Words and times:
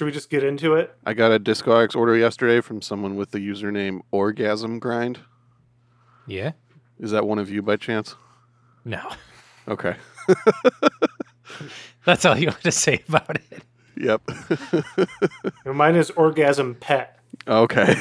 Should 0.00 0.06
we 0.06 0.12
just 0.12 0.30
get 0.30 0.42
into 0.42 0.76
it? 0.76 0.96
I 1.04 1.12
got 1.12 1.30
a 1.30 1.38
Discogs 1.38 1.94
order 1.94 2.16
yesterday 2.16 2.62
from 2.62 2.80
someone 2.80 3.16
with 3.16 3.32
the 3.32 3.38
username 3.38 4.00
Orgasm 4.10 4.78
Grind. 4.78 5.20
Yeah? 6.26 6.52
Is 6.98 7.10
that 7.10 7.26
one 7.26 7.38
of 7.38 7.50
you 7.50 7.60
by 7.60 7.76
chance? 7.76 8.14
No. 8.82 9.06
Okay. 9.68 9.96
That's 12.06 12.24
all 12.24 12.38
you 12.38 12.46
want 12.46 12.62
to 12.62 12.72
say 12.72 13.02
about 13.10 13.36
it. 13.52 13.62
Yep. 13.98 14.22
And 15.66 15.76
Mine 15.76 15.96
is 15.96 16.08
Orgasm 16.12 16.76
Pet. 16.76 17.18
okay. 17.46 17.94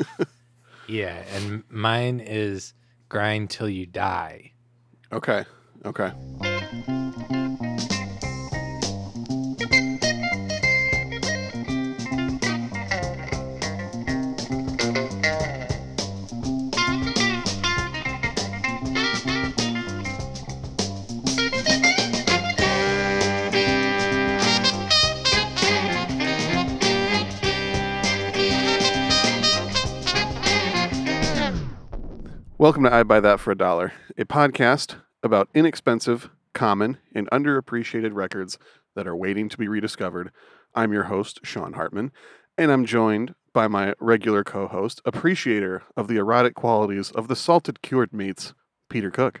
Yeah, 0.88 1.22
and 1.34 1.64
mine 1.68 2.20
is 2.20 2.72
grind 3.10 3.50
till 3.50 3.68
you 3.68 3.84
die. 3.84 4.52
okay. 5.12 5.44
Okay. 5.84 6.12
Welcome 32.60 32.84
to 32.84 32.92
I 32.94 33.04
Buy 33.04 33.20
That 33.20 33.40
for 33.40 33.52
a 33.52 33.56
Dollar, 33.56 33.94
a 34.18 34.26
podcast 34.26 34.96
about 35.22 35.48
inexpensive, 35.54 36.28
common, 36.52 36.98
and 37.14 37.26
underappreciated 37.30 38.10
records 38.12 38.58
that 38.94 39.06
are 39.06 39.16
waiting 39.16 39.48
to 39.48 39.56
be 39.56 39.66
rediscovered. 39.66 40.30
I'm 40.74 40.92
your 40.92 41.04
host, 41.04 41.40
Sean 41.42 41.72
Hartman, 41.72 42.12
and 42.58 42.70
I'm 42.70 42.84
joined 42.84 43.34
by 43.54 43.66
my 43.66 43.94
regular 43.98 44.44
co 44.44 44.68
host, 44.68 45.00
appreciator 45.06 45.84
of 45.96 46.06
the 46.06 46.18
erotic 46.18 46.54
qualities 46.54 47.10
of 47.12 47.28
the 47.28 47.34
salted 47.34 47.80
cured 47.80 48.12
meats, 48.12 48.52
Peter 48.90 49.10
Cook. 49.10 49.40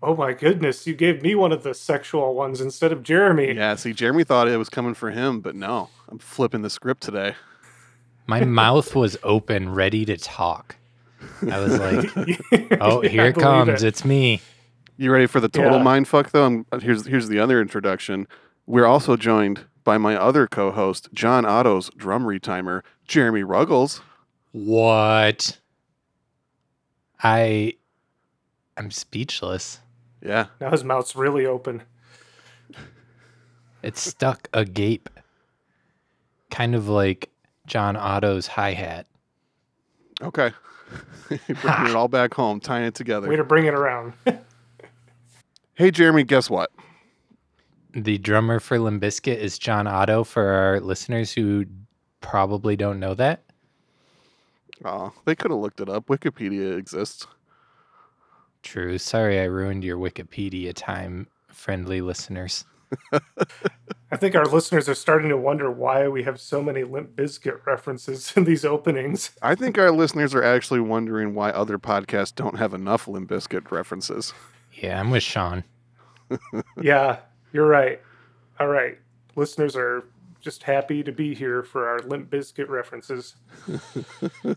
Oh 0.00 0.14
my 0.14 0.34
goodness, 0.34 0.86
you 0.86 0.94
gave 0.94 1.20
me 1.20 1.34
one 1.34 1.50
of 1.50 1.64
the 1.64 1.74
sexual 1.74 2.36
ones 2.36 2.60
instead 2.60 2.92
of 2.92 3.02
Jeremy. 3.02 3.54
Yeah, 3.54 3.74
see, 3.74 3.92
Jeremy 3.92 4.22
thought 4.22 4.46
it 4.46 4.56
was 4.56 4.68
coming 4.68 4.94
for 4.94 5.10
him, 5.10 5.40
but 5.40 5.56
no, 5.56 5.88
I'm 6.08 6.20
flipping 6.20 6.62
the 6.62 6.70
script 6.70 7.02
today. 7.02 7.34
My 8.28 8.44
mouth 8.44 8.94
was 8.94 9.16
open, 9.24 9.74
ready 9.74 10.04
to 10.04 10.16
talk. 10.16 10.76
I 11.50 11.58
was 11.60 11.78
like, 11.78 12.10
oh, 12.80 13.02
Yeah, 13.02 13.08
here 13.08 13.24
it 13.26 13.34
believe 13.34 13.36
comes. 13.66 13.82
It's 13.82 14.04
me. 14.04 14.40
You 14.96 15.10
ready 15.12 15.26
for 15.26 15.40
the 15.40 15.48
total 15.48 15.78
Yeah. 15.78 15.82
mind 15.82 16.08
fuck 16.08 16.30
though? 16.30 16.44
I'm, 16.44 16.66
here's 16.80 17.06
here's 17.06 17.28
the 17.28 17.38
other 17.38 17.60
introduction. 17.60 18.28
We're 18.66 18.86
also 18.86 19.16
joined 19.16 19.64
by 19.84 19.98
my 19.98 20.14
other 20.16 20.46
co-host, 20.46 21.08
John 21.12 21.44
Otto's 21.44 21.90
drum 21.96 22.24
retimer, 22.24 22.82
Jeremy 23.08 23.42
Ruggles. 23.42 24.00
What? 24.52 25.58
I 27.22 27.74
I'm 28.76 28.90
speechless. 28.90 29.80
Yeah, 30.24 30.46
Now 30.60 30.70
his 30.70 30.84
mouth's 30.84 31.16
really 31.16 31.46
open. 31.46 31.82
It's 33.82 34.00
stuck 34.00 34.48
agape. 34.52 35.08
Kind 36.50 36.74
of 36.76 36.88
like 36.88 37.30
John 37.66 37.96
Otto's 37.96 38.46
hi 38.46 38.72
hat. 38.74 39.06
okay. 40.22 40.52
Bringing 41.28 41.86
it 41.86 41.94
all 41.96 42.08
back 42.08 42.34
home, 42.34 42.60
tying 42.60 42.84
it 42.84 42.94
together. 42.94 43.28
Way 43.28 43.36
to 43.36 43.44
bring 43.44 43.66
it 43.66 43.74
around. 43.74 44.12
Hey, 45.74 45.90
Jeremy, 45.90 46.22
guess 46.24 46.50
what? 46.50 46.70
The 47.94 48.18
drummer 48.18 48.60
for 48.60 48.78
Limp 48.78 49.02
Bizkit 49.02 49.38
is 49.38 49.58
John 49.58 49.86
Otto 49.86 50.22
for 50.22 50.46
our 50.46 50.80
listeners 50.80 51.32
who 51.32 51.64
probably 52.20 52.76
don't 52.76 53.00
know 53.00 53.14
that. 53.14 53.42
Oh, 54.84 55.12
they 55.24 55.34
could 55.34 55.50
have 55.50 55.60
looked 55.60 55.80
it 55.80 55.88
up. 55.88 56.08
Wikipedia 56.08 56.76
exists. 56.76 57.26
True. 58.62 58.98
Sorry 58.98 59.40
I 59.40 59.44
ruined 59.44 59.82
your 59.82 59.96
Wikipedia 59.96 60.74
time, 60.74 61.26
friendly 61.48 62.02
listeners. 62.02 62.66
I 64.10 64.16
think 64.16 64.34
our 64.34 64.44
listeners 64.44 64.88
are 64.88 64.94
starting 64.94 65.30
to 65.30 65.36
wonder 65.36 65.70
why 65.70 66.06
we 66.08 66.22
have 66.24 66.40
so 66.40 66.62
many 66.62 66.84
Limp 66.84 67.16
Bizkit 67.16 67.64
references 67.66 68.32
in 68.36 68.44
these 68.44 68.64
openings. 68.64 69.30
I 69.40 69.54
think 69.54 69.78
our 69.78 69.90
listeners 69.90 70.34
are 70.34 70.42
actually 70.42 70.80
wondering 70.80 71.34
why 71.34 71.50
other 71.50 71.78
podcasts 71.78 72.34
don't 72.34 72.58
have 72.58 72.74
enough 72.74 73.08
Limp 73.08 73.30
Bizkit 73.30 73.70
references. 73.70 74.34
Yeah, 74.72 75.00
I'm 75.00 75.10
with 75.10 75.22
Sean. 75.22 75.64
yeah, 76.82 77.20
you're 77.52 77.66
right. 77.66 78.00
All 78.60 78.68
right. 78.68 78.98
Listeners 79.34 79.76
are 79.76 80.04
just 80.40 80.62
happy 80.62 81.02
to 81.02 81.12
be 81.12 81.34
here 81.34 81.62
for 81.62 81.88
our 81.88 82.00
Limp 82.00 82.30
Bizkit 82.30 82.68
references. 82.68 83.36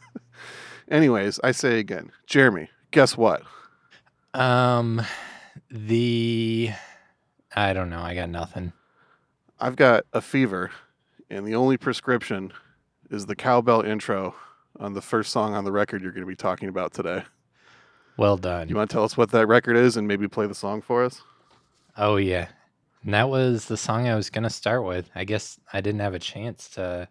Anyways, 0.90 1.40
I 1.44 1.52
say 1.52 1.80
again, 1.80 2.12
Jeremy, 2.28 2.70
guess 2.92 3.16
what? 3.16 3.44
Um 4.34 5.02
the 5.70 6.72
I 7.56 7.74
don't 7.74 7.90
know, 7.90 8.02
I 8.02 8.14
got 8.16 8.30
nothing. 8.30 8.74
I've 9.60 9.76
got 9.78 10.04
a 10.14 10.22
fever, 10.22 10.72
and 11.30 11.48
the 11.48 11.56
only 11.56 11.78
prescription 11.78 12.52
is 13.10 13.26
the 13.26 13.36
cowbell 13.36 13.82
intro 13.82 14.36
on 14.80 14.94
the 14.94 15.02
first 15.02 15.32
song 15.32 15.54
on 15.54 15.64
the 15.64 15.72
record 15.72 16.02
you're 16.02 16.12
going 16.12 16.24
to 16.26 16.28
be 16.28 16.36
talking 16.36 16.68
about 16.68 16.94
today. 16.94 17.24
Well 18.18 18.38
done. 18.38 18.68
You 18.70 18.76
want 18.76 18.90
to 18.90 18.94
tell 18.94 19.04
us 19.04 19.18
what 19.18 19.32
that 19.32 19.48
record 19.48 19.76
is 19.78 19.98
and 19.98 20.08
maybe 20.08 20.28
play 20.28 20.48
the 20.48 20.56
song 20.56 20.82
for 20.82 21.04
us? 21.04 21.22
Oh 21.98 22.16
yeah. 22.18 22.48
And 23.04 23.14
that 23.14 23.30
was 23.30 23.66
the 23.66 23.78
song 23.78 24.08
I 24.08 24.16
was 24.16 24.30
gonna 24.30 24.50
start 24.50 24.84
with. 24.84 25.10
I 25.16 25.26
guess 25.26 25.60
I 25.74 25.82
didn't 25.82 26.00
have 26.02 26.14
a 26.14 26.20
chance 26.20 26.70
to 26.72 27.08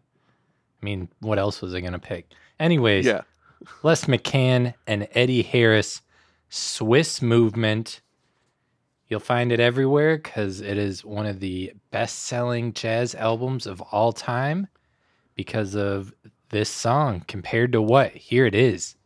I 0.82 0.84
mean, 0.84 1.08
what 1.20 1.38
else 1.38 1.60
was 1.62 1.74
I 1.74 1.80
gonna 1.80 1.98
pick? 1.98 2.32
Anyways, 2.58 3.04
Yeah. 3.06 3.22
Les 3.82 4.04
McCann 4.06 4.74
and 4.86 5.06
Eddie 5.12 5.42
Harris, 5.42 6.02
Swiss 6.48 7.22
Movement. 7.22 8.00
You'll 9.14 9.20
find 9.20 9.52
it 9.52 9.60
everywhere 9.60 10.16
because 10.16 10.60
it 10.60 10.76
is 10.76 11.04
one 11.04 11.24
of 11.24 11.38
the 11.38 11.72
best 11.92 12.24
selling 12.24 12.72
jazz 12.72 13.14
albums 13.14 13.64
of 13.64 13.80
all 13.80 14.12
time 14.12 14.66
because 15.36 15.76
of 15.76 16.12
this 16.48 16.68
song 16.68 17.22
compared 17.28 17.70
to 17.70 17.80
what? 17.80 18.10
Here 18.10 18.44
it 18.44 18.56
is. 18.56 18.96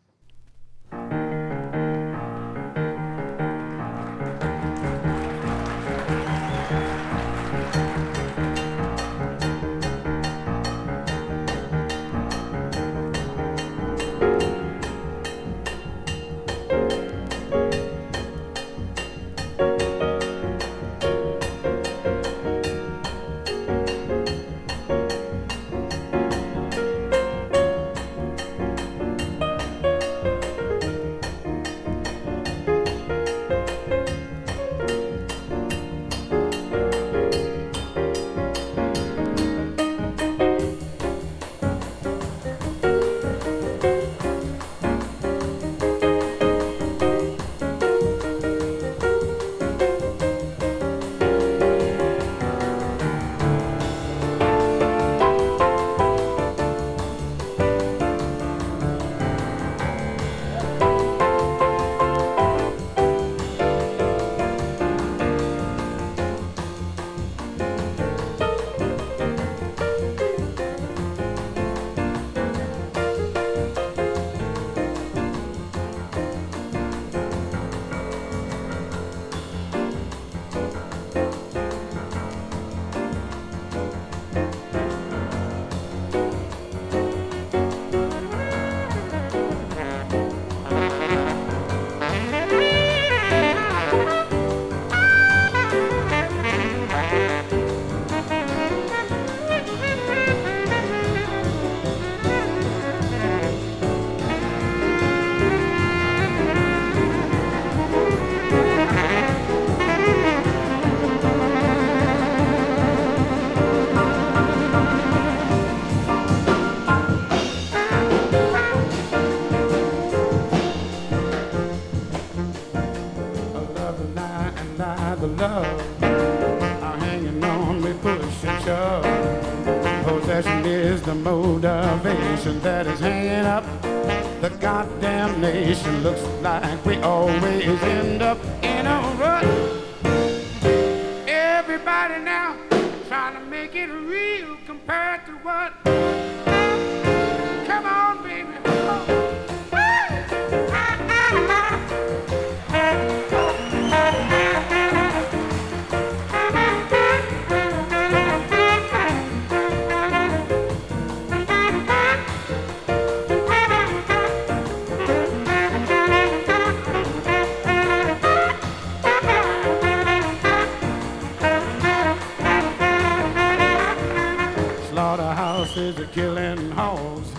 Slaughterhouses 175.78 176.00
are 176.00 176.12
killing 176.12 176.70
hogs. 176.72 177.32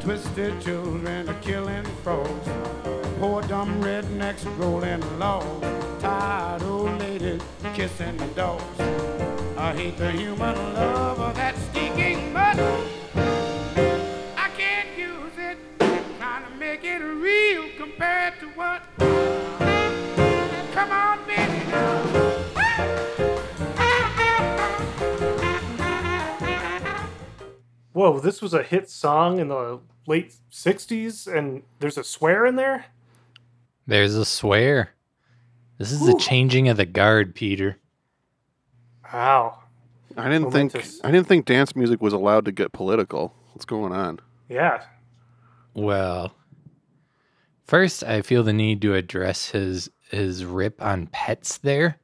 Twisted 0.00 0.60
children 0.60 1.26
are 1.26 1.40
killing 1.40 1.84
frogs. 2.04 2.48
Poor 3.18 3.40
dumb 3.42 3.82
rednecks 3.82 4.44
rolling 4.58 5.00
logs. 5.18 5.66
Tired 5.98 6.62
old 6.64 6.98
ladies 7.00 7.40
kissing 7.72 8.18
the 8.18 8.26
dogs. 8.26 8.80
I 9.56 9.72
hate 9.74 9.96
the 9.96 10.10
human 10.12 10.54
love 10.74 11.18
of 11.18 11.34
that 11.36 11.56
stinking 11.70 12.30
mud. 12.30 12.60
I 14.36 14.50
can't 14.58 14.98
use 14.98 15.38
it. 15.38 15.56
Trying 16.18 16.44
to 16.44 16.50
make 16.58 16.84
it 16.84 16.98
real 16.98 17.70
compared 17.78 18.34
to 18.40 18.48
what? 18.48 18.82
Come 20.74 20.92
on, 20.92 21.26
baby. 21.26 22.07
Whoa, 27.98 28.20
this 28.20 28.40
was 28.40 28.54
a 28.54 28.62
hit 28.62 28.88
song 28.88 29.40
in 29.40 29.48
the 29.48 29.80
late 30.06 30.32
60s, 30.52 31.26
and 31.26 31.64
there's 31.80 31.98
a 31.98 32.04
swear 32.04 32.46
in 32.46 32.54
there? 32.54 32.84
There's 33.88 34.14
a 34.14 34.24
swear. 34.24 34.90
This 35.78 35.90
is 35.90 36.06
the 36.06 36.16
changing 36.16 36.68
of 36.68 36.76
the 36.76 36.86
guard, 36.86 37.34
Peter. 37.34 37.78
Wow. 39.12 39.64
I 40.16 40.28
didn't 40.28 40.52
think 40.52 40.76
I 41.02 41.10
didn't 41.10 41.26
think 41.26 41.44
dance 41.44 41.74
music 41.74 42.00
was 42.00 42.12
allowed 42.12 42.44
to 42.44 42.52
get 42.52 42.70
political. 42.72 43.34
What's 43.52 43.64
going 43.64 43.92
on? 43.92 44.20
Yeah. 44.48 44.80
Well, 45.74 46.36
first, 47.64 48.04
I 48.04 48.22
feel 48.22 48.44
the 48.44 48.52
need 48.52 48.80
to 48.82 48.94
address 48.94 49.50
his 49.50 49.90
his 50.08 50.44
rip 50.44 50.80
on 50.80 51.08
pets 51.08 51.58
there. 51.58 51.98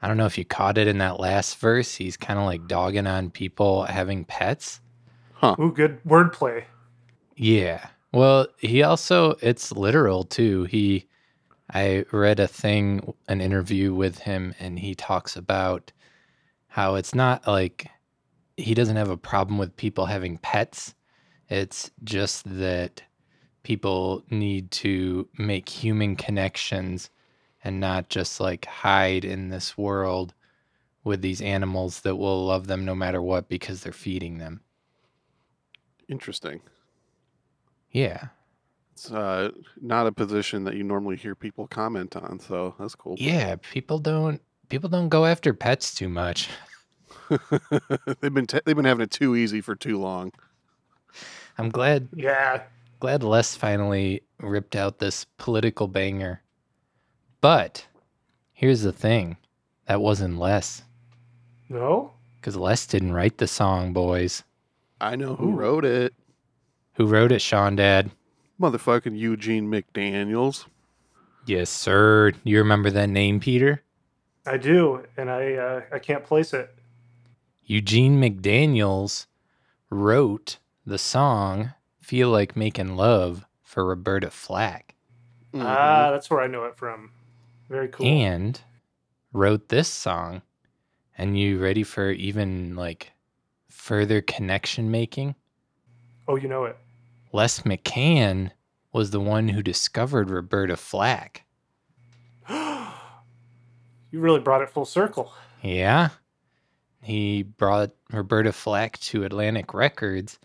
I 0.00 0.08
don't 0.08 0.16
know 0.16 0.24
if 0.24 0.38
you 0.38 0.46
caught 0.46 0.78
it 0.78 0.88
in 0.88 0.96
that 0.96 1.20
last 1.20 1.58
verse. 1.58 1.94
He's 1.94 2.16
kind 2.16 2.38
of 2.38 2.46
like 2.46 2.66
dogging 2.66 3.06
on 3.06 3.30
people 3.30 3.84
having 3.84 4.24
pets. 4.24 4.80
Ooh, 5.58 5.72
good 5.72 6.02
wordplay. 6.04 6.64
Yeah. 7.36 7.88
Well, 8.12 8.46
he 8.58 8.82
also 8.82 9.36
it's 9.40 9.72
literal 9.72 10.24
too. 10.24 10.64
He 10.64 11.06
I 11.72 12.04
read 12.12 12.40
a 12.40 12.46
thing 12.46 13.14
an 13.28 13.40
interview 13.40 13.94
with 13.94 14.20
him 14.20 14.54
and 14.60 14.78
he 14.78 14.94
talks 14.94 15.36
about 15.36 15.92
how 16.68 16.94
it's 16.94 17.14
not 17.14 17.46
like 17.46 17.88
he 18.56 18.74
doesn't 18.74 18.96
have 18.96 19.10
a 19.10 19.16
problem 19.16 19.58
with 19.58 19.76
people 19.76 20.06
having 20.06 20.38
pets. 20.38 20.94
It's 21.48 21.90
just 22.04 22.44
that 22.58 23.02
people 23.62 24.22
need 24.30 24.70
to 24.70 25.28
make 25.38 25.68
human 25.68 26.16
connections 26.16 27.10
and 27.64 27.80
not 27.80 28.08
just 28.08 28.40
like 28.40 28.66
hide 28.66 29.24
in 29.24 29.48
this 29.48 29.76
world 29.76 30.34
with 31.02 31.22
these 31.22 31.40
animals 31.40 32.00
that 32.02 32.16
will 32.16 32.46
love 32.46 32.66
them 32.66 32.84
no 32.84 32.94
matter 32.94 33.20
what 33.20 33.48
because 33.48 33.82
they're 33.82 33.92
feeding 33.92 34.38
them. 34.38 34.60
Interesting. 36.08 36.60
Yeah. 37.90 38.28
It's 38.92 39.10
uh, 39.10 39.50
not 39.80 40.06
a 40.06 40.12
position 40.12 40.64
that 40.64 40.74
you 40.74 40.84
normally 40.84 41.16
hear 41.16 41.34
people 41.34 41.66
comment 41.66 42.14
on, 42.16 42.38
so 42.38 42.74
that's 42.78 42.94
cool. 42.94 43.16
Yeah, 43.18 43.56
people 43.72 43.98
don't 43.98 44.40
people 44.68 44.88
don't 44.88 45.08
go 45.08 45.26
after 45.26 45.52
pets 45.52 45.94
too 45.94 46.08
much. 46.08 46.48
they've 48.20 48.32
been 48.34 48.46
t- 48.46 48.60
they've 48.64 48.76
been 48.76 48.84
having 48.84 49.02
it 49.02 49.10
too 49.10 49.34
easy 49.34 49.60
for 49.60 49.74
too 49.74 49.98
long. 49.98 50.32
I'm 51.58 51.70
glad 51.70 52.08
Yeah. 52.14 52.62
glad 53.00 53.22
Les 53.24 53.56
finally 53.56 54.22
ripped 54.40 54.76
out 54.76 54.98
this 54.98 55.24
political 55.38 55.88
banger. 55.88 56.42
But 57.40 57.86
here's 58.52 58.82
the 58.82 58.92
thing. 58.92 59.36
That 59.86 60.00
wasn't 60.00 60.38
Les 60.38 60.82
No? 61.68 62.12
cuz 62.42 62.56
Les 62.56 62.86
didn't 62.86 63.12
write 63.12 63.38
the 63.38 63.46
song, 63.48 63.92
boys. 63.92 64.44
I 65.00 65.16
know 65.16 65.34
who 65.36 65.50
Ooh. 65.50 65.56
wrote 65.56 65.84
it. 65.84 66.14
Who 66.94 67.06
wrote 67.06 67.32
it, 67.32 67.40
Sean 67.40 67.76
Dad? 67.76 68.10
Motherfucking 68.60 69.18
Eugene 69.18 69.68
McDaniels. 69.70 70.66
Yes, 71.46 71.68
sir. 71.70 72.32
You 72.44 72.58
remember 72.58 72.90
that 72.90 73.08
name, 73.08 73.40
Peter? 73.40 73.82
I 74.46 74.56
do, 74.56 75.04
and 75.16 75.30
I 75.30 75.54
uh, 75.54 75.80
I 75.92 75.98
can't 75.98 76.24
place 76.24 76.52
it. 76.54 76.74
Eugene 77.64 78.20
McDaniels 78.20 79.26
wrote 79.90 80.58
the 80.86 80.98
song 80.98 81.72
Feel 82.00 82.28
Like 82.30 82.56
Making 82.56 82.94
Love 82.96 83.46
for 83.62 83.84
Roberta 83.86 84.30
Flack. 84.30 84.94
Mhm. 85.52 85.64
Ah, 85.64 86.10
that's 86.10 86.28
where 86.30 86.40
I 86.40 86.46
know 86.46 86.64
it 86.64 86.76
from. 86.76 87.10
Very 87.70 87.88
cool. 87.88 88.06
and 88.06 88.60
wrote 89.32 89.68
this 89.70 89.88
song. 89.88 90.42
And 91.16 91.38
you 91.38 91.58
ready 91.58 91.82
for 91.82 92.10
even 92.10 92.76
like 92.76 93.12
further 93.84 94.22
connection 94.22 94.90
making? 94.90 95.34
oh, 96.26 96.36
you 96.36 96.48
know 96.48 96.64
it. 96.64 96.74
Les 97.34 97.60
McCann 97.60 98.50
was 98.94 99.10
the 99.10 99.20
one 99.20 99.48
who 99.48 99.62
discovered 99.62 100.30
Roberta 100.30 100.76
Flack. 100.76 101.44
You 104.10 104.20
really 104.20 104.38
brought 104.38 104.62
it 104.62 104.70
full 104.70 104.84
circle. 104.84 105.32
Yeah. 105.60 106.10
He 107.02 107.42
brought 107.42 107.90
Roberta 108.12 108.52
Flack 108.52 108.96
to 109.00 109.24
Atlantic 109.24 109.74
Records, 109.74 110.38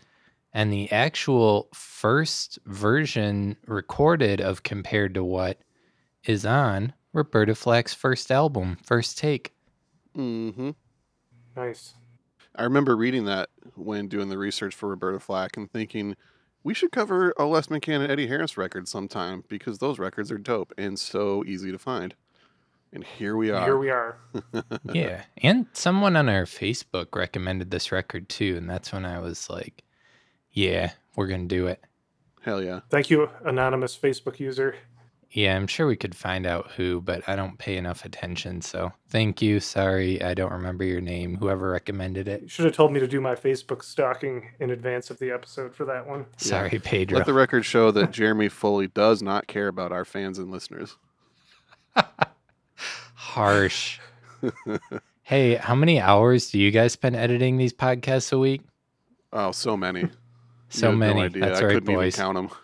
and 0.52 0.72
the 0.72 0.90
actual 0.90 1.68
first 1.72 2.58
version 2.66 3.56
recorded 3.68 4.40
of 4.40 4.64
Compared 4.64 5.14
to 5.14 5.22
What 5.22 5.60
is 6.24 6.44
on 6.44 6.92
Roberta 7.12 7.54
Flack's 7.54 7.94
first 7.94 8.32
album, 8.32 8.76
First 8.82 9.18
Take. 9.18 9.54
Mm-hmm. 10.16 10.70
Nice. 11.54 11.94
I 12.56 12.64
remember 12.64 12.96
reading 12.96 13.24
that 13.26 13.50
when 13.74 14.08
doing 14.08 14.28
the 14.28 14.38
research 14.38 14.74
for 14.74 14.88
Roberta 14.88 15.20
Flack 15.20 15.56
and 15.56 15.70
thinking 15.70 16.16
we 16.62 16.74
should 16.74 16.92
cover 16.92 17.32
a 17.38 17.44
Les 17.44 17.68
McCann 17.68 18.02
and 18.02 18.10
Eddie 18.10 18.26
Harris 18.26 18.56
record 18.56 18.88
sometime 18.88 19.44
because 19.48 19.78
those 19.78 19.98
records 19.98 20.30
are 20.30 20.38
dope 20.38 20.72
and 20.76 20.98
so 20.98 21.44
easy 21.46 21.72
to 21.72 21.78
find. 21.78 22.14
And 22.92 23.04
here 23.04 23.36
we 23.36 23.50
are. 23.50 23.64
Here 23.64 23.78
we 23.78 23.90
are. 23.90 24.18
yeah. 24.92 25.22
And 25.38 25.66
someone 25.72 26.16
on 26.16 26.28
our 26.28 26.44
Facebook 26.44 27.14
recommended 27.14 27.70
this 27.70 27.92
record 27.92 28.28
too. 28.28 28.56
And 28.56 28.68
that's 28.68 28.92
when 28.92 29.04
I 29.06 29.20
was 29.20 29.48
like, 29.48 29.84
yeah, 30.50 30.92
we're 31.14 31.28
going 31.28 31.48
to 31.48 31.54
do 31.54 31.68
it. 31.68 31.80
Hell 32.42 32.62
yeah. 32.62 32.80
Thank 32.88 33.10
you, 33.10 33.30
anonymous 33.44 33.96
Facebook 33.96 34.40
user. 34.40 34.74
Yeah, 35.32 35.54
I'm 35.56 35.68
sure 35.68 35.86
we 35.86 35.94
could 35.96 36.16
find 36.16 36.44
out 36.44 36.72
who, 36.72 37.00
but 37.00 37.22
I 37.28 37.36
don't 37.36 37.56
pay 37.56 37.76
enough 37.76 38.04
attention. 38.04 38.62
So 38.62 38.92
thank 39.10 39.40
you. 39.40 39.60
Sorry, 39.60 40.20
I 40.20 40.34
don't 40.34 40.50
remember 40.50 40.82
your 40.82 41.00
name. 41.00 41.36
Whoever 41.36 41.70
recommended 41.70 42.26
it. 42.26 42.42
You 42.42 42.48
should 42.48 42.64
have 42.64 42.74
told 42.74 42.92
me 42.92 42.98
to 42.98 43.06
do 43.06 43.20
my 43.20 43.36
Facebook 43.36 43.84
stalking 43.84 44.50
in 44.58 44.70
advance 44.70 45.08
of 45.08 45.20
the 45.20 45.30
episode 45.30 45.72
for 45.72 45.84
that 45.84 46.04
one. 46.08 46.26
Sorry, 46.36 46.80
Pedro. 46.80 47.18
Let 47.18 47.26
the 47.26 47.32
record 47.32 47.64
show 47.64 47.92
that 47.92 48.10
Jeremy 48.10 48.48
Foley 48.48 48.88
does 48.88 49.22
not 49.22 49.46
care 49.46 49.68
about 49.68 49.92
our 49.92 50.04
fans 50.04 50.38
and 50.40 50.50
listeners. 50.50 50.96
Harsh. 53.14 54.00
hey, 55.22 55.54
how 55.54 55.76
many 55.76 56.00
hours 56.00 56.50
do 56.50 56.58
you 56.58 56.72
guys 56.72 56.92
spend 56.92 57.14
editing 57.14 57.56
these 57.56 57.72
podcasts 57.72 58.32
a 58.32 58.38
week? 58.38 58.62
Oh, 59.32 59.52
so 59.52 59.76
many. 59.76 60.08
So 60.70 60.90
You 60.90 60.96
many. 60.96 61.20
No 61.20 61.26
idea. 61.26 61.40
That's 61.44 61.60
I 61.60 61.64
right, 61.64 61.74
couldn't 61.74 61.94
boys. 61.94 62.14
even 62.14 62.24
count 62.24 62.34
them. 62.36 62.58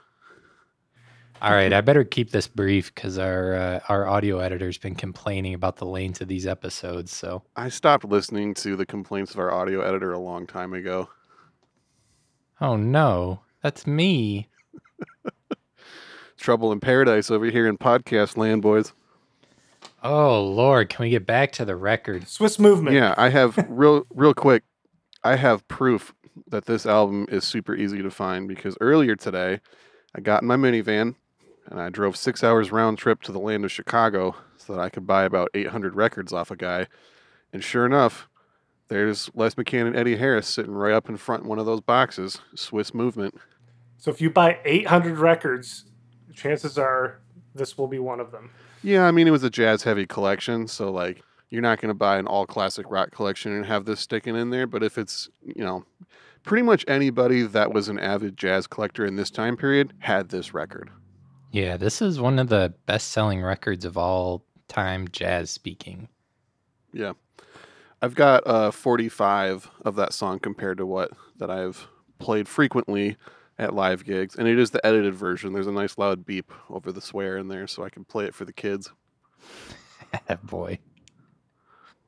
All 1.43 1.53
right, 1.53 1.71
I 1.71 1.83
better 1.83 2.03
keep 2.03 2.31
this 2.31 2.47
brief 2.49 2.95
because 2.95 3.19
our 3.19 3.55
uh, 3.55 3.81
our 3.91 4.07
audio 4.07 4.39
editor's 4.39 4.79
been 4.79 4.95
complaining 4.95 5.53
about 5.53 5.77
the 5.77 5.85
length 5.85 6.23
of 6.23 6.29
these 6.29 6.47
episodes. 6.47 7.13
So 7.13 7.43
I 7.55 7.69
stopped 7.69 8.07
listening 8.07 8.55
to 8.55 8.75
the 8.75 8.87
complaints 8.87 9.33
of 9.33 9.39
our 9.39 9.53
audio 9.53 9.83
editor 9.83 10.13
a 10.13 10.19
long 10.19 10.47
time 10.47 10.73
ago. 10.73 11.11
Oh 12.59 12.77
no, 12.77 13.41
that's 13.63 13.87
me. 13.87 14.49
Trouble 16.39 16.73
in 16.73 16.81
paradise 16.81 17.31
over 17.31 17.45
here 17.47 17.67
in 17.67 17.77
podcast 17.77 18.39
land, 18.39 18.63
boys. 18.63 18.95
Oh 20.03 20.43
Lord, 20.43 20.89
can 20.89 21.05
we 21.05 21.11
get 21.11 21.27
back 21.27 21.53
to 21.53 21.67
the 21.67 21.77
record? 21.77 22.29
Swiss 22.29 22.59
movement. 22.59 22.97
Yeah, 22.97 23.15
I 23.19 23.29
have 23.29 23.63
real, 23.69 24.07
real 24.09 24.33
quick. 24.33 24.63
I 25.23 25.37
have 25.37 25.69
proof 25.69 26.15
that 26.49 26.65
this 26.65 26.87
album 26.87 27.27
is 27.31 27.45
super 27.45 27.75
easy 27.75 28.03
to 28.03 28.11
find 28.11 28.49
because 28.49 28.75
earlier 28.81 29.17
today, 29.17 29.61
I 30.15 30.21
got 30.21 30.41
in 30.41 30.49
my 30.49 30.57
minivan 30.57 31.15
and 31.67 31.81
I 31.81 31.89
drove 31.91 32.17
six 32.17 32.43
hours 32.45 32.73
round 32.73 32.99
trip 32.99 33.23
to 33.23 33.33
the 33.33 33.39
land 33.39 33.65
of 33.65 33.73
Chicago 33.73 34.35
so 34.57 34.75
that 34.75 34.81
I 34.81 34.89
could 34.89 35.07
buy 35.07 35.25
about 35.25 35.51
800 35.55 35.95
records 35.95 36.33
off 36.33 36.51
a 36.51 36.57
guy. 36.57 36.87
And 37.53 37.63
sure 37.63 37.87
enough, 37.87 38.29
there's 38.89 39.31
Les 39.35 39.55
McCann 39.55 39.87
and 39.87 39.97
Eddie 39.97 40.17
Harris 40.17 40.47
sitting 40.47 40.73
right 40.73 40.95
up 40.95 41.09
in 41.09 41.17
front 41.17 41.43
of 41.43 41.49
one 41.49 41.59
of 41.59 41.67
those 41.67 41.81
boxes, 41.81 42.41
Swiss 42.55 42.95
Movement. 42.95 43.35
So 43.99 44.11
if 44.11 44.21
you 44.21 44.31
buy 44.31 44.59
800 44.65 45.19
records, 45.19 45.85
chances 46.35 46.79
are 46.79 47.21
this 47.55 47.77
will 47.79 47.89
be 47.89 47.99
one 47.99 48.21
of 48.21 48.31
them. 48.31 48.51
Yeah, 48.83 49.07
I 49.07 49.11
mean, 49.11 49.27
it 49.27 49.33
was 49.33 49.43
a 49.43 49.51
jazz 49.51 49.83
heavy 49.83 50.07
collection, 50.07 50.69
so 50.69 50.93
like 50.93 51.23
you're 51.49 51.63
not 51.63 51.81
going 51.81 51.89
to 51.89 51.95
buy 51.95 52.19
an 52.19 52.27
all 52.27 52.47
classic 52.47 52.87
rock 52.89 53.11
collection 53.11 53.53
and 53.53 53.67
have 53.67 53.85
this 53.85 54.01
sticking 54.01 54.37
in 54.37 54.51
there. 54.51 54.67
But 54.67 54.83
if 54.83 54.99
it's, 54.99 55.29
you 55.43 55.65
know, 55.65 55.85
pretty 56.45 56.63
much 56.63 56.85
anybody 56.87 57.43
that 57.43 57.73
was 57.73 57.89
an 57.89 57.99
avid 57.99 58.37
jazz 58.37 58.67
collector 58.67 59.05
in 59.05 59.17
this 59.17 59.31
time 59.31 59.57
period 59.57 59.93
had 60.01 60.29
this 60.29 60.55
record. 60.55 60.91
Yeah, 61.53 61.77
this 61.77 62.03
is 62.03 62.21
one 62.21 62.39
of 62.39 62.49
the 62.49 62.75
best 62.87 63.13
selling 63.13 63.43
records 63.43 63.85
of 63.85 63.97
all 63.97 64.45
time, 64.69 65.09
jazz 65.09 65.51
speaking. 65.51 66.09
Yeah. 66.93 67.13
I've 68.03 68.15
got 68.15 68.47
uh, 68.47 68.71
45 68.71 69.71
of 69.85 69.97
that 69.97 70.13
song 70.13 70.39
compared 70.39 70.79
to 70.79 70.87
what 70.87 71.11
that 71.39 71.51
I've 71.51 71.89
played 72.19 72.49
frequently 72.49 73.17
at 73.59 73.75
live 73.75 74.05
gigs. 74.05 74.37
And 74.37 74.47
it 74.47 74.59
is 74.59 74.71
the 74.71 74.85
edited 74.85 75.15
version. 75.15 75.53
There's 75.53 75.67
a 75.67 75.73
nice 75.73 75.97
loud 75.97 76.27
beep 76.27 76.53
over 76.69 76.93
the 76.93 77.01
swear 77.01 77.39
in 77.39 77.49
there 77.49 77.67
so 77.67 77.85
I 77.85 77.91
can 77.91 78.05
play 78.05 78.27
it 78.27 78.35
for 78.35 78.45
the 78.45 78.53
kids. 78.53 78.91
Boy. 80.43 80.79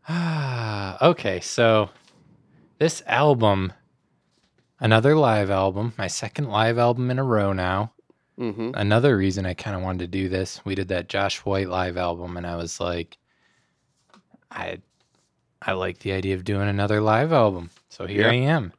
Ah, 0.08 0.98
okay, 1.08 1.40
so 1.40 1.90
this 2.78 3.02
album, 3.06 3.72
another 4.80 5.16
live 5.16 5.50
album, 5.50 5.94
my 5.98 6.06
second 6.06 6.48
live 6.48 6.78
album 6.78 7.10
in 7.10 7.18
a 7.18 7.24
row 7.24 7.52
now. 7.52 7.92
Mm-hmm. 8.38 8.70
Another 8.74 9.16
reason 9.16 9.46
I 9.46 9.54
kind 9.54 9.76
of 9.76 9.82
wanted 9.82 10.00
to 10.00 10.18
do 10.18 10.28
this, 10.28 10.60
we 10.64 10.74
did 10.74 10.88
that 10.88 11.08
Josh 11.08 11.38
White 11.38 11.68
live 11.68 11.96
album, 11.96 12.36
and 12.36 12.46
I 12.46 12.56
was 12.56 12.78
like, 12.80 13.18
I, 14.50 14.78
I 15.60 15.72
like 15.72 15.98
the 15.98 16.12
idea 16.12 16.34
of 16.34 16.44
doing 16.44 16.68
another 16.68 17.00
live 17.00 17.32
album, 17.32 17.70
so 17.88 18.06
here 18.06 18.22
Yeah. 18.22 18.30
I 18.30 18.34
am. 18.34 18.72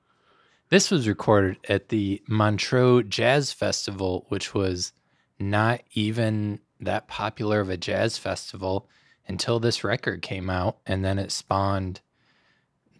This 0.69 0.91
was 0.91 1.07
recorded 1.07 1.57
at 1.67 1.89
the 1.89 2.21
Montreux 2.27 3.03
Jazz 3.03 3.51
Festival, 3.51 4.25
which 4.29 4.53
was 4.53 4.93
not 5.39 5.81
even 5.93 6.59
that 6.79 7.07
popular 7.07 7.59
of 7.59 7.69
a 7.69 7.77
jazz 7.77 8.17
festival 8.17 8.87
until 9.27 9.59
this 9.59 9.83
record 9.83 10.21
came 10.21 10.49
out, 10.49 10.77
and 10.85 11.03
then 11.03 11.19
it 11.19 11.31
spawned. 11.31 12.01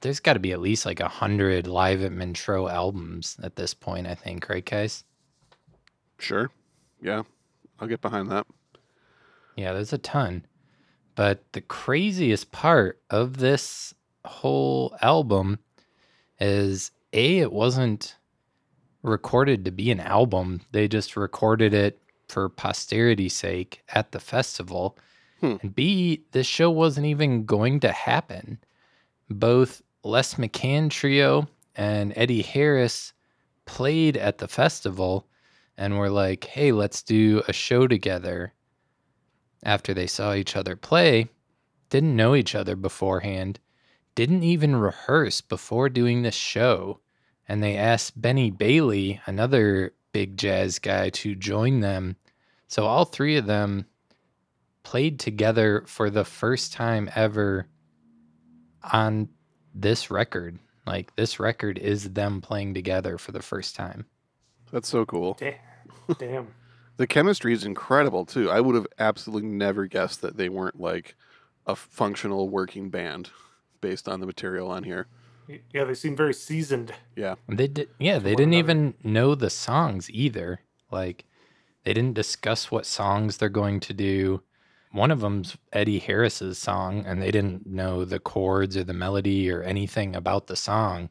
There's 0.02 0.20
got 0.20 0.34
to 0.34 0.40
be 0.40 0.52
at 0.52 0.62
least 0.62 0.86
like 0.86 1.00
a 1.00 1.08
hundred 1.08 1.68
live 1.68 2.04
at 2.04 2.12
Montreux 2.12 2.68
albums 2.68 3.38
at 3.44 3.56
this 3.56 3.74
point, 3.74 4.08
I 4.08 4.16
think, 4.16 4.48
right, 4.50 4.66
guys? 4.66 5.04
Sure. 6.20 6.52
Yeah. 7.02 7.24
I'll 7.80 7.88
get 7.88 8.02
behind 8.02 8.30
that. 8.30 8.46
Yeah, 9.56 9.74
there's 9.74 9.94
a 9.94 9.98
ton. 9.98 10.46
But 11.16 11.52
the 11.54 11.62
craziest 11.62 12.52
part 12.52 13.02
of 13.10 13.38
this 13.38 13.94
whole 14.26 14.96
album 15.02 15.60
is 16.40 16.92
A, 17.14 17.40
it 17.40 17.52
wasn't 17.52 18.16
recorded 19.04 19.66
to 19.66 19.72
be 19.72 19.92
an 19.92 20.00
album. 20.00 20.62
They 20.72 20.88
just 20.88 21.18
recorded 21.18 21.74
it 21.74 22.00
for 22.28 22.48
posterity's 22.50 23.34
sake 23.34 23.84
at 23.90 24.12
the 24.12 24.20
festival. 24.20 24.98
Hmm. 25.40 25.56
And 25.62 25.76
B, 25.76 26.24
this 26.32 26.48
show 26.48 26.70
wasn't 26.70 27.08
even 27.08 27.46
going 27.46 27.80
to 27.82 27.92
happen. 27.92 28.60
Both 29.30 29.82
Les 30.04 30.36
McCann 30.36 30.90
Trio 30.90 31.48
and 31.76 32.14
Eddie 32.16 32.42
Harris 32.42 33.14
played 33.66 34.18
at 34.18 34.38
the 34.38 34.48
festival 34.48 35.28
and 35.80 35.98
were 35.98 36.10
like, 36.10 36.44
hey, 36.44 36.74
let's 36.74 37.02
do 37.02 37.42
a 37.48 37.54
show 37.54 37.88
together 37.88 38.54
after 39.64 39.94
they 39.94 40.08
saw 40.08 40.34
each 40.34 40.58
other 40.58 40.76
play, 40.76 41.30
didn't 41.90 42.18
know 42.18 42.36
each 42.36 42.54
other 42.54 42.76
beforehand, 42.76 43.60
didn't 44.14 44.44
even 44.44 44.76
rehearse 44.76 45.40
before 45.40 45.88
doing 45.88 46.22
this 46.22 46.36
show. 46.36 47.00
And 47.48 47.64
they 47.64 47.78
asked 47.78 48.22
Benny 48.22 48.52
Bailey, 48.52 49.22
another 49.26 49.94
big 50.12 50.36
jazz 50.36 50.80
guy, 50.80 51.12
to 51.12 51.34
join 51.34 51.80
them. 51.80 52.18
So 52.68 52.86
all 52.86 53.06
three 53.06 53.38
of 53.38 53.46
them 53.46 53.86
played 54.84 55.18
together 55.18 55.86
for 55.88 56.10
the 56.10 56.26
first 56.26 56.74
time 56.74 57.10
ever 57.16 57.68
on 58.92 59.30
this 59.74 60.12
record. 60.12 60.60
Like, 60.86 61.16
this 61.16 61.40
record 61.40 61.78
is 61.78 62.12
them 62.12 62.42
playing 62.42 62.74
together 62.74 63.18
for 63.18 63.32
the 63.32 63.42
first 63.42 63.78
time. 63.78 64.08
That's 64.74 64.90
so 64.90 65.06
cool. 65.06 65.38
Damn. 65.40 65.69
Damn. 66.18 66.54
The 66.98 67.08
chemistry 67.08 67.54
is 67.54 67.64
incredible 67.64 68.26
too. 68.26 68.50
I 68.50 68.60
would 68.60 68.76
have 68.76 68.88
absolutely 68.98 69.50
never 69.50 69.86
guessed 69.86 70.22
that 70.22 70.38
they 70.38 70.50
weren't 70.50 70.80
like 70.80 71.16
a 71.66 71.76
functional 71.76 72.50
working 72.50 72.90
band 72.90 73.30
based 73.80 74.10
on 74.10 74.20
the 74.20 74.26
material 74.26 74.70
on 74.70 74.84
here. 74.84 75.08
Yeah, 75.74 75.86
they 75.86 75.94
seem 75.96 76.16
very 76.16 76.34
seasoned. 76.34 76.94
Yeah. 77.16 77.36
They 77.48 77.68
did 77.68 77.90
yeah, 78.00 78.20
they 78.20 78.36
didn't 78.36 78.54
another. 78.54 78.72
even 78.72 78.94
know 79.04 79.34
the 79.34 79.50
songs 79.50 80.10
either. 80.12 80.62
Like, 80.92 81.26
they 81.84 81.94
didn't 81.94 82.14
discuss 82.14 82.70
what 82.70 82.86
songs 82.86 83.38
they're 83.38 83.50
going 83.50 83.80
to 83.82 83.94
do. 83.94 84.44
One 84.92 85.12
of 85.12 85.22
them's 85.22 85.56
Eddie 85.72 86.00
Harris's 86.00 86.58
song, 86.58 87.04
and 87.06 87.22
they 87.22 87.32
didn't 87.32 87.66
know 87.66 88.06
the 88.06 88.20
chords 88.20 88.76
or 88.76 88.84
the 88.84 88.94
melody 88.94 89.52
or 89.52 89.64
anything 89.64 90.16
about 90.16 90.48
the 90.48 90.56
song. 90.56 91.10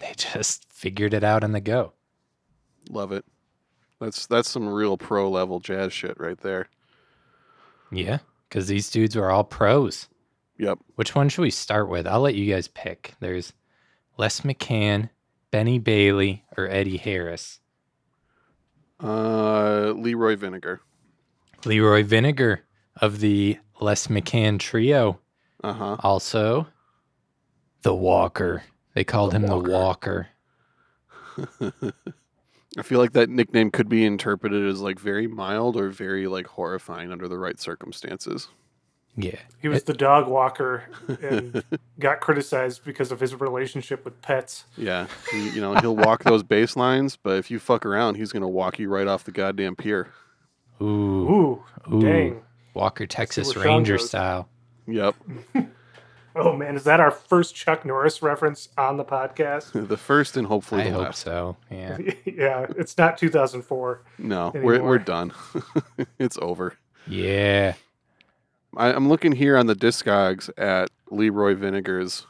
They 0.00 0.12
just 0.16 0.72
figured 0.72 1.14
it 1.14 1.24
out 1.24 1.44
on 1.44 1.52
the 1.52 1.60
go. 1.60 1.92
Love 2.88 3.12
it. 3.12 3.24
That's 4.00 4.26
that's 4.26 4.48
some 4.48 4.68
real 4.68 4.96
pro 4.96 5.30
level 5.30 5.60
jazz 5.60 5.92
shit 5.92 6.18
right 6.18 6.38
there. 6.40 6.68
Yeah, 7.92 8.18
because 8.48 8.66
these 8.68 8.90
dudes 8.90 9.16
are 9.16 9.30
all 9.30 9.44
pros. 9.44 10.08
Yep. 10.58 10.78
Which 10.96 11.14
one 11.14 11.28
should 11.28 11.42
we 11.42 11.50
start 11.50 11.88
with? 11.88 12.06
I'll 12.06 12.20
let 12.20 12.34
you 12.34 12.52
guys 12.52 12.68
pick. 12.68 13.14
There's 13.20 13.52
Les 14.18 14.40
McCann, 14.42 15.10
Benny 15.50 15.78
Bailey, 15.78 16.44
or 16.56 16.68
Eddie 16.68 16.98
Harris. 16.98 17.60
Uh 19.02 19.92
Leroy 19.96 20.36
Vinnegar. 20.36 20.80
Leroy 21.64 22.02
Vinnegar 22.02 22.58
of 23.00 23.20
the 23.20 23.58
Les 23.80 24.06
McCann 24.08 24.58
Trio. 24.58 25.18
Uh-huh. 25.62 25.96
Also, 26.00 26.66
the 27.82 27.94
Walker. 27.94 28.62
They 28.94 29.04
called 29.04 29.32
The 29.32 29.36
him 29.36 29.42
Walker. 29.70 30.28
the 31.38 31.72
Walker. 31.82 31.94
I 32.78 32.82
feel 32.82 32.98
like 33.00 33.12
that 33.12 33.28
nickname 33.28 33.70
could 33.70 33.88
be 33.88 34.04
interpreted 34.04 34.66
as 34.66 34.80
like 34.80 34.98
very 34.98 35.26
mild 35.26 35.76
or 35.76 35.90
very 35.90 36.26
like 36.28 36.46
horrifying 36.46 37.10
under 37.10 37.26
the 37.28 37.38
right 37.38 37.58
circumstances. 37.58 38.48
Yeah. 39.16 39.38
He 39.60 39.68
was 39.68 39.78
eh 39.78 39.84
the 39.86 39.94
dog 39.94 40.28
walker 40.28 40.84
and 41.20 41.64
got 41.98 42.20
criticized 42.20 42.84
because 42.84 43.10
of 43.10 43.18
his 43.18 43.34
relationship 43.34 44.04
with 44.04 44.22
pets. 44.22 44.64
Yeah. 44.76 45.08
He, 45.32 45.50
you 45.50 45.60
know, 45.60 45.74
he'll 45.74 45.96
walk 45.96 46.22
those 46.22 46.44
bass 46.44 46.76
lines, 46.76 47.16
but 47.16 47.36
if 47.38 47.50
you 47.50 47.58
fuck 47.58 47.84
around, 47.84 48.14
he's 48.14 48.30
gonna 48.32 48.48
walk 48.48 48.78
you 48.78 48.88
right 48.88 49.08
off 49.08 49.24
the 49.24 49.32
goddamn 49.32 49.74
pier. 49.74 50.08
Ooh. 50.80 50.84
Ooh, 50.84 51.64
Ooh. 51.92 52.00
dang. 52.00 52.42
Walker 52.74 53.06
Texas 53.06 53.56
Ranger 53.56 53.96
goes. 53.96 54.08
style. 54.08 54.48
Yep. 54.86 55.16
Oh 56.36 56.56
man, 56.56 56.76
is 56.76 56.84
that 56.84 57.00
our 57.00 57.10
first 57.10 57.54
Chuck 57.54 57.84
Norris 57.84 58.22
reference 58.22 58.68
on 58.78 58.96
the 58.96 59.04
podcast? 59.04 59.88
the 59.88 59.96
first 59.96 60.36
and 60.36 60.46
hopefully 60.46 60.82
I 60.82 60.84
the 60.84 60.90
hope 60.92 61.04
last. 61.06 61.22
so. 61.22 61.56
Yeah. 61.70 61.98
yeah, 62.24 62.66
it's 62.76 62.96
not 62.96 63.18
2004. 63.18 64.02
No, 64.18 64.52
we're 64.54 64.82
we're 64.82 64.98
done. 64.98 65.32
it's 66.18 66.38
over. 66.40 66.76
Yeah. 67.06 67.74
I, 68.76 68.92
I'm 68.92 69.08
looking 69.08 69.32
here 69.32 69.56
on 69.56 69.66
the 69.66 69.74
Discogs 69.74 70.50
at 70.56 70.90
Leroy 71.10 71.54
Vinnegar's 71.54 72.26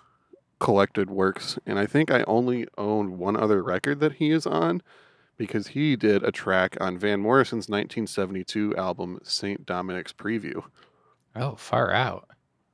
collected 0.58 1.10
works, 1.10 1.58
and 1.66 1.78
I 1.78 1.86
think 1.86 2.10
I 2.10 2.22
only 2.26 2.66
own 2.78 3.18
one 3.18 3.36
other 3.36 3.62
record 3.62 4.00
that 4.00 4.14
he 4.14 4.30
is 4.30 4.46
on 4.46 4.82
because 5.36 5.68
he 5.68 5.96
did 5.96 6.22
a 6.22 6.30
track 6.30 6.76
on 6.80 6.98
Van 6.98 7.20
Morrison's 7.20 7.68
1972 7.68 8.76
album 8.76 9.18
St. 9.22 9.64
Dominic's 9.64 10.12
Preview. 10.12 10.62
Oh, 11.34 11.56
far 11.56 11.92
out. 11.92 12.28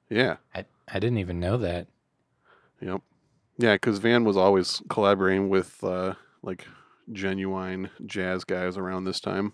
Yeah, 0.09 0.37
I, 0.55 0.65
I 0.89 0.99
didn't 0.99 1.19
even 1.19 1.41
know 1.41 1.57
that. 1.59 1.89
yep. 2.81 3.03
Yeah, 3.59 3.75
because 3.75 3.99
Van 3.99 4.25
was 4.25 4.37
always 4.37 4.83
collaborating 4.89 5.49
with 5.49 5.83
uh, 5.83 6.15
like 6.43 6.67
genuine 7.13 7.91
jazz 8.05 8.45
guys 8.45 8.77
around 8.77 9.05
this 9.05 9.21
time. 9.21 9.53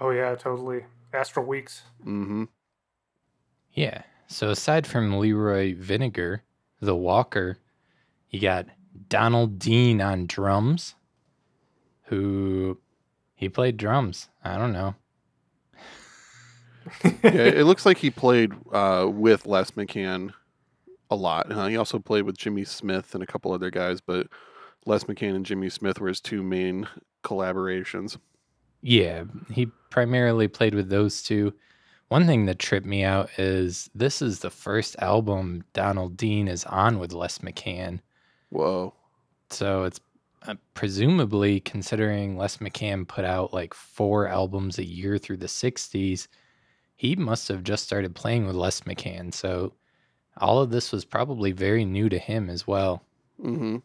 Oh 0.00 0.10
yeah, 0.10 0.34
totally. 0.34 0.84
Astral 1.12 1.46
Weeks. 1.46 1.82
Mm-hmm. 2.02 2.44
Yeah. 3.72 4.02
So 4.26 4.50
aside 4.50 4.86
from 4.86 5.18
Leroy 5.18 5.74
Vinnegar, 5.74 6.40
the 6.80 6.96
Walker, 6.96 7.58
you 8.30 8.40
got 8.40 8.66
Donald 9.08 9.58
Dean 9.58 10.00
on 10.00 10.26
drums, 10.26 10.94
who 12.04 12.78
he 13.34 13.48
played 13.48 13.76
drums. 13.76 14.28
I 14.42 14.56
don't 14.58 14.72
know. 14.72 14.94
Yeah, 17.04 17.30
it 17.30 17.64
looks 17.66 17.86
like 17.86 17.98
he 17.98 18.10
played 18.10 18.52
uh, 18.72 19.08
with 19.10 19.46
Les 19.46 19.70
McCann 19.72 20.32
a 21.10 21.16
lot. 21.16 21.50
Uh, 21.50 21.66
he 21.66 21.76
also 21.76 21.98
played 21.98 22.22
with 22.24 22.36
Jimmy 22.36 22.64
Smith 22.64 23.14
and 23.14 23.22
a 23.22 23.26
couple 23.26 23.52
other 23.52 23.70
guys, 23.70 24.00
but 24.00 24.26
Les 24.86 25.04
McCann 25.04 25.34
and 25.34 25.46
Jimmy 25.46 25.70
Smith 25.70 26.00
were 26.00 26.08
his 26.08 26.20
two 26.20 26.42
main 26.42 26.88
collaborations. 27.22 28.18
Yeah, 28.82 29.24
he 29.50 29.66
primarily 29.90 30.48
played 30.48 30.74
with 30.74 30.90
those 30.90 31.22
two. 31.22 31.54
One 32.08 32.26
thing 32.26 32.46
that 32.46 32.58
tripped 32.58 32.86
me 32.86 33.02
out 33.02 33.30
is 33.38 33.90
this 33.94 34.20
is 34.20 34.40
the 34.40 34.50
first 34.50 34.94
album 34.98 35.64
Donald 35.72 36.16
Dean 36.16 36.48
is 36.48 36.64
on 36.64 36.98
with 36.98 37.12
Les 37.12 37.38
McCann. 37.38 38.00
Whoa. 38.50 38.92
So 39.50 39.84
it's 39.84 40.00
uh, 40.46 40.54
presumably 40.74 41.60
considering 41.60 42.36
Les 42.36 42.58
McCann 42.58 43.08
put 43.08 43.24
out 43.24 43.54
like 43.54 43.72
four 43.72 44.28
albums 44.28 44.78
a 44.78 44.84
year 44.84 45.16
through 45.16 45.38
the 45.38 45.46
60s, 45.46 46.28
he 46.96 47.16
must 47.16 47.48
have 47.48 47.62
just 47.64 47.84
started 47.84 48.14
playing 48.14 48.46
with 48.46 48.56
Les 48.56 48.80
McCann. 48.82 49.32
So 49.34 49.72
all 50.36 50.60
of 50.60 50.70
this 50.70 50.92
was 50.92 51.04
probably 51.04 51.52
very 51.52 51.84
new 51.84 52.08
to 52.08 52.18
him 52.18 52.48
as 52.50 52.66
well. 52.66 53.02
hmm 53.40 53.78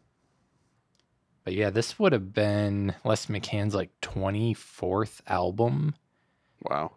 But 1.43 1.53
yeah, 1.53 1.69
this 1.69 1.97
would 1.99 2.11
have 2.13 2.33
been 2.33 2.93
Les 3.03 3.25
McCann's 3.27 3.75
like 3.75 3.91
24th 4.01 5.21
album. 5.27 5.95
Wow. 6.63 6.91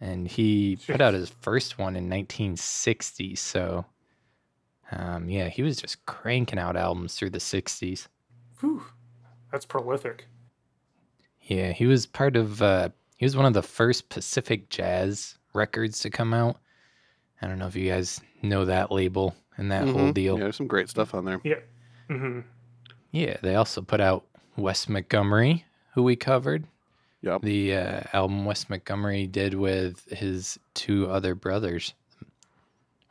and 0.00 0.26
he 0.26 0.78
put 0.86 1.00
out 1.02 1.12
his 1.14 1.28
first 1.28 1.78
one 1.78 1.94
in 1.96 2.08
1960. 2.08 3.34
So, 3.36 3.84
um, 4.90 5.28
yeah, 5.28 5.48
he 5.48 5.62
was 5.62 5.76
just 5.76 6.04
cranking 6.06 6.58
out 6.58 6.76
albums 6.76 7.14
through 7.14 7.30
the 7.30 7.38
60s. 7.38 8.08
Whew. 8.60 8.82
That's 9.52 9.66
prolific. 9.66 10.26
Yeah, 11.42 11.72
he 11.72 11.86
was 11.86 12.06
part 12.06 12.36
of. 12.36 12.62
Uh, 12.62 12.90
he 13.20 13.26
was 13.26 13.36
one 13.36 13.44
of 13.44 13.52
the 13.52 13.62
first 13.62 14.08
Pacific 14.08 14.70
Jazz 14.70 15.36
records 15.52 16.00
to 16.00 16.08
come 16.08 16.32
out. 16.32 16.56
I 17.42 17.46
don't 17.46 17.58
know 17.58 17.66
if 17.66 17.76
you 17.76 17.86
guys 17.86 18.18
know 18.40 18.64
that 18.64 18.90
label 18.90 19.36
and 19.58 19.70
that 19.70 19.86
whole 19.86 20.08
Mhm. 20.08 20.14
deal. 20.14 20.38
Yeah, 20.38 20.44
there's 20.44 20.56
some 20.56 20.66
great 20.66 20.88
stuff 20.88 21.12
on 21.14 21.26
there. 21.26 21.38
Yeah. 21.44 21.60
hmm 22.08 22.40
Yeah, 23.10 23.36
they 23.42 23.56
also 23.56 23.82
put 23.82 24.00
out 24.00 24.24
Wes 24.56 24.88
Montgomery, 24.88 25.66
who 25.92 26.02
we 26.02 26.16
covered. 26.16 26.66
Yep. 27.20 27.42
The 27.42 27.74
uh, 27.76 28.00
album 28.14 28.46
Wes 28.46 28.70
Montgomery 28.70 29.26
did 29.26 29.52
with 29.52 30.06
his 30.06 30.58
two 30.72 31.10
other 31.10 31.34
brothers 31.34 31.92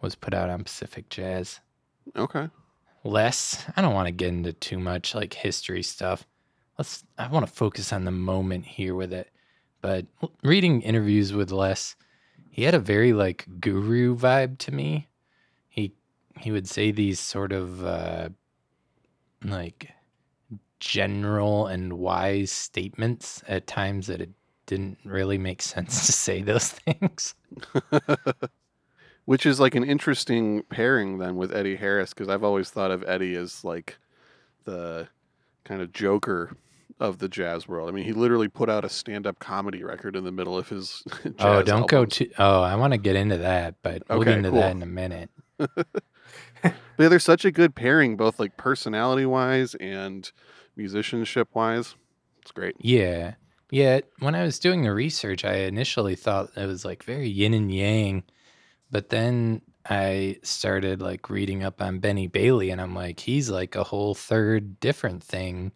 was 0.01 0.15
put 0.15 0.33
out 0.33 0.49
on 0.49 0.63
Pacific 0.63 1.09
Jazz. 1.09 1.59
Okay. 2.15 2.49
Les, 3.03 3.63
I 3.77 3.81
don't 3.83 3.93
want 3.93 4.07
to 4.07 4.11
get 4.11 4.29
into 4.29 4.53
too 4.53 4.79
much 4.79 5.13
like 5.13 5.35
history 5.35 5.83
stuff. 5.83 6.25
Let's 6.79 7.03
I 7.19 7.27
want 7.27 7.45
to 7.45 7.51
focus 7.53 7.93
on 7.93 8.05
the 8.05 8.11
moment 8.11 8.65
here 8.65 8.95
with 8.95 9.13
it. 9.13 9.29
But 9.81 10.05
reading 10.43 10.81
interviews 10.81 11.33
with 11.33 11.51
Les, 11.51 11.95
he 12.50 12.63
had 12.63 12.75
a 12.75 12.79
very 12.79 13.13
like 13.13 13.45
guru 13.59 14.15
vibe 14.15 14.57
to 14.59 14.74
me. 14.74 15.07
He 15.69 15.93
he 16.38 16.51
would 16.51 16.67
say 16.67 16.91
these 16.91 17.19
sort 17.19 17.51
of 17.51 17.83
uh 17.86 18.29
like 19.43 19.91
general 20.79 21.67
and 21.67 21.93
wise 21.93 22.51
statements 22.51 23.44
at 23.48 23.68
times 23.68 24.07
that 24.07 24.22
it 24.22 24.31
didn't 24.65 24.98
really 25.03 25.37
make 25.37 25.61
sense 25.74 26.05
to 26.05 26.11
say 26.11 26.42
those 26.42 26.70
things. 26.70 27.35
Which 29.25 29.46
is 29.46 29.59
like 29.59 29.75
an 29.75 29.83
interesting 29.83 30.63
pairing 30.70 31.20
then 31.20 31.35
with 31.35 31.53
Eddie 31.53 31.75
Harris 31.75 32.13
because 32.13 32.29
I've 32.29 32.44
always 32.44 32.72
thought 32.72 32.92
of 32.92 33.03
Eddie 33.07 33.35
as 33.35 33.63
like 33.63 33.98
the 34.65 35.07
kind 35.63 35.81
of 35.81 35.94
joker 35.94 36.55
of 37.00 37.20
the 37.20 37.29
jazz 37.29 37.68
world. 37.68 37.90
I 37.90 37.92
mean, 37.94 38.03
he 38.05 38.14
literally 38.14 38.48
put 38.50 38.70
out 38.70 38.83
a 38.85 38.90
stand-up 38.90 39.40
comedy 39.40 39.83
record 39.83 40.16
in 40.16 40.24
the 40.25 40.31
middle 40.31 40.57
of 40.57 40.70
his 40.70 41.03
oh, 41.25 41.29
jazz 41.29 41.35
oh, 41.40 41.64
don't 41.64 41.88
go 41.88 42.05
too 42.05 42.29
Oh, 42.38 42.62
I 42.62 42.75
want 42.75 42.94
to 42.94 42.98
get 42.98 43.16
into 43.16 43.38
that, 43.38 43.75
but 43.81 44.03
we'll 44.09 44.20
Okay, 44.20 44.31
get 44.31 44.38
into 44.38 44.51
cool. 44.51 44.59
that 44.59 44.72
in 44.72 44.83
a 44.83 44.85
minute. 44.85 45.29
But 46.62 47.03
yeah, 47.03 47.09
they're 47.09 47.20
such 47.20 47.46
a 47.46 47.51
good 47.51 47.75
pairing, 47.75 48.18
both 48.18 48.40
like 48.40 48.57
personality-wise 48.57 49.75
and 49.75 50.29
musicianship-wise. 50.75 51.96
It's 52.42 52.51
great. 52.51 52.75
Yeah. 52.79 53.35
Yeah. 53.72 54.01
When 54.20 54.35
I 54.35 54.44
was 54.44 54.59
doing 54.59 54.83
the 54.83 54.94
research, 54.94 55.46
I 55.46 55.59
initially 55.59 56.16
thought 56.16 56.51
it 56.57 56.66
was 56.66 56.83
like 56.83 57.03
very 57.03 57.29
yin 57.29 57.53
and 57.53 57.72
yang. 57.72 58.24
But 58.92 59.09
then 59.09 59.62
I 59.90 60.38
started 60.44 61.01
like 61.01 61.29
reading 61.29 61.64
up 61.64 61.81
on 61.81 62.00
Benny 62.00 62.27
Bailey 62.27 62.70
and 62.72 62.81
I'm 62.81 62.96
like, 62.96 63.20
he's 63.22 63.50
like 63.50 63.75
a 63.75 63.83
whole 63.83 64.14
third 64.16 64.79
different 64.79 65.24
thing 65.24 65.72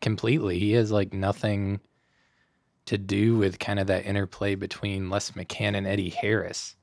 completely. 0.00 0.58
He 0.58 0.72
has 0.72 0.90
like 0.90 1.12
nothing 1.12 1.80
to 2.86 2.98
do 2.98 3.36
with 3.36 3.58
kind 3.58 3.78
of 3.78 3.86
that 3.88 4.06
interplay 4.06 4.54
between 4.54 5.10
Les 5.10 5.30
McCann 5.32 5.76
and 5.76 5.86
Eddie 5.86 6.10
Harris. 6.10 6.74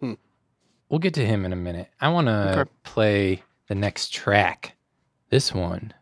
Hmm. 0.00 0.14
We'll 0.88 0.98
get 0.98 1.14
to 1.14 1.26
him 1.26 1.44
in 1.44 1.52
a 1.52 1.56
minute. 1.56 1.88
I 2.00 2.08
want 2.08 2.26
to 2.26 2.60
Okay. 2.60 2.70
play 2.84 3.42
the 3.68 3.74
next 3.74 4.12
track. 4.12 4.74
This 5.30 5.52
one 5.54 5.94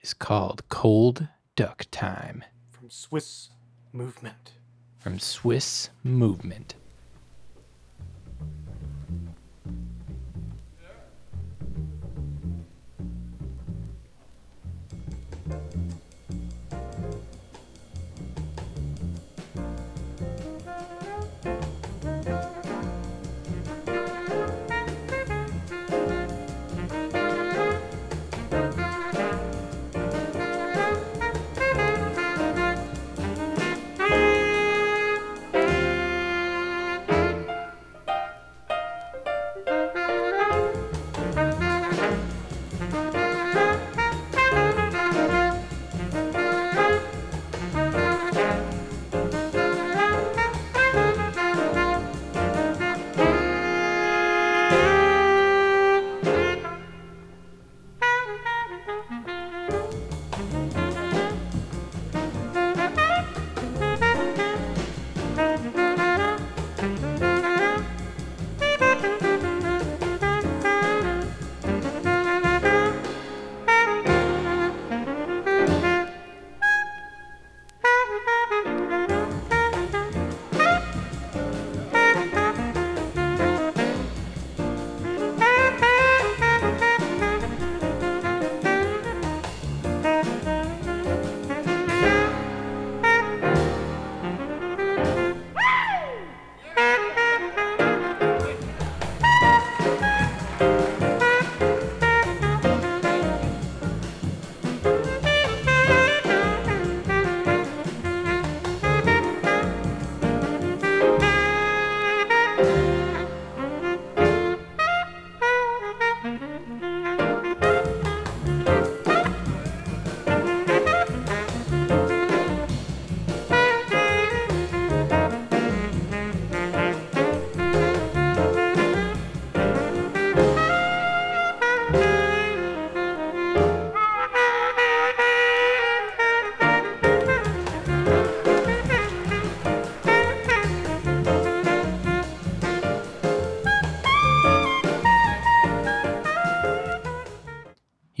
is 0.00 0.14
called 0.14 0.68
Cold 0.68 1.28
Duck 1.56 1.84
Time 1.90 2.44
From 2.70 2.90
Swiss 2.90 3.50
Movement. 3.92 4.52
from 4.98 5.18
Swiss 5.18 5.90
Movement. 6.02 6.74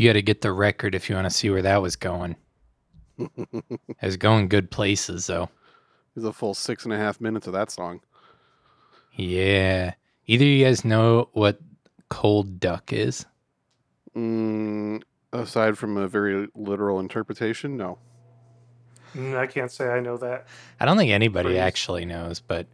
You 0.06 0.12
got 0.12 0.18
to 0.18 0.22
get 0.22 0.40
the 0.40 0.52
record 0.52 0.94
if 0.94 1.10
you 1.10 1.16
want 1.16 1.24
to 1.24 1.36
see 1.36 1.50
where 1.50 1.62
that 1.62 1.82
was 1.82 1.96
going. 1.96 2.36
it 3.18 3.80
was 4.00 4.16
going 4.16 4.46
good 4.46 4.70
places, 4.70 5.26
though. 5.26 5.48
There's 6.14 6.24
a 6.24 6.32
full 6.32 6.54
six 6.54 6.84
and 6.84 6.92
a 6.92 6.96
half 6.96 7.20
minutes 7.20 7.48
of 7.48 7.54
that 7.54 7.72
song. 7.72 8.02
Yeah. 9.16 9.94
Either 10.26 10.44
you 10.44 10.64
guys 10.64 10.84
know 10.84 11.28
what 11.32 11.58
cold 12.08 12.60
duck 12.60 12.92
is? 12.92 13.26
Mm, 14.16 15.02
aside 15.32 15.76
from 15.76 15.96
a 15.96 16.06
very 16.06 16.46
literal 16.54 17.00
interpretation, 17.00 17.76
no. 17.76 17.98
Mm, 19.16 19.36
I 19.36 19.48
can't 19.48 19.72
say 19.72 19.88
I 19.88 19.98
know 19.98 20.18
that. 20.18 20.46
I 20.78 20.84
don't 20.84 20.98
think 20.98 21.10
anybody 21.10 21.48
Phrase. 21.48 21.58
actually 21.58 22.04
knows, 22.04 22.38
but 22.38 22.68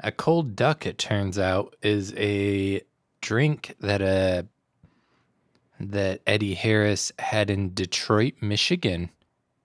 a 0.00 0.10
cold 0.10 0.56
duck, 0.56 0.86
it 0.86 0.98
turns 0.98 1.38
out, 1.38 1.76
is 1.82 2.12
a 2.16 2.82
drink 3.20 3.76
that 3.78 4.02
uh 4.02 4.42
that 5.90 6.20
Eddie 6.26 6.54
Harris 6.54 7.12
had 7.18 7.50
in 7.50 7.74
Detroit, 7.74 8.34
Michigan, 8.40 9.10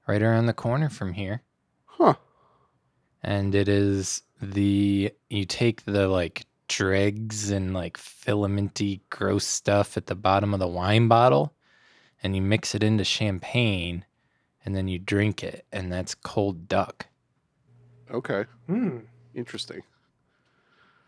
right 0.08 0.21
around 0.21 0.47
the 0.47 0.53
corner 0.53 0.89
from 0.89 1.13
here. 1.13 1.43
Huh. 1.86 2.15
And 3.21 3.53
it 3.53 3.67
is 3.67 4.23
the 4.41 5.12
you 5.30 5.45
take 5.45 5.84
the 5.86 6.08
like 6.08 6.45
dregs 6.67 7.49
and 7.49 7.73
like 7.73 7.97
filamenty 7.97 9.01
gross 9.10 9.45
stuff 9.45 9.97
at 9.97 10.08
the 10.08 10.15
bottom 10.15 10.53
of 10.53 10.60
the 10.60 10.67
wine 10.67 11.08
bottle 11.08 11.53
and 12.21 12.36
you 12.36 12.41
mix 12.41 12.75
it 12.75 12.84
into 12.84 13.03
champagne 13.03 14.06
and 14.65 14.75
then 14.75 14.88
you 14.88 14.99
drink 14.99 15.43
it 15.43 15.65
and 15.71 15.91
that's 15.91 16.13
cold 16.13 16.67
duck. 16.67 17.08
Okay. 18.12 18.45
Hmm. 18.67 18.99
Interesting. 19.34 19.82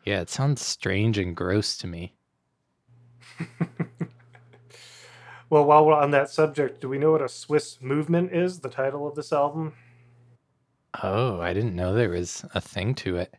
Yeah, 0.06 0.22
it 0.22 0.30
sounds 0.30 0.62
strange 0.62 1.18
and 1.18 1.36
gross 1.36 1.78
to 1.78 1.88
me. 1.88 2.14
Well, 5.50 5.66
while 5.66 5.86
we're 5.86 5.94
on 5.96 6.12
that 6.12 6.30
subject, 6.30 6.82
do 6.82 6.90
we 6.90 7.00
know 7.00 7.12
what 7.12 7.24
a 7.24 7.30
Swiss 7.30 7.82
movement 7.82 8.34
is? 8.34 8.60
The 8.60 8.70
title 8.70 9.08
of 9.08 9.16
this 9.16 9.34
album. 9.34 9.74
Oh, 11.02 11.40
I 11.42 11.54
didn't 11.54 11.76
know 11.76 11.94
there 11.94 12.10
was 12.10 12.46
a 12.54 12.62
thing 12.62 12.94
to 12.96 13.18
it. 13.18 13.34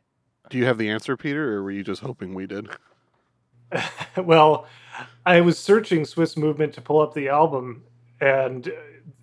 Do 0.49 0.59
you 0.59 0.65
have 0.65 0.79
the 0.79 0.91
answer, 0.91 1.17
Peter, 1.17 1.55
or 1.55 1.63
were 1.63 1.71
you 1.71 1.85
just 1.85 2.03
hoping 2.03 2.35
we 2.35 2.47
did? 2.47 2.69
well, 4.17 4.67
I 5.25 5.41
was 5.41 5.59
searching 5.59 6.05
Swiss 6.05 6.37
movement 6.37 6.75
to 6.75 6.81
pull 6.81 7.01
up 7.01 7.15
the 7.15 7.29
album, 7.29 7.85
and 8.21 8.69
uh, 8.69 8.73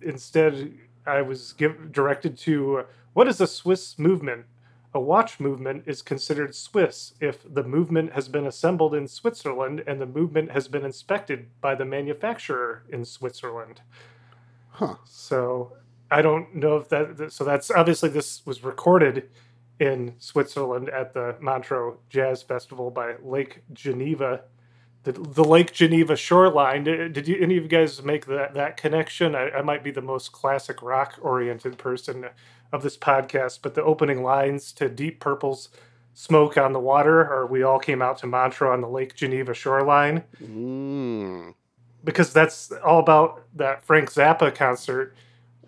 instead 0.00 0.72
I 1.06 1.20
was 1.20 1.52
give, 1.52 1.92
directed 1.92 2.38
to 2.38 2.84
what 3.12 3.28
is 3.28 3.40
a 3.40 3.46
Swiss 3.46 3.98
movement? 3.98 4.46
A 4.94 5.00
watch 5.00 5.38
movement 5.38 5.84
is 5.86 6.00
considered 6.00 6.54
Swiss 6.54 7.12
if 7.20 7.42
the 7.52 7.62
movement 7.62 8.14
has 8.14 8.28
been 8.28 8.46
assembled 8.46 8.94
in 8.94 9.06
Switzerland 9.06 9.82
and 9.86 10.00
the 10.00 10.06
movement 10.06 10.50
has 10.52 10.66
been 10.66 10.84
inspected 10.84 11.48
by 11.60 11.74
the 11.74 11.84
manufacturer 11.84 12.84
in 12.88 13.04
Switzerland. 13.04 13.82
Huh. 14.70 14.94
So 15.04 15.74
I 16.10 16.22
don't 16.22 16.54
know 16.54 16.78
if 16.78 16.88
that. 16.88 17.32
So 17.32 17.44
that's 17.44 17.70
obviously 17.70 18.08
this 18.08 18.46
was 18.46 18.64
recorded 18.64 19.28
in 19.78 20.14
Switzerland 20.18 20.88
at 20.88 21.12
the 21.12 21.36
Montreux 21.40 21.98
Jazz 22.08 22.42
Festival 22.42 22.90
by 22.90 23.14
Lake 23.22 23.62
Geneva, 23.72 24.42
the, 25.04 25.12
the 25.12 25.44
Lake 25.44 25.72
Geneva 25.72 26.16
shoreline. 26.16 26.84
Did, 26.84 27.12
did 27.12 27.28
you 27.28 27.38
any 27.40 27.56
of 27.56 27.64
you 27.64 27.68
guys 27.68 28.02
make 28.02 28.26
that 28.26 28.54
that 28.54 28.76
connection? 28.76 29.34
I, 29.34 29.50
I 29.50 29.62
might 29.62 29.84
be 29.84 29.90
the 29.90 30.02
most 30.02 30.32
classic 30.32 30.82
rock 30.82 31.18
oriented 31.20 31.76
person 31.76 32.26
of 32.72 32.82
this 32.82 32.96
podcast, 32.96 33.60
but 33.62 33.74
the 33.74 33.82
opening 33.82 34.22
lines 34.22 34.72
to 34.72 34.88
Deep 34.88 35.20
Purple's 35.20 35.68
"Smoke 36.14 36.56
on 36.56 36.72
the 36.72 36.80
Water" 36.80 37.20
are 37.20 37.46
"We 37.46 37.62
all 37.62 37.78
came 37.78 38.02
out 38.02 38.18
to 38.18 38.26
Montreux 38.26 38.72
on 38.72 38.80
the 38.80 38.88
Lake 38.88 39.14
Geneva 39.14 39.54
shoreline." 39.54 40.24
Mm. 40.42 41.54
because 42.04 42.32
that's 42.32 42.70
all 42.84 43.00
about 43.00 43.42
that 43.56 43.82
Frank 43.84 44.10
Zappa 44.12 44.54
concert 44.54 45.14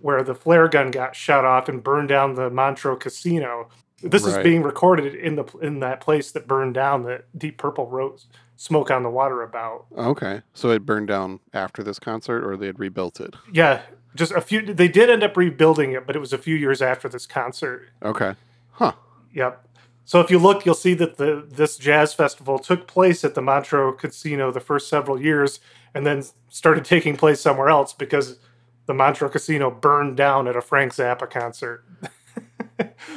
where 0.00 0.22
the 0.22 0.34
flare 0.34 0.68
gun 0.68 0.90
got 0.90 1.14
shot 1.14 1.44
off 1.44 1.68
and 1.68 1.82
burned 1.82 2.08
down 2.08 2.34
the 2.34 2.48
Montreux 2.48 2.96
casino. 2.96 3.68
This 4.02 4.24
is 4.24 4.38
being 4.38 4.62
recorded 4.62 5.14
in 5.14 5.36
the 5.36 5.44
in 5.60 5.80
that 5.80 6.00
place 6.00 6.30
that 6.32 6.46
burned 6.46 6.72
down 6.74 7.02
that 7.04 7.26
Deep 7.36 7.58
Purple 7.58 7.86
wrote 7.86 8.24
"Smoke 8.56 8.90
on 8.90 9.02
the 9.02 9.10
Water" 9.10 9.42
about. 9.42 9.86
Okay. 9.96 10.40
So 10.54 10.70
it 10.70 10.86
burned 10.86 11.08
down 11.08 11.40
after 11.52 11.82
this 11.82 11.98
concert, 11.98 12.42
or 12.46 12.56
they 12.56 12.66
had 12.66 12.78
rebuilt 12.78 13.20
it? 13.20 13.34
Yeah, 13.52 13.82
just 14.14 14.32
a 14.32 14.40
few. 14.40 14.62
They 14.62 14.88
did 14.88 15.10
end 15.10 15.22
up 15.22 15.36
rebuilding 15.36 15.92
it, 15.92 16.06
but 16.06 16.16
it 16.16 16.18
was 16.18 16.32
a 16.32 16.38
few 16.38 16.56
years 16.56 16.82
after 16.82 17.08
this 17.08 17.26
concert. 17.26 17.88
Okay. 18.02 18.34
Huh. 18.72 18.92
Yep. 19.32 19.66
So 20.04 20.20
if 20.20 20.30
you 20.30 20.38
look, 20.38 20.66
you'll 20.66 20.74
see 20.74 20.94
that 20.94 21.16
the 21.16 21.46
this 21.48 21.76
jazz 21.76 22.14
festival 22.14 22.58
took 22.58 22.86
place 22.86 23.24
at 23.24 23.34
the 23.34 23.42
Montreux 23.42 23.92
Casino 23.92 24.50
the 24.50 24.60
first 24.60 24.88
several 24.88 25.20
years, 25.20 25.60
and 25.94 26.06
then 26.06 26.24
started 26.48 26.84
taking 26.84 27.16
place 27.16 27.40
somewhere 27.40 27.68
else 27.68 27.92
because 27.92 28.38
the 28.86 28.94
Montreux 28.94 29.28
Casino 29.28 29.70
burned 29.70 30.16
down 30.16 30.48
at 30.48 30.56
a 30.56 30.60
Frank 30.60 30.92
Zappa 30.92 31.30
concert. 31.30 31.84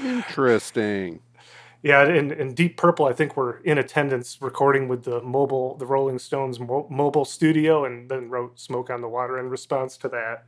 Interesting. 0.03 1.19
Yeah, 1.85 2.03
and, 2.07 2.31
and 2.31 2.55
Deep 2.55 2.77
Purple, 2.77 3.07
I 3.07 3.11
think, 3.11 3.35
were 3.35 3.59
in 3.65 3.77
attendance 3.77 4.37
recording 4.41 4.87
with 4.87 5.03
the 5.03 5.21
mobile, 5.21 5.75
the 5.75 5.85
Rolling 5.85 6.17
Stones 6.17 6.57
mo- 6.57 6.87
mobile 6.89 7.25
studio, 7.25 7.83
and 7.83 8.07
then 8.07 8.29
wrote 8.29 8.57
"Smoke 8.57 8.89
on 8.89 9.01
the 9.01 9.09
Water" 9.09 9.37
in 9.37 9.49
response 9.49 9.97
to 9.97 10.07
that. 10.07 10.45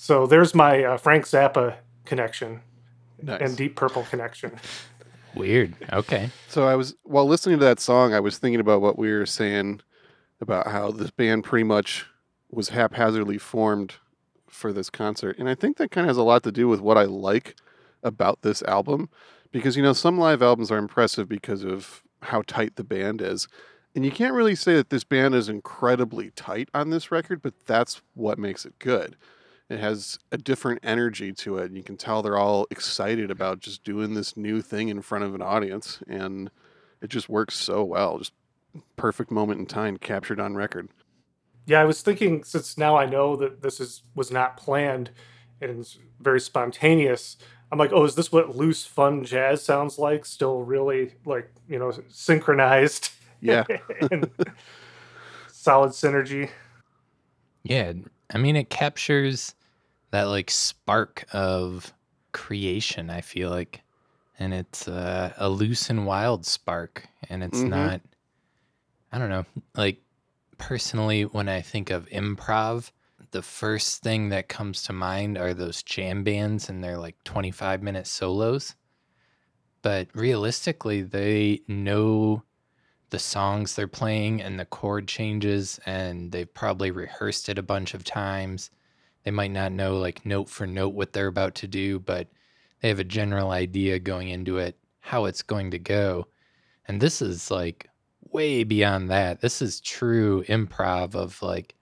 So 0.00 0.28
there's 0.28 0.54
my 0.54 0.84
uh, 0.84 0.96
Frank 0.96 1.24
Zappa 1.24 1.74
connection 2.04 2.60
Nice. 3.20 3.40
and 3.40 3.56
Deep 3.56 3.74
Purple 3.74 4.04
connection. 4.04 4.52
Weird. 5.34 5.74
Okay. 5.92 6.30
So 6.46 6.68
I 6.68 6.76
was 6.76 6.94
while 7.02 7.26
listening 7.26 7.58
to 7.58 7.64
that 7.64 7.80
song, 7.80 8.14
I 8.14 8.20
was 8.20 8.38
thinking 8.38 8.60
about 8.60 8.80
what 8.80 8.96
we 8.96 9.10
were 9.10 9.26
saying 9.26 9.80
about 10.40 10.68
how 10.68 10.92
this 10.92 11.10
band 11.10 11.42
pretty 11.42 11.64
much 11.64 12.06
was 12.48 12.68
haphazardly 12.68 13.38
formed 13.38 13.94
for 14.46 14.72
this 14.72 14.88
concert, 14.88 15.36
and 15.36 15.48
I 15.48 15.56
think 15.56 15.78
that 15.78 15.90
kind 15.90 16.04
of 16.04 16.10
has 16.10 16.16
a 16.16 16.22
lot 16.22 16.44
to 16.44 16.52
do 16.52 16.68
with 16.68 16.80
what 16.80 16.96
I 16.96 17.02
like 17.02 17.56
about 18.04 18.42
this 18.42 18.62
album, 18.62 19.10
because 19.50 19.76
you 19.76 19.82
know 19.82 19.92
some 19.92 20.16
live 20.16 20.42
albums 20.42 20.70
are 20.70 20.78
impressive 20.78 21.28
because 21.28 21.64
of 21.64 22.04
how 22.22 22.42
tight 22.46 22.76
the 22.76 22.84
band 22.84 23.20
is, 23.20 23.48
and 23.96 24.04
you 24.04 24.12
can't 24.12 24.32
really 24.32 24.54
say 24.54 24.74
that 24.76 24.90
this 24.90 25.02
band 25.02 25.34
is 25.34 25.48
incredibly 25.48 26.30
tight 26.30 26.68
on 26.72 26.90
this 26.90 27.10
record, 27.10 27.42
but 27.42 27.54
that's 27.66 28.00
what 28.14 28.38
makes 28.38 28.64
it 28.64 28.78
good. 28.78 29.16
It 29.70 29.80
has 29.80 30.18
a 30.32 30.38
different 30.38 30.80
energy 30.82 31.32
to 31.34 31.58
it. 31.58 31.66
and 31.66 31.76
You 31.76 31.82
can 31.82 31.96
tell 31.96 32.22
they're 32.22 32.38
all 32.38 32.66
excited 32.70 33.30
about 33.30 33.60
just 33.60 33.84
doing 33.84 34.14
this 34.14 34.36
new 34.36 34.62
thing 34.62 34.88
in 34.88 35.02
front 35.02 35.24
of 35.24 35.34
an 35.34 35.42
audience, 35.42 36.00
and 36.08 36.50
it 37.02 37.10
just 37.10 37.28
works 37.28 37.54
so 37.54 37.84
well. 37.84 38.18
Just 38.18 38.32
perfect 38.96 39.30
moment 39.30 39.60
in 39.60 39.66
time 39.66 39.96
captured 39.96 40.40
on 40.40 40.54
record. 40.54 40.88
Yeah, 41.66 41.80
I 41.80 41.84
was 41.84 42.00
thinking 42.00 42.44
since 42.44 42.78
now 42.78 42.96
I 42.96 43.04
know 43.04 43.36
that 43.36 43.62
this 43.62 43.78
is 43.78 44.02
was 44.14 44.30
not 44.30 44.56
planned 44.56 45.10
and 45.60 45.80
it's 45.80 45.98
very 46.20 46.40
spontaneous. 46.40 47.36
I'm 47.70 47.78
like, 47.78 47.92
oh, 47.92 48.04
is 48.04 48.14
this 48.14 48.32
what 48.32 48.56
loose, 48.56 48.86
fun 48.86 49.24
jazz 49.24 49.62
sounds 49.62 49.98
like? 49.98 50.24
Still 50.24 50.62
really 50.62 51.14
like 51.26 51.50
you 51.68 51.78
know 51.78 51.92
synchronized 52.08 53.10
Yeah, 53.40 53.64
and 54.10 54.30
solid 55.48 55.90
synergy. 55.90 56.50
Yeah. 57.62 57.92
I 58.32 58.38
mean, 58.38 58.56
it 58.56 58.68
captures 58.68 59.54
that 60.10 60.24
like 60.24 60.50
spark 60.50 61.26
of 61.32 61.92
creation, 62.32 63.10
I 63.10 63.20
feel 63.20 63.50
like. 63.50 63.82
And 64.38 64.54
it's 64.54 64.88
uh, 64.88 65.34
a 65.36 65.48
loose 65.50 65.90
and 65.90 66.06
wild 66.06 66.46
spark. 66.46 67.08
And 67.28 67.42
it's 67.42 67.66
Mhm. 67.66 67.66
not, 67.66 68.02
I 69.12 69.18
don't 69.18 69.30
know, 69.30 69.44
like 69.74 70.02
personally, 70.58 71.24
when 71.24 71.48
I 71.48 71.60
think 71.62 71.90
of 71.90 72.08
improv, 72.08 72.92
the 73.30 73.42
first 73.42 74.02
thing 74.02 74.28
that 74.30 74.48
comes 74.48 74.82
to 74.84 74.92
mind 74.92 75.38
are 75.38 75.54
those 75.54 75.82
jam 75.82 76.24
bands 76.24 76.68
and 76.68 76.82
their 76.84 76.98
like 76.98 77.22
25 77.24 77.82
minute 77.82 78.06
solos. 78.06 78.74
But 79.82 80.08
realistically, 80.14 81.02
they 81.02 81.62
know 81.68 82.44
the 83.10 83.18
songs 83.20 83.76
they're 83.76 83.88
playing 83.88 84.42
and 84.42 84.58
the 84.60 84.66
chord 84.66 85.08
changes, 85.08 85.80
and 85.86 86.32
they've 86.32 86.52
probably 86.52 86.90
rehearsed 86.90 87.48
it 87.48 87.58
a 87.58 87.62
bunch 87.62 87.94
of 87.94 88.04
times. 88.04 88.70
They 89.24 89.30
might 89.30 89.50
not 89.50 89.72
know 89.72 89.96
like 89.98 90.24
note 90.24 90.48
for 90.48 90.66
note 90.66 90.94
what 90.94 91.12
they're 91.12 91.26
about 91.26 91.54
to 91.56 91.68
do, 91.68 91.98
but 91.98 92.28
they 92.80 92.88
have 92.88 92.98
a 92.98 93.04
general 93.04 93.50
idea 93.50 93.98
going 93.98 94.28
into 94.28 94.58
it 94.58 94.78
how 95.00 95.24
it's 95.24 95.42
going 95.42 95.70
to 95.70 95.78
go. 95.78 96.26
And 96.86 97.00
this 97.00 97.22
is 97.22 97.50
like 97.50 97.88
way 98.30 98.64
beyond 98.64 99.10
that. 99.10 99.40
This 99.40 99.62
is 99.62 99.80
true 99.80 100.44
improv 100.44 101.14
of 101.14 101.40
like 101.42 101.74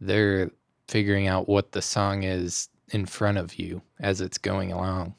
they're 0.00 0.50
figuring 0.88 1.26
out 1.28 1.48
what 1.48 1.72
the 1.72 1.82
song 1.82 2.22
is 2.22 2.68
in 2.90 3.06
front 3.06 3.38
of 3.38 3.54
you 3.56 3.82
as 4.00 4.20
it's 4.20 4.38
going 4.38 4.72
along. 4.72 5.14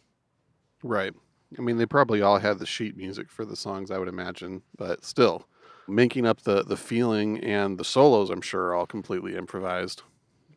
right. 0.84 1.14
I 1.58 1.62
mean, 1.62 1.78
they 1.78 1.86
probably 1.86 2.22
all 2.24 2.40
had 2.40 2.58
the 2.58 2.66
sheet 2.66 2.98
music 2.98 3.30
for 3.30 3.46
the 3.46 3.56
songs, 3.56 3.92
I 3.92 4.00
would 4.00 4.08
imagine, 4.08 4.64
but 4.76 5.06
still, 5.06 5.48
making 5.88 6.26
up 6.26 6.42
the 6.42 6.64
the 6.64 6.78
feeling 6.78 7.40
and 7.44 7.78
the 7.78 7.84
solos, 7.86 8.32
I'm 8.32 8.42
sure, 8.42 8.68
are 8.68 8.74
all 8.76 8.88
completely 8.88 9.36
improvised. 9.36 10.02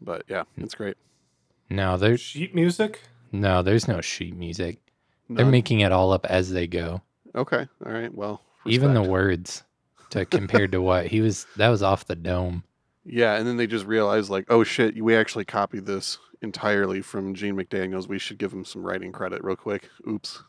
But 0.00 0.24
yeah, 0.28 0.44
it's 0.56 0.74
great. 0.74 0.96
No, 1.70 1.96
there's 1.96 2.20
Sheet 2.20 2.54
music. 2.54 3.00
no, 3.32 3.62
there's 3.62 3.88
no 3.88 4.00
sheet 4.00 4.37
music. 4.37 4.78
They're 5.28 5.44
making 5.46 5.80
it 5.80 5.90
all 5.90 6.12
up 6.12 6.24
as 6.26 6.50
they 6.52 6.66
go. 6.68 7.02
okay. 7.35 7.66
All 7.85 7.92
right. 7.92 8.14
Well, 8.14 8.42
Even 8.64 8.94
the 8.94 9.02
words 9.02 9.64
to 10.11 10.24
compared 10.24 10.70
to 10.72 10.80
what 10.80 11.06
he 11.06 11.20
was 11.20 11.46
that 11.56 11.68
was 11.68 11.82
off 11.82 12.06
the 12.06 12.14
dome. 12.14 12.62
Yeah, 13.04 13.35
and 13.37 13.46
then 13.46 13.56
they 13.56 13.66
just 13.66 13.87
realized 13.87 14.30
like, 14.30 14.46
oh 14.48 14.62
shit, 14.64 15.02
we 15.02 15.16
actually 15.16 15.44
copied 15.44 15.87
this 15.87 16.18
entirely 16.42 17.00
from 17.00 17.35
Gene 17.35 17.56
McDaniels. 17.56 18.06
We 18.09 18.18
should 18.20 18.38
give 18.38 18.52
him 18.52 18.64
some 18.64 18.82
writing 18.82 19.11
credit 19.11 19.42
real 19.42 19.56
quick. 19.56 19.88
Oops. 20.09 20.42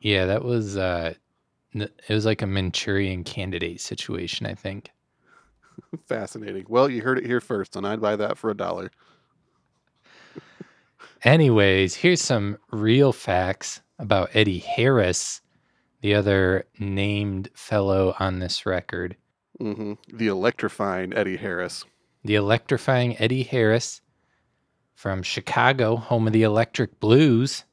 Yeah, 0.00 0.24
that 0.26 0.42
was 0.44 0.76
uh 0.78 1.12
it 1.74 1.92
was 2.08 2.24
like 2.24 2.40
a 2.40 2.46
Manchurian 2.46 3.22
candidate 3.24 3.82
situation, 3.82 4.46
I 4.46 4.54
think. 4.54 4.90
Fascinating. 6.06 6.66
Well, 6.68 6.88
you 6.88 7.02
heard 7.02 7.18
it 7.18 7.26
here 7.26 7.40
first, 7.40 7.76
and 7.76 7.86
I'd 7.86 8.00
buy 8.00 8.16
that 8.16 8.38
for 8.38 8.50
a 8.50 8.56
dollar. 8.56 8.90
Anyways, 11.22 11.96
here's 11.96 12.20
some 12.20 12.58
real 12.70 13.12
facts 13.12 13.80
about 13.98 14.30
Eddie 14.34 14.58
Harris, 14.58 15.40
the 16.00 16.14
other 16.14 16.66
named 16.78 17.48
fellow 17.54 18.14
on 18.18 18.38
this 18.38 18.66
record. 18.66 19.16
hmm 19.58 19.94
The 20.12 20.28
electrifying 20.28 21.14
Eddie 21.14 21.36
Harris. 21.36 21.84
The 22.24 22.34
electrifying 22.34 23.16
Eddie 23.18 23.44
Harris 23.44 24.00
from 24.94 25.22
Chicago, 25.22 25.96
home 25.96 26.26
of 26.26 26.32
the 26.32 26.42
Electric 26.42 27.00
Blues. 27.00 27.64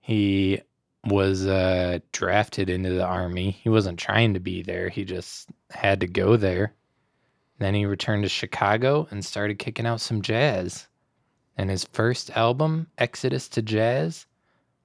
He 0.00 0.60
was 1.04 1.46
uh, 1.46 1.98
drafted 2.12 2.68
into 2.70 2.90
the 2.90 3.04
army. 3.04 3.50
He 3.50 3.68
wasn't 3.68 3.98
trying 3.98 4.34
to 4.34 4.40
be 4.40 4.62
there, 4.62 4.88
he 4.88 5.04
just 5.04 5.48
had 5.70 6.00
to 6.00 6.06
go 6.06 6.36
there. 6.36 6.74
Then 7.62 7.74
he 7.74 7.86
returned 7.86 8.24
to 8.24 8.28
Chicago 8.28 9.06
and 9.10 9.24
started 9.24 9.58
kicking 9.58 9.86
out 9.86 10.00
some 10.00 10.20
jazz. 10.20 10.88
And 11.56 11.70
his 11.70 11.84
first 11.84 12.30
album, 12.30 12.88
Exodus 12.98 13.48
to 13.50 13.62
Jazz, 13.62 14.26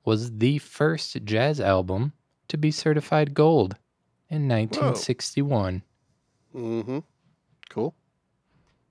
was 0.06 0.38
the 0.38 0.60
first 0.60 1.18
jazz 1.26 1.60
album 1.60 2.14
to 2.50 2.58
be 2.58 2.70
certified 2.72 3.34
gold 3.34 3.78
in 4.30 4.48
1961. 4.48 5.82
hmm 6.52 7.00
Cool. 7.70 7.96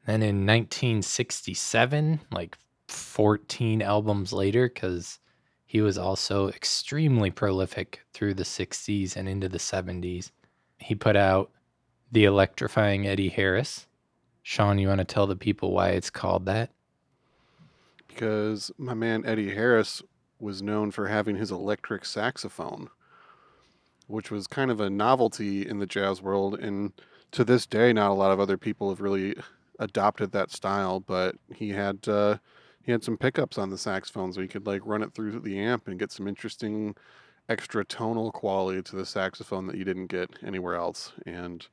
Then 0.07 0.23
in 0.23 0.47
1967, 0.47 2.21
like 2.33 2.59
14 2.89 3.83
albums 3.83 4.33
later, 4.33 4.69
because 4.69 5.21
he 5.65 5.81
was 5.81 5.97
also 5.99 6.49
extremely 6.49 7.31
prolific 7.31 8.01
through 8.13 8.35
the 8.35 8.45
60s 8.45 9.17
and 9.17 9.29
into 9.29 9.49
the 9.49 9.59
70s, 9.59 10.31
he 10.79 10.95
put 10.95 11.17
out 11.17 11.51
The 12.13 12.25
Electrifying 12.25 13.07
Eddie 13.07 13.29
Harris. 13.29 13.87
Sean, 14.43 14.79
you 14.79 14.89
want 14.89 14.99
to 14.99 15.05
tell 15.05 15.27
the 15.27 15.37
people 15.37 15.73
why 15.73 15.91
it's 15.91 16.11
called 16.11 16.47
that? 16.47 16.71
Because 18.07 18.71
my 18.79 18.95
man 18.95 19.27
Eddie 19.27 19.55
Harris 19.55 20.03
was 20.39 20.63
known 20.63 20.91
for 20.93 21.09
having 21.09 21.37
his 21.37 21.51
electric 21.51 22.05
saxophone, 22.05 22.89
which 24.07 24.31
was 24.31 24.47
kind 24.47 24.71
of 24.71 24.81
a 24.81 24.89
novelty 24.89 25.67
in 25.67 25.81
the 25.81 25.87
jazz 25.87 26.23
world. 26.23 26.59
And 26.59 26.93
to 27.33 27.45
this 27.45 27.67
day, 27.67 27.93
not 27.93 28.13
a 28.13 28.15
lot 28.15 28.31
of 28.31 28.39
other 28.39 28.57
people 28.57 28.89
have 28.89 29.01
really 29.01 29.35
adopted 29.81 30.31
that 30.33 30.53
style. 30.53 31.01
But 31.01 31.35
he 31.55 31.71
had 31.71 32.09
uh, 32.09 32.39
he 32.83 32.93
had 32.93 33.03
some 33.03 33.17
pickups 33.17 33.59
on 33.59 33.71
the 33.71 33.79
saxophone, 33.79 34.33
so 34.33 34.41
he 34.41 34.49
could 34.49 34.67
like 34.67 34.83
run 34.85 35.03
it 35.03 35.13
through 35.13 35.41
the 35.41 35.59
amp 35.59 35.89
and 35.89 35.99
get 35.99 36.13
some 36.13 36.29
interesting 36.29 36.95
extra 37.49 37.85
tonal 37.85 38.31
quality 38.31 38.83
to 38.83 38.97
the 38.97 39.07
saxophone 39.07 39.67
that 39.67 39.77
you 39.77 39.85
didn't 39.85 40.07
get 40.07 40.31
anywhere 40.45 40.77
else. 40.77 41.13
And 41.27 41.67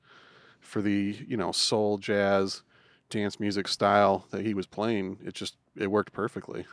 for 0.63 0.81
the 0.81 1.17
you 1.27 1.37
know 1.37 1.51
soul 1.51 1.97
jazz 1.97 2.63
dance 3.09 3.39
music 3.39 3.67
style 3.67 4.25
that 4.31 4.45
he 4.45 4.53
was 4.53 4.65
playing, 4.65 5.19
it 5.23 5.33
just 5.33 5.57
it 5.75 5.91
worked 5.91 6.13
perfectly. 6.13 6.65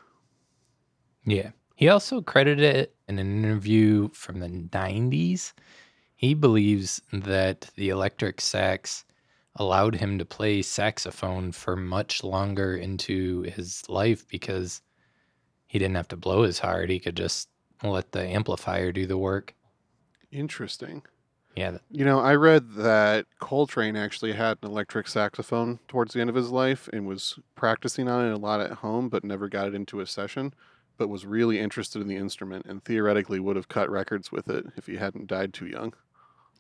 Yeah. 1.25 1.51
He 1.75 1.89
also 1.89 2.21
credited 2.21 2.77
it 2.77 2.95
in 3.09 3.19
an 3.19 3.45
interview 3.45 4.11
from 4.13 4.41
the 4.41 4.49
90s. 4.49 5.55
He 6.15 6.35
believes 6.35 7.01
that 7.13 7.71
the 7.77 7.89
electric 7.89 8.41
sax 8.41 9.05
allowed 9.57 9.95
him 9.95 10.19
to 10.19 10.25
play 10.25 10.63
saxophone 10.63 11.53
for 11.53 11.77
much 11.77 12.23
longer 12.23 12.77
into 12.77 13.43
his 13.43 13.89
life 13.89 14.29
because 14.29 14.83
he 15.67 15.79
didn't 15.79 15.97
have 15.97 16.09
to 16.09 16.17
blow 16.17 16.43
as 16.43 16.59
hard. 16.59 16.91
He 16.91 16.99
could 16.99 17.17
just 17.17 17.49
let 17.83 18.13
the 18.13 18.23
amplifier 18.23 18.93
do 18.93 19.07
the 19.07 19.19
work. 19.19 19.55
Interesting. 20.31 21.03
Yeah. 21.57 21.79
You 21.91 22.05
know, 22.05 22.21
I 22.21 22.37
read 22.37 22.75
that 22.75 23.27
Coltrane 23.41 23.97
actually 23.97 24.33
had 24.33 24.59
an 24.63 24.71
electric 24.71 25.09
saxophone 25.09 25.81
towards 25.89 26.15
the 26.15 26.21
end 26.21 26.31
of 26.31 26.37
his 26.37 26.51
life 26.51 26.89
and 26.93 27.07
was 27.07 27.39
practicing 27.57 28.09
on 28.09 28.27
it 28.27 28.33
a 28.33 28.39
lot 28.39 28.61
at 28.61 28.71
home, 28.71 29.09
but 29.09 29.25
never 29.25 29.49
got 29.49 29.67
it 29.67 29.75
into 29.75 30.01
a 30.01 30.07
session, 30.07 30.55
but 30.97 31.09
was 31.09 31.27
really 31.27 31.59
interested 31.59 32.01
in 32.01 32.09
the 32.09 32.17
instrument 32.17 32.67
and 32.67 32.85
theoretically 32.85 33.41
would 33.41 33.57
have 33.57 33.69
cut 33.69 33.91
records 33.91 34.31
with 34.31 34.49
it 34.49 34.65
if 34.77 34.87
he 34.87 34.97
hadn't 34.97 35.27
died 35.27 35.53
too 35.53 35.67
young. 35.67 35.93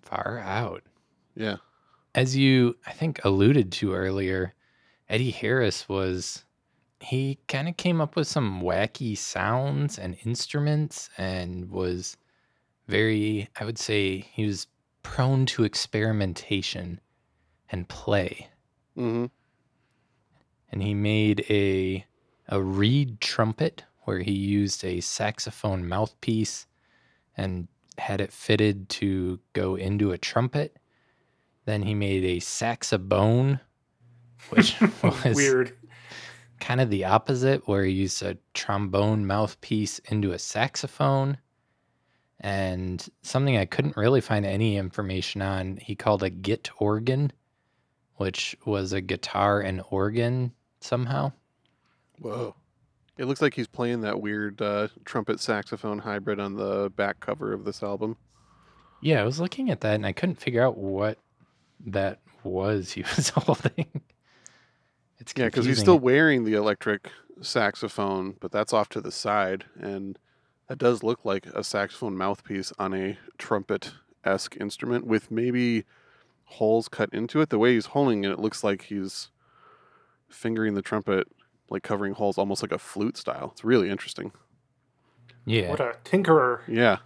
Far 0.02 0.40
out. 0.40 0.82
Yeah. 1.36 1.56
As 2.14 2.36
you, 2.36 2.76
I 2.86 2.92
think, 2.92 3.20
alluded 3.24 3.70
to 3.72 3.94
earlier, 3.94 4.54
Eddie 5.08 5.30
Harris 5.30 5.88
was, 5.88 6.44
he 6.98 7.38
kind 7.46 7.68
of 7.68 7.76
came 7.76 8.00
up 8.00 8.16
with 8.16 8.26
some 8.26 8.60
wacky 8.60 9.16
sounds 9.16 9.98
and 9.98 10.16
instruments 10.24 11.10
and 11.16 11.70
was 11.70 12.16
very, 12.88 13.48
I 13.58 13.64
would 13.64 13.78
say, 13.78 14.18
he 14.18 14.44
was 14.44 14.66
prone 15.02 15.46
to 15.46 15.64
experimentation 15.64 17.00
and 17.70 17.88
play. 17.88 18.48
hmm 18.94 19.26
And 20.70 20.82
he 20.82 20.94
made 20.94 21.44
a, 21.50 22.04
a 22.48 22.62
reed 22.62 23.20
trumpet 23.20 23.84
where 24.02 24.20
he 24.20 24.32
used 24.32 24.84
a 24.84 25.00
saxophone 25.00 25.88
mouthpiece 25.88 26.66
and 27.36 27.68
had 27.98 28.20
it 28.20 28.32
fitted 28.32 28.88
to 28.88 29.38
go 29.52 29.74
into 29.76 30.12
a 30.12 30.18
trumpet. 30.18 30.76
Then 31.66 31.82
he 31.82 31.94
made 31.94 32.24
a 32.24 32.40
saxobone, 32.40 33.60
which 34.48 34.80
was 35.02 35.36
Weird. 35.36 35.76
kind 36.58 36.80
of 36.80 36.90
the 36.90 37.04
opposite, 37.04 37.68
where 37.68 37.84
he 37.84 37.92
used 37.92 38.22
a 38.22 38.38
trombone 38.54 39.26
mouthpiece 39.26 39.98
into 40.00 40.32
a 40.32 40.38
saxophone. 40.38 41.38
And 42.40 43.06
something 43.22 43.56
I 43.56 43.66
couldn't 43.66 43.96
really 43.96 44.20
find 44.20 44.46
any 44.46 44.76
information 44.76 45.42
on, 45.42 45.76
he 45.76 45.94
called 45.94 46.22
a 46.22 46.30
git 46.30 46.70
organ, 46.78 47.32
which 48.16 48.56
was 48.64 48.92
a 48.92 49.00
guitar 49.00 49.60
and 49.60 49.82
organ 49.90 50.52
somehow. 50.80 51.32
Whoa. 52.18 52.54
It 53.18 53.26
looks 53.26 53.42
like 53.42 53.52
he's 53.52 53.66
playing 53.66 54.00
that 54.00 54.22
weird 54.22 54.62
uh, 54.62 54.88
trumpet 55.04 55.40
saxophone 55.40 55.98
hybrid 55.98 56.40
on 56.40 56.56
the 56.56 56.90
back 56.96 57.20
cover 57.20 57.52
of 57.52 57.64
this 57.64 57.82
album. 57.82 58.16
Yeah, 59.02 59.20
I 59.20 59.24
was 59.24 59.38
looking 59.40 59.70
at 59.70 59.82
that 59.82 59.94
and 59.94 60.06
I 60.06 60.12
couldn't 60.12 60.40
figure 60.40 60.64
out 60.64 60.78
what 60.78 61.18
that 61.86 62.20
was 62.42 62.92
he 62.94 63.02
was 63.02 63.28
holding. 63.30 63.86
It's 65.18 65.34
Yeah, 65.36 65.46
because 65.46 65.66
he's 65.66 65.78
still 65.78 65.98
wearing 65.98 66.44
the 66.44 66.54
electric 66.54 67.10
saxophone, 67.42 68.36
but 68.40 68.50
that's 68.50 68.72
off 68.72 68.88
to 68.90 69.00
the 69.00 69.12
side, 69.12 69.64
and 69.78 70.18
that 70.70 70.78
does 70.78 71.02
look 71.02 71.24
like 71.24 71.46
a 71.46 71.64
saxophone 71.64 72.16
mouthpiece 72.16 72.72
on 72.78 72.94
a 72.94 73.18
trumpet 73.38 73.92
esque 74.24 74.56
instrument 74.60 75.04
with 75.04 75.28
maybe 75.28 75.82
holes 76.44 76.86
cut 76.86 77.12
into 77.12 77.40
it. 77.40 77.48
The 77.48 77.58
way 77.58 77.74
he's 77.74 77.86
holding 77.86 78.22
it, 78.22 78.30
it 78.30 78.38
looks 78.38 78.62
like 78.62 78.82
he's 78.82 79.30
fingering 80.28 80.74
the 80.74 80.80
trumpet, 80.80 81.26
like 81.70 81.82
covering 81.82 82.12
holes, 82.14 82.38
almost 82.38 82.62
like 82.62 82.70
a 82.70 82.78
flute 82.78 83.16
style. 83.16 83.50
It's 83.50 83.64
really 83.64 83.90
interesting. 83.90 84.30
yeah. 85.44 85.70
What 85.70 85.80
a 85.80 85.96
tinkerer. 86.04 86.60
Yeah, 86.68 86.98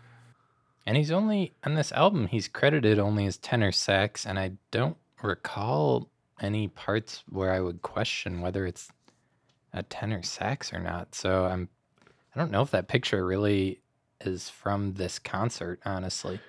And 0.85 0.99
he's 0.99 1.11
only 1.11 1.55
on 1.65 1.75
this 1.75 1.91
album, 1.93 2.27
he's 2.27 2.49
credited 2.49 2.99
only 2.99 3.25
as 3.25 3.39
tenor 3.39 3.73
sax, 3.73 4.27
and 4.27 4.39
I 4.39 4.53
don't 4.73 4.99
recall 5.23 6.11
any 6.39 6.69
parts 6.69 7.25
where 7.31 7.51
I 7.51 7.61
would 7.61 7.81
question 7.81 8.43
whether 8.43 8.67
it's 8.67 8.91
a 9.73 9.83
tenor 9.83 10.23
sax 10.23 10.71
or 10.71 10.81
not. 10.81 11.15
So 11.15 11.47
I'm 11.47 11.71
I 12.35 12.39
don't 12.41 12.51
know 12.51 12.63
if 12.63 12.71
that 12.73 12.89
picture 12.89 13.25
really 13.25 13.81
is 14.21 14.49
from 14.49 14.95
this 14.95 15.19
concert, 15.19 15.81
honestly. 15.85 16.41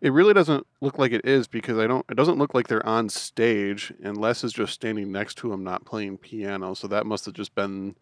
it 0.00 0.10
really 0.12 0.34
doesn't 0.34 0.66
look 0.80 0.98
like 0.98 1.12
it 1.12 1.24
is 1.24 1.46
because 1.48 1.78
I 1.78 1.86
don't. 1.86 2.04
It 2.10 2.16
doesn't 2.16 2.38
look 2.38 2.54
like 2.54 2.68
they're 2.68 2.84
on 2.86 3.08
stage, 3.08 3.92
and 4.02 4.16
Les 4.16 4.44
is 4.44 4.52
just 4.52 4.72
standing 4.74 5.10
next 5.10 5.36
to 5.38 5.52
him, 5.52 5.64
not 5.64 5.84
playing 5.84 6.18
piano. 6.18 6.74
So 6.74 6.86
that 6.88 7.06
must 7.06 7.24
have 7.26 7.34
just 7.34 7.54
been 7.54 7.96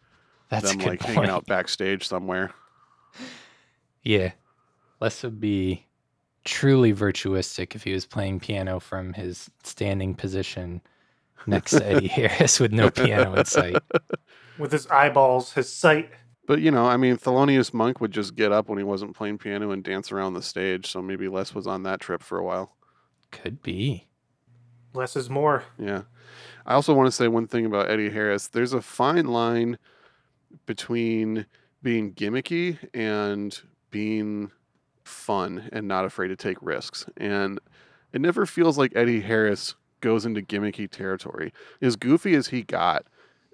That's 0.49 0.69
them 0.69 0.79
like 0.79 0.99
point. 0.99 1.15
hanging 1.15 1.29
out 1.29 1.45
backstage 1.45 2.07
somewhere. 2.07 2.51
Yeah. 4.03 4.31
Les 4.99 5.23
would 5.23 5.39
be 5.39 5.85
truly 6.43 6.93
virtuistic 6.93 7.75
if 7.75 7.83
he 7.83 7.93
was 7.93 8.05
playing 8.05 8.39
piano 8.39 8.79
from 8.79 9.13
his 9.13 9.49
standing 9.63 10.15
position 10.15 10.81
next 11.47 11.71
to 11.71 11.85
Eddie 11.85 12.07
Harris 12.07 12.59
with 12.59 12.71
no 12.71 12.89
piano 12.89 13.33
in 13.35 13.45
sight. 13.45 13.77
With 14.57 14.71
his 14.71 14.87
eyeballs, 14.87 15.53
his 15.53 15.71
sight. 15.71 16.09
But 16.47 16.61
you 16.61 16.71
know, 16.71 16.85
I 16.85 16.97
mean, 16.97 17.17
Thelonious 17.17 17.73
Monk 17.73 18.01
would 18.01 18.11
just 18.11 18.35
get 18.35 18.51
up 18.51 18.67
when 18.67 18.77
he 18.77 18.83
wasn't 18.83 19.15
playing 19.15 19.37
piano 19.37 19.71
and 19.71 19.83
dance 19.83 20.11
around 20.11 20.33
the 20.33 20.41
stage. 20.41 20.87
So 20.87 21.01
maybe 21.01 21.27
Les 21.27 21.53
was 21.53 21.67
on 21.67 21.83
that 21.83 21.99
trip 21.99 22.21
for 22.23 22.37
a 22.37 22.43
while. 22.43 22.75
Could 23.31 23.61
be. 23.61 24.07
Less 24.93 25.15
is 25.15 25.29
more. 25.29 25.63
Yeah. 25.77 26.03
I 26.65 26.73
also 26.73 26.93
want 26.93 27.07
to 27.07 27.11
say 27.11 27.27
one 27.27 27.47
thing 27.47 27.65
about 27.65 27.89
Eddie 27.89 28.09
Harris. 28.09 28.47
There's 28.47 28.73
a 28.73 28.81
fine 28.81 29.25
line 29.25 29.77
between 30.65 31.45
being 31.81 32.13
gimmicky 32.13 32.77
and 32.93 33.59
being 33.89 34.51
fun 35.03 35.69
and 35.71 35.87
not 35.87 36.05
afraid 36.05 36.27
to 36.27 36.35
take 36.35 36.57
risks. 36.61 37.05
And 37.17 37.59
it 38.13 38.21
never 38.21 38.45
feels 38.45 38.77
like 38.77 38.95
Eddie 38.95 39.21
Harris 39.21 39.75
goes 40.01 40.25
into 40.25 40.41
gimmicky 40.41 40.89
territory. 40.89 41.53
As 41.81 41.95
goofy 41.95 42.35
as 42.35 42.47
he 42.47 42.63
got 42.63 43.05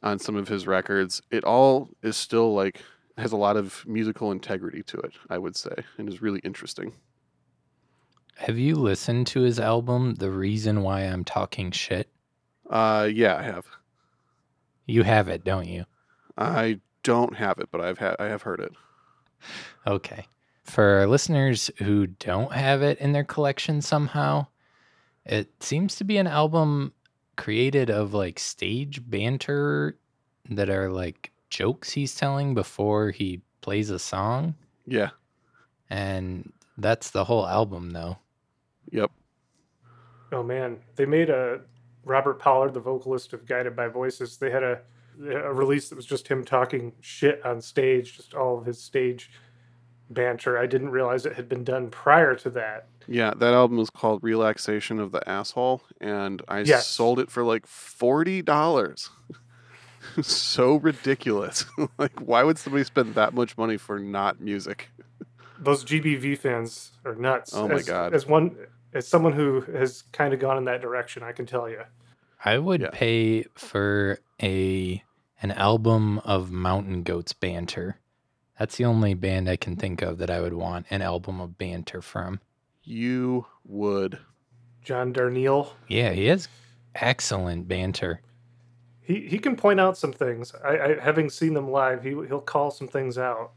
on 0.03 0.19
some 0.19 0.35
of 0.35 0.47
his 0.47 0.67
records, 0.67 1.21
it 1.31 1.43
all 1.43 1.89
is 2.01 2.15
still 2.17 2.53
like 2.53 2.81
has 3.17 3.31
a 3.31 3.37
lot 3.37 3.57
of 3.57 3.83
musical 3.87 4.31
integrity 4.31 4.83
to 4.83 4.97
it, 4.99 5.13
I 5.29 5.37
would 5.39 5.55
say, 5.55 5.83
and 5.97 6.07
is 6.07 6.21
really 6.21 6.39
interesting. 6.39 6.93
Have 8.35 8.59
you 8.59 8.75
listened 8.75 9.25
to 9.27 9.41
his 9.41 9.59
album, 9.59 10.15
The 10.15 10.29
Reason 10.29 10.83
Why 10.83 11.01
I'm 11.01 11.23
Talking 11.23 11.71
Shit? 11.71 12.09
Uh 12.69 13.09
yeah, 13.11 13.35
I 13.37 13.43
have. 13.43 13.65
You 14.85 15.03
have 15.03 15.27
it, 15.27 15.43
don't 15.43 15.67
you? 15.67 15.85
I 16.37 16.79
don't 17.03 17.35
have 17.35 17.57
it, 17.57 17.69
but 17.71 17.81
I've 17.81 17.97
had 17.97 18.15
I 18.19 18.25
have 18.25 18.43
heard 18.43 18.59
it. 18.59 18.73
Okay. 19.85 20.27
For 20.63 20.99
our 20.99 21.07
listeners 21.07 21.71
who 21.77 22.07
don't 22.07 22.51
have 22.51 22.81
it 22.81 22.99
in 22.99 23.13
their 23.13 23.23
collection 23.23 23.81
somehow, 23.81 24.47
it 25.25 25.63
seems 25.63 25.95
to 25.95 26.03
be 26.03 26.17
an 26.17 26.27
album 26.27 26.93
created 27.37 27.89
of 27.89 28.13
like 28.13 28.39
stage 28.39 29.01
banter 29.09 29.97
that 30.49 30.69
are 30.69 30.89
like 30.89 31.31
jokes 31.49 31.91
he's 31.91 32.15
telling 32.15 32.53
before 32.53 33.11
he 33.11 33.41
plays 33.61 33.89
a 33.89 33.99
song. 33.99 34.55
Yeah. 34.85 35.11
And 35.89 36.51
that's 36.77 37.11
the 37.11 37.23
whole 37.23 37.47
album, 37.47 37.91
though. 37.91 38.17
Yep. 38.91 39.11
Oh 40.31 40.43
man, 40.43 40.79
they 40.95 41.05
made 41.05 41.29
a 41.29 41.61
Robert 42.03 42.39
Pollard, 42.39 42.73
the 42.73 42.79
vocalist 42.79 43.31
of 43.33 43.45
Guided 43.45 43.75
by 43.75 43.87
Voices. 43.87 44.37
They 44.37 44.51
had 44.51 44.63
a 44.63 44.81
a 45.19 45.53
release 45.53 45.89
that 45.89 45.95
was 45.95 46.05
just 46.05 46.27
him 46.27 46.43
talking 46.43 46.93
shit 47.01 47.43
on 47.45 47.61
stage, 47.61 48.15
just 48.17 48.33
all 48.33 48.57
of 48.57 48.65
his 48.65 48.81
stage 48.81 49.31
banter. 50.09 50.57
I 50.57 50.65
didn't 50.65 50.89
realize 50.89 51.25
it 51.25 51.35
had 51.35 51.47
been 51.49 51.63
done 51.63 51.89
prior 51.89 52.35
to 52.35 52.49
that. 52.51 52.87
Yeah, 53.07 53.33
that 53.37 53.53
album 53.53 53.77
was 53.77 53.89
called 53.89 54.21
Relaxation 54.23 54.99
of 54.99 55.11
the 55.11 55.27
Asshole, 55.29 55.81
and 56.01 56.41
I 56.47 56.59
Yes. 56.61 56.87
sold 56.87 57.19
it 57.19 57.31
for 57.31 57.43
like 57.43 57.65
forty 57.65 58.41
dollars. 58.41 59.09
so 60.21 60.75
ridiculous. 60.75 61.65
like, 61.97 62.19
why 62.19 62.43
would 62.43 62.57
somebody 62.57 62.83
spend 62.83 63.15
that 63.15 63.33
much 63.33 63.57
money 63.57 63.77
for 63.77 63.99
not 63.99 64.39
music? 64.41 64.89
Those 65.59 65.83
GBV 65.83 66.37
fans 66.37 66.91
are 67.05 67.15
nuts. 67.15 67.53
Oh 67.53 67.67
my 67.67 67.75
As- 67.75 67.85
God. 67.85 68.13
As 68.13 68.25
one, 68.27 68.55
as 68.93 69.07
someone 69.07 69.33
who 69.33 69.61
has 69.61 70.03
kind 70.11 70.33
of 70.33 70.39
gone 70.39 70.57
in 70.57 70.65
that 70.65 70.81
direction, 70.81 71.23
I 71.23 71.31
can 71.31 71.45
tell 71.45 71.69
you. 71.69 71.81
I 72.43 72.57
would 72.59 72.81
Yeah. 72.81 72.89
pay 72.93 73.43
for 73.55 74.19
a 74.41 75.03
an 75.41 75.51
album 75.51 76.17
of 76.19 76.51
Mountain 76.51 77.03
Goats 77.03 77.33
banter. 77.33 77.99
That's 78.59 78.77
the 78.77 78.85
only 78.85 79.13
band 79.13 79.49
I 79.49 79.55
can 79.55 79.75
think 79.75 80.01
of 80.01 80.17
that 80.17 80.29
I 80.29 80.41
would 80.41 80.53
want 80.53 80.87
an 80.89 81.01
album 81.01 81.39
of 81.39 81.57
banter 81.57 82.01
from. 82.01 82.39
You 82.83 83.45
would. 83.65 84.19
John 84.83 85.13
Darnielle, 85.13 85.71
Yeah, 85.87 86.11
he 86.11 86.25
has 86.27 86.47
excellent 86.95 87.67
banter. 87.67 88.21
he 89.01 89.27
he 89.27 89.37
can 89.37 89.55
point 89.55 89.79
out 89.79 89.97
some 89.97 90.13
things. 90.13 90.53
I, 90.63 90.77
I 90.79 90.99
having 90.99 91.29
seen 91.29 91.53
them 91.53 91.69
live, 91.69 92.03
he 92.03 92.11
he'll 92.11 92.39
call 92.41 92.71
some 92.71 92.87
things 92.87 93.17
out. 93.17 93.51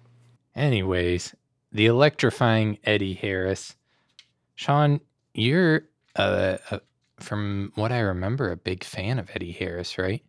Anyways, 0.57 1.35
the 1.73 1.87
electrifying 1.87 2.79
Eddie 2.85 3.15
Harris. 3.15 3.77
Sean, 4.57 5.01
you're 5.33 5.83
uh, 6.17 6.59
uh 6.71 6.79
from 7.21 7.71
what 7.77 7.93
I 7.93 8.01
remember 8.01 8.51
a 8.51 8.57
big 8.57 8.83
fan 8.83 9.19
of 9.19 9.31
Eddie 9.35 9.53
Harris, 9.53 9.97
right? 9.99 10.23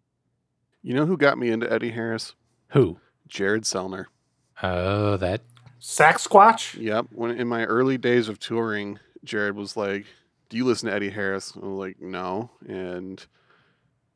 You 0.83 0.93
know 0.93 1.05
who 1.05 1.17
got 1.17 1.37
me 1.37 1.49
into 1.49 1.71
Eddie 1.71 1.91
Harris? 1.91 2.35
Who? 2.69 2.99
Jared 3.27 3.63
Selner. 3.63 4.05
Oh, 4.63 5.17
that 5.17 5.41
Sack 5.79 6.17
Squatch. 6.17 6.79
Yep. 6.79 7.07
When 7.11 7.31
in 7.31 7.47
my 7.47 7.65
early 7.65 7.97
days 7.97 8.29
of 8.29 8.39
touring, 8.39 8.99
Jared 9.23 9.55
was 9.55 9.75
like, 9.75 10.05
"Do 10.49 10.57
you 10.57 10.65
listen 10.65 10.89
to 10.89 10.95
Eddie 10.95 11.09
Harris?" 11.09 11.53
I 11.55 11.65
was 11.65 11.77
like, 11.77 11.99
"No." 11.99 12.51
And 12.67 13.25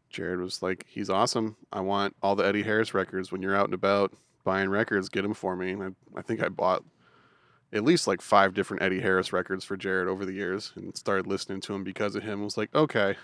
Jared 0.10 0.40
was 0.40 0.62
like, 0.62 0.86
"He's 0.88 1.10
awesome. 1.10 1.58
I 1.74 1.82
want 1.82 2.16
all 2.22 2.36
the 2.36 2.46
Eddie 2.46 2.64
Harris 2.64 2.94
records. 2.94 3.32
When 3.32 3.42
you're 3.42 3.56
out 3.56 3.66
and 3.66 3.74
about 3.74 4.14
buying 4.44 4.70
records, 4.70 5.10
get 5.10 5.24
them 5.24 5.34
for 5.34 5.56
me." 5.56 5.72
And 5.72 5.84
I, 5.84 6.20
I 6.20 6.22
think 6.22 6.44
I 6.44 6.50
bought 6.50 6.84
at 7.74 7.84
least 7.84 8.06
like 8.06 8.22
five 8.22 8.54
different 8.54 8.84
Eddie 8.84 9.02
Harris 9.02 9.34
records 9.34 9.66
for 9.66 9.76
Jared 9.76 10.08
over 10.08 10.26
the 10.26 10.34
years, 10.34 10.72
and 10.76 10.96
started 10.96 11.26
listening 11.26 11.62
to 11.62 11.74
him 11.74 11.84
because 11.84 12.16
of 12.16 12.22
him. 12.22 12.42
I 12.42 12.46
was 12.46 12.58
like, 12.58 12.74
"Okay, 12.76 13.16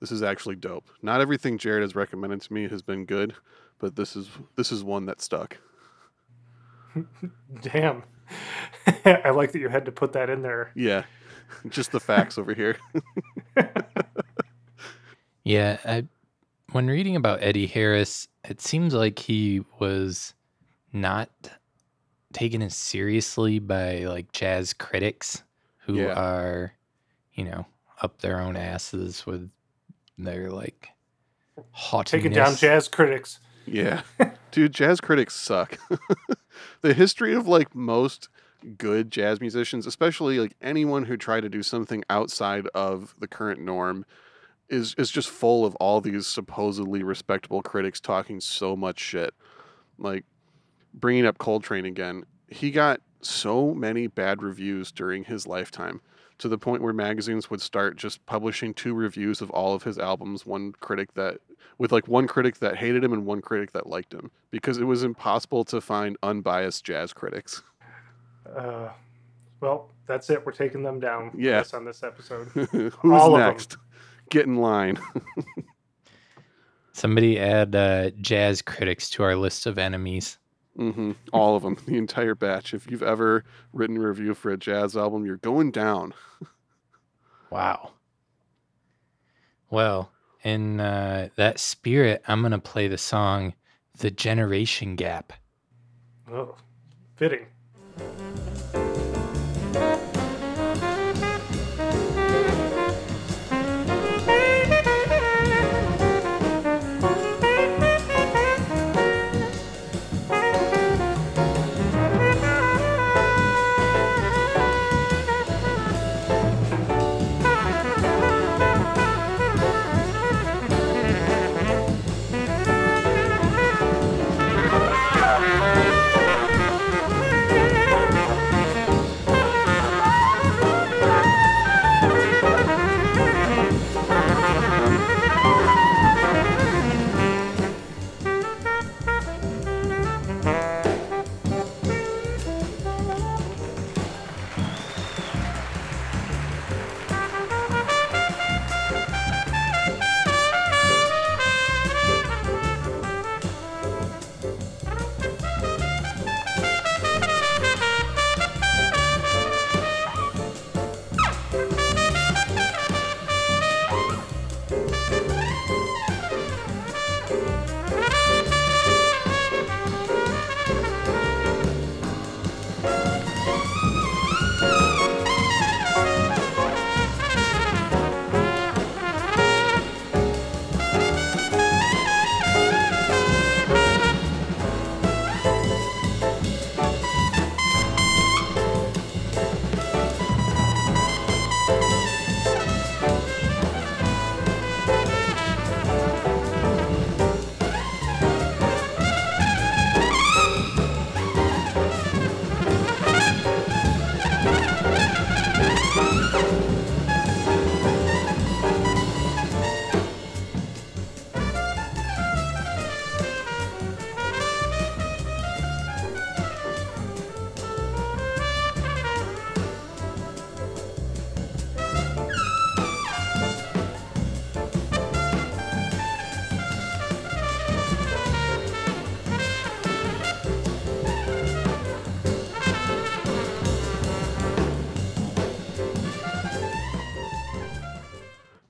this 0.00 0.12
is 0.12 0.22
actually 0.22 0.56
dope." 0.56 0.90
Not 1.00 1.22
everything 1.22 1.56
Jared 1.56 1.82
has 1.82 1.94
recommended 1.94 2.42
to 2.42 2.52
me 2.52 2.68
has 2.68 2.82
been 2.82 3.06
good, 3.06 3.34
but 3.78 3.96
this 3.96 4.16
is 4.16 4.28
this 4.56 4.70
is 4.70 4.84
one 4.84 5.06
that 5.06 5.22
stuck. 5.22 5.56
Damn. 7.62 8.02
I 9.04 9.30
like 9.30 9.52
that 9.52 9.58
you 9.60 9.68
had 9.68 9.84
to 9.86 9.92
put 9.92 10.12
that 10.14 10.28
in 10.30 10.42
there. 10.42 10.70
Yeah, 10.74 11.04
just 11.68 11.92
the 11.92 12.00
facts 12.00 12.38
over 12.38 12.54
here. 12.54 12.76
Yeah, 15.44 15.78
I, 15.84 16.06
when 16.72 16.88
reading 16.88 17.14
about 17.14 17.40
Eddie 17.40 17.68
Harris, 17.68 18.26
it 18.48 18.60
seems 18.60 18.92
like 18.94 19.18
he 19.20 19.62
was 19.78 20.34
not 20.92 21.30
taken 22.32 22.62
as 22.62 22.74
seriously 22.74 23.60
by 23.60 23.98
like 24.06 24.32
jazz 24.32 24.72
critics 24.72 25.44
who 25.84 26.00
Yeah. 26.00 26.14
are, 26.20 26.72
you 27.34 27.44
know, 27.44 27.64
up 28.02 28.20
their 28.22 28.40
own 28.40 28.56
asses 28.56 29.24
with 29.24 29.48
their 30.18 30.50
like 30.50 30.88
haughtiness. 31.70 32.22
Taking 32.24 32.32
down 32.36 32.56
jazz 32.56 32.88
critics. 32.88 33.38
Yeah. 33.66 34.02
Dude, 34.50 34.72
jazz 34.72 35.00
critics 35.00 35.34
suck. 35.34 35.78
the 36.80 36.94
history 36.94 37.34
of 37.34 37.46
like 37.46 37.74
most 37.74 38.28
good 38.78 39.10
jazz 39.10 39.40
musicians, 39.40 39.86
especially 39.86 40.38
like 40.38 40.56
anyone 40.62 41.04
who 41.04 41.16
tried 41.16 41.42
to 41.42 41.48
do 41.48 41.62
something 41.62 42.04
outside 42.08 42.66
of 42.68 43.14
the 43.18 43.28
current 43.28 43.60
norm 43.60 44.04
is 44.68 44.94
is 44.98 45.10
just 45.10 45.28
full 45.28 45.64
of 45.64 45.74
all 45.76 46.00
these 46.00 46.26
supposedly 46.26 47.02
respectable 47.02 47.62
critics 47.62 48.00
talking 48.00 48.40
so 48.40 48.76
much 48.76 48.98
shit. 48.98 49.34
Like 49.98 50.24
bringing 50.94 51.26
up 51.26 51.38
Coltrane 51.38 51.86
again, 51.86 52.24
he 52.48 52.70
got 52.70 53.00
so 53.20 53.74
many 53.74 54.06
bad 54.06 54.42
reviews 54.42 54.92
during 54.92 55.24
his 55.24 55.46
lifetime 55.46 56.00
to 56.38 56.48
the 56.48 56.58
point 56.58 56.82
where 56.82 56.92
magazines 56.92 57.50
would 57.50 57.60
start 57.60 57.96
just 57.96 58.24
publishing 58.26 58.74
two 58.74 58.94
reviews 58.94 59.40
of 59.40 59.50
all 59.50 59.74
of 59.74 59.82
his 59.82 59.98
albums, 59.98 60.44
one 60.46 60.72
critic 60.80 61.14
that 61.14 61.38
with 61.78 61.92
like 61.92 62.08
one 62.08 62.26
critic 62.26 62.58
that 62.58 62.76
hated 62.76 63.02
him 63.04 63.12
and 63.12 63.26
one 63.26 63.40
critic 63.40 63.72
that 63.72 63.86
liked 63.86 64.12
him 64.12 64.30
because 64.50 64.78
it 64.78 64.84
was 64.84 65.02
impossible 65.02 65.64
to 65.64 65.80
find 65.80 66.16
unbiased 66.22 66.84
jazz 66.84 67.12
critics. 67.12 67.62
Uh, 68.56 68.88
well, 69.60 69.88
that's 70.06 70.30
it. 70.30 70.44
We're 70.44 70.52
taking 70.52 70.82
them 70.82 71.00
down. 71.00 71.32
yes 71.36 71.70
Yeah. 71.72 71.78
on 71.78 71.84
this 71.84 72.02
episode. 72.02 72.46
Who's 72.70 72.92
All 73.04 73.34
of 73.34 73.40
'em. 73.42 73.48
next? 73.48 73.76
Get 74.30 74.46
in 74.46 74.56
line. 74.56 74.98
Somebody 76.92 77.38
add 77.38 77.74
uh, 77.76 78.10
jazz 78.20 78.62
critics 78.62 79.10
to 79.10 79.22
our 79.22 79.36
list 79.36 79.66
of 79.66 79.76
enemies. 79.78 80.38
Hmm 80.76 81.12
All 81.32 81.56
of 81.56 81.62
them, 81.62 81.76
the 81.86 81.96
entire 81.96 82.34
batch. 82.34 82.74
If 82.74 82.90
you've 82.90 83.02
ever 83.02 83.44
written 83.72 83.96
a 83.96 84.00
review 84.00 84.34
for 84.34 84.50
a 84.50 84.56
jazz 84.56 84.96
album, 84.96 85.24
you're 85.26 85.36
going 85.38 85.70
down. 85.70 86.14
Wow. 87.48 87.92
Well, 89.70 90.10
in 90.42 90.80
uh, 90.80 91.28
that 91.36 91.60
spirit, 91.60 92.22
I'm 92.26 92.42
gonna 92.42 92.58
play 92.58 92.88
the 92.88 92.98
song 92.98 93.54
"The 93.98 94.10
Generation 94.10 94.96
Gap." 94.96 95.32
Oh, 96.30 96.56
fitting. 97.14 97.46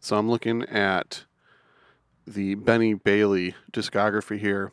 So 0.07 0.17
I'm 0.17 0.31
looking 0.31 0.63
at 0.67 1.25
the 2.29 2.55
Benny 2.55 2.95
Bailey 2.95 3.57
discography 3.73 4.39
here 4.39 4.71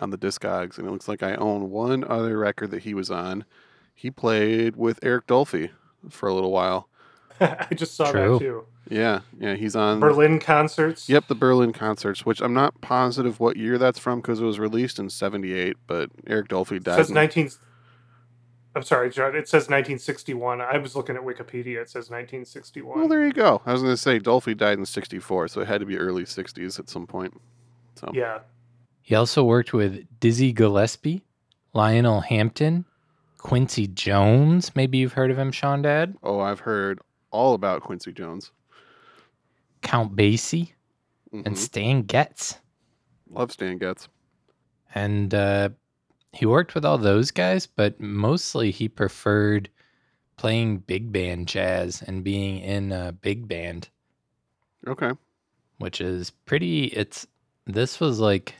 on 0.00 0.10
the 0.10 0.18
Discogs, 0.18 0.76
and 0.76 0.88
it 0.88 0.90
looks 0.90 1.06
like 1.06 1.22
I 1.22 1.36
own 1.36 1.70
one 1.70 2.02
other 2.02 2.36
record 2.36 2.72
that 2.72 2.82
he 2.82 2.92
was 2.92 3.08
on. 3.08 3.44
He 3.94 4.10
played 4.10 4.74
with 4.74 4.98
Eric 5.04 5.28
Dolphy 5.28 5.70
for 6.10 6.28
a 6.28 6.34
little 6.34 6.50
while. 6.50 6.88
I 7.40 7.68
just 7.76 7.94
saw 7.94 8.10
True. 8.10 8.32
that 8.32 8.38
too. 8.40 8.66
Yeah, 8.90 9.20
yeah, 9.38 9.54
he's 9.54 9.76
on 9.76 10.00
Berlin 10.00 10.40
concerts. 10.40 11.08
Yep, 11.08 11.28
the 11.28 11.36
Berlin 11.36 11.72
concerts, 11.72 12.26
which 12.26 12.40
I'm 12.40 12.52
not 12.52 12.80
positive 12.80 13.38
what 13.38 13.56
year 13.56 13.78
that's 13.78 14.00
from 14.00 14.20
because 14.20 14.40
it 14.40 14.44
was 14.44 14.58
released 14.58 14.98
in 14.98 15.08
'78. 15.10 15.76
But 15.86 16.10
Eric 16.26 16.48
Dolphy 16.48 16.78
It 16.78 16.82
died. 16.82 16.96
says 16.96 17.08
in- 17.10 17.14
19. 17.14 17.50
I'm 18.74 18.82
sorry, 18.82 19.10
John. 19.10 19.34
It 19.36 19.48
says 19.48 19.64
1961. 19.64 20.60
I 20.62 20.78
was 20.78 20.96
looking 20.96 21.14
at 21.16 21.22
Wikipedia. 21.22 21.76
It 21.82 21.90
says 21.90 22.08
1961. 22.10 22.98
well, 22.98 23.08
there 23.08 23.26
you 23.26 23.32
go. 23.32 23.60
I 23.66 23.72
was 23.72 23.82
going 23.82 23.92
to 23.92 23.96
say 23.98 24.18
Dolphy 24.18 24.56
died 24.56 24.78
in 24.78 24.86
'64, 24.86 25.48
so 25.48 25.60
it 25.60 25.68
had 25.68 25.80
to 25.80 25.86
be 25.86 25.98
early 25.98 26.24
'60s 26.24 26.78
at 26.78 26.88
some 26.88 27.06
point. 27.06 27.38
So 27.96 28.10
yeah. 28.14 28.38
He 29.02 29.14
also 29.14 29.44
worked 29.44 29.72
with 29.74 30.06
Dizzy 30.20 30.52
Gillespie, 30.52 31.24
Lionel 31.74 32.20
Hampton, 32.22 32.84
Quincy 33.38 33.88
Jones. 33.88 34.74
Maybe 34.76 34.98
you've 34.98 35.12
heard 35.14 35.30
of 35.30 35.38
him, 35.38 35.50
Sean 35.52 35.82
Dad. 35.82 36.16
oh, 36.22 36.40
I've 36.40 36.60
heard 36.60 37.00
all 37.30 37.54
about 37.54 37.82
Quincy 37.82 38.12
Jones. 38.12 38.52
Count 39.82 40.14
Basie 40.16 40.72
Mhm. 41.34 41.46
and 41.46 41.58
Stan 41.58 42.02
Getz. 42.02 42.58
Love 43.28 43.50
Stan 43.50 43.78
Getz. 43.78 44.08
And 44.94 45.34
uh, 45.34 45.70
he 46.32 46.46
worked 46.46 46.74
with 46.74 46.84
all 46.84 46.98
those 46.98 47.30
guys, 47.30 47.66
but 47.66 48.00
mostly 48.00 48.70
he 48.70 48.88
preferred 48.88 49.68
playing 50.36 50.78
big 50.78 51.12
band 51.12 51.46
jazz 51.46 52.02
and 52.02 52.24
being 52.24 52.58
in 52.58 52.90
a 52.90 53.12
big 53.12 53.46
band, 53.46 53.88
Okay. 54.86 55.12
which 55.78 56.00
is 56.00 56.30
pretty. 56.30 56.84
It's 56.86 57.26
this 57.66 58.00
was 58.00 58.18
like 58.18 58.54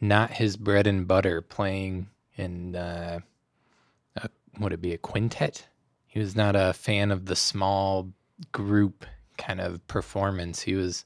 not 0.00 0.30
his 0.30 0.56
bread 0.56 0.86
and 0.86 1.06
butter 1.06 1.42
playing 1.42 2.08
in 2.36 2.76
uh, 2.76 3.18
a, 4.16 4.28
would 4.60 4.72
it 4.72 4.80
be 4.80 4.92
a 4.94 4.98
quintet? 4.98 5.66
He 6.06 6.20
was 6.20 6.36
not 6.36 6.54
a 6.56 6.72
fan 6.72 7.10
of 7.10 7.26
the 7.26 7.36
small 7.36 8.12
group 8.52 9.04
kind 9.36 9.60
of 9.60 9.84
performance. 9.88 10.62
He 10.62 10.74
was 10.74 11.04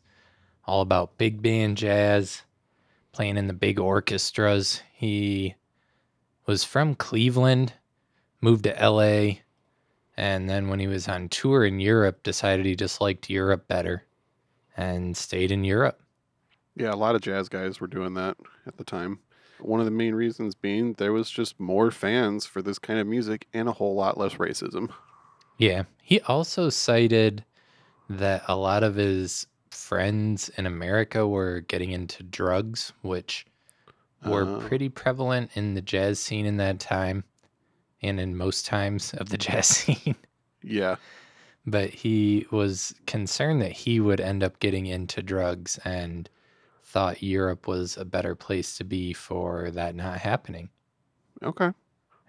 all 0.66 0.82
about 0.82 1.18
big 1.18 1.42
band 1.42 1.78
jazz, 1.78 2.42
playing 3.12 3.36
in 3.38 3.46
the 3.46 3.52
big 3.54 3.80
orchestras. 3.80 4.82
He 4.92 5.54
was 6.46 6.64
from 6.64 6.94
Cleveland, 6.94 7.74
moved 8.40 8.64
to 8.64 8.70
LA, 8.70 9.40
and 10.16 10.48
then 10.48 10.68
when 10.68 10.80
he 10.80 10.86
was 10.86 11.08
on 11.08 11.28
tour 11.28 11.64
in 11.64 11.80
Europe, 11.80 12.22
decided 12.22 12.66
he 12.66 12.76
just 12.76 13.00
liked 13.00 13.30
Europe 13.30 13.66
better 13.68 14.04
and 14.76 15.16
stayed 15.16 15.50
in 15.50 15.64
Europe. 15.64 16.00
Yeah, 16.74 16.92
a 16.92 16.96
lot 16.96 17.14
of 17.14 17.20
jazz 17.20 17.48
guys 17.48 17.80
were 17.80 17.86
doing 17.86 18.14
that 18.14 18.36
at 18.66 18.76
the 18.76 18.84
time. 18.84 19.18
One 19.60 19.80
of 19.80 19.86
the 19.86 19.92
main 19.92 20.14
reasons 20.14 20.54
being 20.54 20.94
there 20.94 21.12
was 21.12 21.30
just 21.30 21.60
more 21.60 21.90
fans 21.90 22.46
for 22.46 22.62
this 22.62 22.78
kind 22.78 22.98
of 22.98 23.06
music 23.06 23.46
and 23.52 23.68
a 23.68 23.72
whole 23.72 23.94
lot 23.94 24.18
less 24.18 24.34
racism. 24.34 24.90
Yeah. 25.58 25.84
He 26.02 26.20
also 26.22 26.68
cited 26.70 27.44
that 28.08 28.42
a 28.48 28.56
lot 28.56 28.82
of 28.82 28.96
his 28.96 29.46
friends 29.70 30.50
in 30.56 30.66
America 30.66 31.26
were 31.26 31.60
getting 31.60 31.92
into 31.92 32.22
drugs, 32.22 32.92
which 33.02 33.46
were 34.24 34.44
Oh. 34.44 34.60
pretty 34.60 34.88
prevalent 34.88 35.50
in 35.54 35.74
the 35.74 35.82
jazz 35.82 36.18
scene 36.20 36.46
in 36.46 36.56
that 36.58 36.78
time 36.80 37.24
and 38.02 38.18
in 38.20 38.36
most 38.36 38.66
times 38.66 39.14
of 39.14 39.28
the 39.30 39.38
jazz 39.46 39.66
scene. 39.66 40.16
Yeah. 40.62 40.96
but 41.66 41.90
he 41.90 42.46
was 42.50 42.94
concerned 43.06 43.62
that 43.62 43.72
he 43.72 44.00
would 44.00 44.20
end 44.20 44.42
up 44.42 44.58
getting 44.60 44.86
into 44.86 45.22
drugs 45.22 45.78
and 45.84 46.28
thought 46.84 47.22
Europe 47.22 47.66
was 47.68 47.96
a 47.96 48.04
better 48.04 48.34
place 48.34 48.76
to 48.76 48.84
be 48.84 49.12
for 49.12 49.70
that 49.70 49.94
not 49.94 50.18
happening. 50.18 50.68
Okay. 51.42 51.70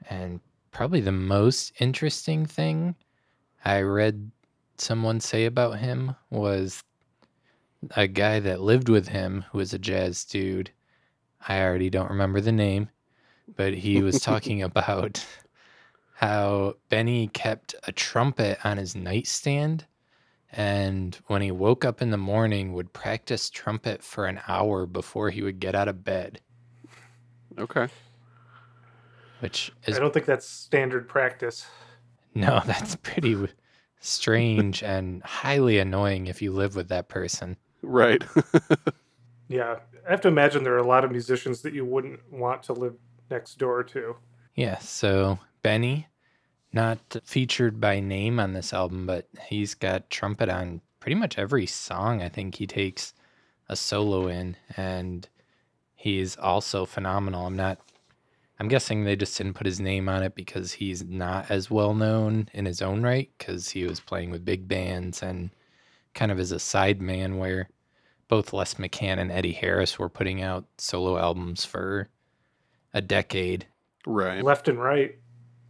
And 0.09 0.39
probably 0.71 1.01
the 1.01 1.11
most 1.11 1.73
interesting 1.79 2.45
thing 2.45 2.95
I 3.65 3.81
read 3.81 4.31
someone 4.77 5.19
say 5.19 5.45
about 5.45 5.79
him 5.79 6.15
was 6.29 6.83
a 7.95 8.07
guy 8.07 8.39
that 8.39 8.61
lived 8.61 8.89
with 8.89 9.07
him 9.09 9.45
who 9.51 9.57
was 9.59 9.73
a 9.73 9.79
jazz 9.79 10.23
dude. 10.25 10.71
I 11.47 11.61
already 11.61 11.89
don't 11.89 12.09
remember 12.09 12.41
the 12.41 12.51
name, 12.51 12.89
but 13.55 13.73
he 13.73 14.01
was 14.01 14.19
talking 14.21 14.61
about 14.69 15.25
how 16.15 16.75
Benny 16.89 17.27
kept 17.27 17.75
a 17.83 17.91
trumpet 17.91 18.59
on 18.63 18.77
his 18.77 18.95
nightstand 18.95 19.85
and 20.55 21.17
when 21.27 21.41
he 21.41 21.51
woke 21.51 21.83
up 21.83 22.01
in 22.01 22.11
the 22.11 22.17
morning 22.17 22.73
would 22.73 22.93
practice 22.93 23.49
trumpet 23.49 24.03
for 24.03 24.27
an 24.27 24.39
hour 24.47 24.85
before 24.85 25.31
he 25.31 25.41
would 25.41 25.59
get 25.59 25.73
out 25.73 25.87
of 25.87 26.03
bed, 26.03 26.39
Okay. 27.57 27.87
which 29.39 29.71
is 29.87 29.97
I 29.97 29.99
don't 29.99 30.13
think 30.13 30.27
that's 30.27 30.47
standard 30.47 31.09
practice. 31.09 31.65
No, 32.35 32.61
that's 32.67 32.95
pretty 32.97 33.47
strange 33.99 34.83
and 34.83 35.23
highly 35.23 35.79
annoying 35.79 36.27
if 36.27 36.41
you 36.41 36.51
live 36.51 36.75
with 36.75 36.89
that 36.89 37.09
person. 37.09 37.57
Right. 37.81 38.23
Yeah. 39.53 39.75
I 40.07 40.09
have 40.09 40.21
to 40.21 40.29
imagine 40.29 40.63
there 40.63 40.73
are 40.73 40.79
a 40.79 40.87
lot 40.87 41.05
of 41.05 41.11
musicians 41.11 41.61
that 41.61 41.73
you 41.73 41.85
wouldn't 41.85 42.19
want 42.31 42.63
to 42.63 42.73
live 42.73 42.95
next 43.29 43.59
door 43.59 43.83
to. 43.83 44.15
Yeah, 44.55 44.79
so 44.79 45.37
Benny, 45.61 46.07
not 46.73 46.97
featured 47.23 47.79
by 47.79 47.99
name 47.99 48.39
on 48.39 48.53
this 48.53 48.73
album, 48.73 49.05
but 49.05 49.27
he's 49.47 49.75
got 49.75 50.09
trumpet 50.09 50.49
on 50.49 50.81
pretty 50.99 51.13
much 51.13 51.37
every 51.37 51.67
song 51.67 52.23
I 52.23 52.29
think 52.29 52.55
he 52.55 52.65
takes 52.65 53.13
a 53.69 53.75
solo 53.75 54.27
in, 54.27 54.57
and 54.75 55.29
he's 55.95 56.35
also 56.35 56.83
phenomenal. 56.85 57.45
I'm 57.45 57.55
not, 57.55 57.77
I'm 58.59 58.67
guessing 58.67 59.03
they 59.03 59.15
just 59.15 59.37
didn't 59.37 59.53
put 59.53 59.67
his 59.67 59.79
name 59.79 60.09
on 60.09 60.23
it 60.23 60.33
because 60.33 60.71
he's 60.71 61.03
not 61.03 61.51
as 61.51 61.69
well 61.69 61.93
known 61.93 62.49
in 62.53 62.65
his 62.65 62.81
own 62.81 63.03
right, 63.03 63.29
because 63.37 63.69
he 63.69 63.85
was 63.85 63.99
playing 63.99 64.31
with 64.31 64.43
big 64.45 64.67
bands 64.67 65.21
and 65.21 65.51
kind 66.15 66.31
of 66.31 66.39
as 66.39 66.51
a 66.51 66.59
side 66.59 67.03
man 67.03 67.37
where 67.37 67.69
both 68.33 68.51
Les 68.51 68.73
McCann 68.73 69.19
and 69.19 69.31
Eddie 69.31 69.51
Harris 69.51 69.99
were 69.99 70.09
putting 70.09 70.41
out 70.41 70.65
solo 70.79 71.19
albums 71.19 71.63
for 71.63 72.09
a 72.91 72.99
decade. 72.99 73.67
right. 74.07 74.43
left 74.43 74.67
and 74.67 74.79
right. 74.79 75.19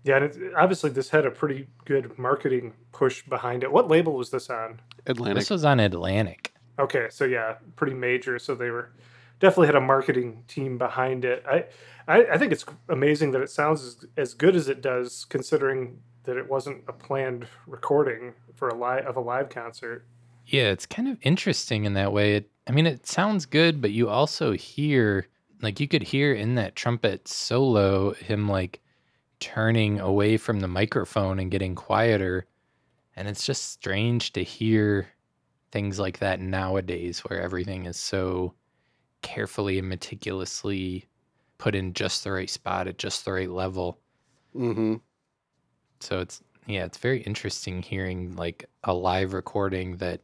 Yeah, 0.06 0.16
and 0.16 0.26
it, 0.26 0.54
obviously 0.56 0.90
this 0.90 1.10
had 1.10 1.26
a 1.26 1.32
pretty 1.32 1.68
good 1.84 2.18
marketing 2.18 2.72
push 2.94 3.22
behind 3.24 3.66
it. 3.66 3.72
What 3.74 3.90
label 3.90 4.14
was 4.14 4.30
this 4.30 4.50
on? 4.50 4.80
Atlantic. 5.08 5.40
This 5.40 5.50
was 5.50 5.66
on 5.66 5.82
Atlantic. 5.82 6.54
Okay, 6.80 7.08
so 7.10 7.26
yeah, 7.26 7.56
pretty 7.76 7.96
major. 7.96 8.40
So 8.40 8.56
they 8.56 8.70
were 8.70 8.94
definitely 9.42 9.68
had 9.68 9.76
a 9.76 9.82
marketing 9.82 10.46
team 10.48 10.78
behind 10.78 11.26
it. 11.26 11.44
I, 11.46 11.66
I, 12.08 12.26
I 12.28 12.38
think 12.38 12.54
it's 12.54 12.64
amazing 12.88 13.32
that 13.32 13.42
it 13.42 13.50
sounds 13.50 13.84
as, 13.84 14.06
as 14.16 14.34
good 14.34 14.56
as 14.56 14.70
it 14.70 14.80
does, 14.82 15.26
considering 15.26 16.00
that 16.24 16.38
it 16.38 16.50
wasn't 16.50 16.86
a 16.88 16.94
planned 16.94 17.46
recording 17.68 18.36
for 18.56 18.70
a 18.70 18.74
live 18.74 19.06
of 19.06 19.18
a 19.18 19.22
live 19.22 19.50
concert. 19.50 20.08
Yeah, 20.46 20.70
it's 20.72 20.86
kind 20.86 21.08
of 21.08 21.18
interesting 21.22 21.86
in 21.86 21.94
that 21.94 22.14
way. 22.14 22.36
It, 22.36 22.52
I 22.68 22.72
mean, 22.72 22.86
it 22.86 23.08
sounds 23.08 23.46
good, 23.46 23.82
but 23.82 23.92
you 23.92 24.10
also 24.10 24.54
hear, 24.54 25.28
like, 25.62 25.80
you 25.80 25.88
could 25.88 26.04
hear 26.04 26.34
in 26.34 26.56
that 26.56 26.76
trumpet 26.76 27.28
solo 27.28 28.14
him 28.14 28.48
like 28.48 28.82
turning 29.40 30.00
away 30.00 30.38
from 30.38 30.60
the 30.60 30.68
microphone 30.68 31.40
and 31.40 31.52
getting 31.52 31.76
quieter. 31.76 32.46
And 33.16 33.28
it's 33.28 33.46
just 33.46 33.72
strange 33.72 34.34
to 34.34 34.44
hear 34.44 35.08
things 35.72 36.00
like 36.00 36.20
that 36.20 36.40
nowadays 36.40 37.20
where 37.22 37.42
everything 37.42 37.86
is 37.86 37.98
so 37.98 38.54
carefully 39.22 39.80
and 39.80 39.90
meticulously 39.90 41.08
put 41.58 41.76
in 41.76 41.94
just 41.94 42.24
the 42.24 42.32
right 42.32 42.50
spot 42.50 42.88
at 42.88 42.98
just 42.98 43.26
the 43.26 43.32
right 43.34 43.50
level. 43.50 44.00
mm-hmm. 44.56 44.96
So 46.00 46.20
it's 46.20 46.42
yeah, 46.68 46.86
it's 46.86 46.98
very 46.98 47.22
interesting 47.22 47.82
hearing 47.82 48.36
like 48.36 48.70
a 48.84 48.94
live 48.94 49.34
recording 49.34 49.98
that 49.98 50.22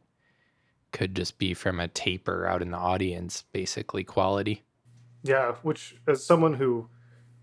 could 0.92 1.14
just 1.14 1.38
be 1.38 1.54
from 1.54 1.80
a 1.80 1.88
taper 1.88 2.46
out 2.46 2.62
in 2.62 2.70
the 2.70 2.78
audience, 2.78 3.44
basically 3.52 4.04
quality. 4.04 4.62
Yeah, 5.22 5.52
which 5.62 5.96
as 6.06 6.24
someone 6.24 6.54
who 6.54 6.88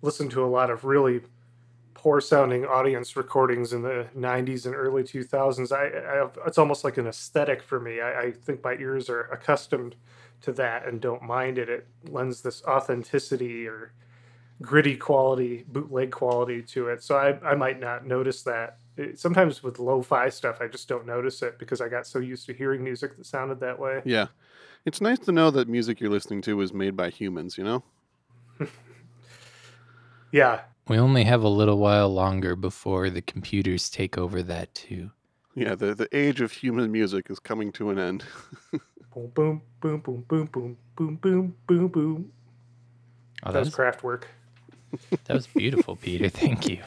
listened 0.01 0.31
to 0.31 0.43
a 0.43 0.47
lot 0.47 0.69
of 0.69 0.83
really 0.83 1.21
poor 1.93 2.21
sounding 2.21 2.63
audience 2.65 3.15
recordings 3.15 3.73
in 3.73 3.81
the 3.81 4.07
90s 4.15 4.65
and 4.65 4.75
early 4.75 5.03
2000s, 5.03 5.71
I, 5.71 6.21
I 6.21 6.29
it's 6.45 6.57
almost 6.57 6.83
like 6.83 6.97
an 6.97 7.07
aesthetic 7.07 7.61
for 7.61 7.79
me. 7.79 8.01
I, 8.01 8.21
I 8.21 8.31
think 8.31 8.63
my 8.63 8.73
ears 8.73 9.09
are 9.09 9.21
accustomed 9.23 9.95
to 10.41 10.51
that 10.53 10.87
and 10.87 11.01
don't 11.01 11.23
mind 11.23 11.57
it. 11.57 11.69
It 11.69 11.87
lends 12.09 12.41
this 12.41 12.63
authenticity 12.65 13.67
or 13.67 13.93
gritty 14.61 14.95
quality, 14.95 15.65
bootleg 15.67 16.11
quality 16.11 16.61
to 16.61 16.87
it. 16.89 17.03
So 17.03 17.15
I, 17.15 17.39
I 17.47 17.55
might 17.55 17.79
not 17.79 18.05
notice 18.05 18.43
that. 18.43 18.77
It- 18.97 19.19
sometimes 19.19 19.61
with 19.63 19.79
lo 19.79 20.01
fi 20.01 20.29
stuff, 20.29 20.57
I 20.61 20.67
just 20.67 20.87
don't 20.89 21.05
notice 21.05 21.41
it 21.43 21.59
because 21.59 21.81
I 21.81 21.89
got 21.89 22.07
so 22.07 22.19
used 22.19 22.45
to 22.47 22.53
hearing 22.53 22.83
music 22.83 23.15
that 23.17 23.25
sounded 23.25 23.59
that 23.61 23.79
way. 23.79 24.01
Yeah. 24.05 24.27
It's 24.85 25.01
nice 25.01 25.19
to 25.19 25.31
know 25.31 25.51
that 25.51 25.67
music 25.67 25.99
you're 25.99 26.09
listening 26.11 26.41
to 26.43 26.61
is 26.61 26.73
made 26.73 26.95
by 26.95 27.09
humans, 27.09 27.57
you 27.57 27.63
know? 27.63 27.83
Yeah, 30.31 30.61
We 30.89 30.97
only 30.99 31.23
have 31.23 31.41
a 31.43 31.47
little 31.49 31.77
while 31.77 32.09
longer 32.09 32.55
before 32.55 33.09
the 33.09 33.21
computers 33.21 33.89
take 33.89 34.17
over 34.17 34.43
that 34.43 34.73
too. 34.75 35.11
Yeah, 35.55 35.73
the, 35.75 35.95
the 35.95 36.07
age 36.15 36.41
of 36.41 36.51
human 36.51 36.91
music 36.91 37.29
is 37.29 37.39
coming 37.39 37.71
to 37.73 37.89
an 37.89 37.97
end. 37.97 38.25
Boom, 39.13 39.31
boom, 39.33 39.61
boom, 39.81 39.99
boom, 40.01 40.25
boom, 40.27 40.49
boom, 40.51 40.77
boom, 40.95 41.15
boom, 41.17 41.55
boom, 41.65 41.87
boom. 41.87 42.31
Oh, 43.43 43.47
That 43.47 43.53
that 43.53 43.59
was 43.59 43.67
was, 43.69 43.75
craft 43.75 44.03
work. 44.03 44.27
that 45.25 45.33
was 45.33 45.47
beautiful, 45.47 45.95
Peter. 45.95 46.29
Thank 46.29 46.67
you. 46.69 46.79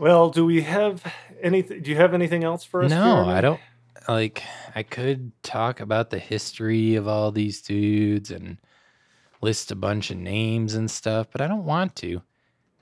Well, 0.00 0.30
do 0.30 0.46
we 0.46 0.62
have 0.62 1.04
anything? 1.42 1.82
Do 1.82 1.90
you 1.90 1.96
have 1.96 2.14
anything 2.14 2.42
else 2.42 2.64
for 2.64 2.82
us? 2.82 2.90
No, 2.90 2.96
Jeremy? 2.96 3.32
I 3.32 3.40
don't. 3.42 3.60
Like, 4.08 4.42
I 4.74 4.82
could 4.82 5.30
talk 5.42 5.80
about 5.80 6.08
the 6.08 6.18
history 6.18 6.94
of 6.94 7.06
all 7.06 7.30
these 7.30 7.60
dudes 7.60 8.30
and 8.30 8.56
list 9.42 9.70
a 9.70 9.76
bunch 9.76 10.10
of 10.10 10.16
names 10.16 10.74
and 10.74 10.90
stuff, 10.90 11.26
but 11.30 11.42
I 11.42 11.46
don't 11.46 11.66
want 11.66 11.96
to. 11.96 12.22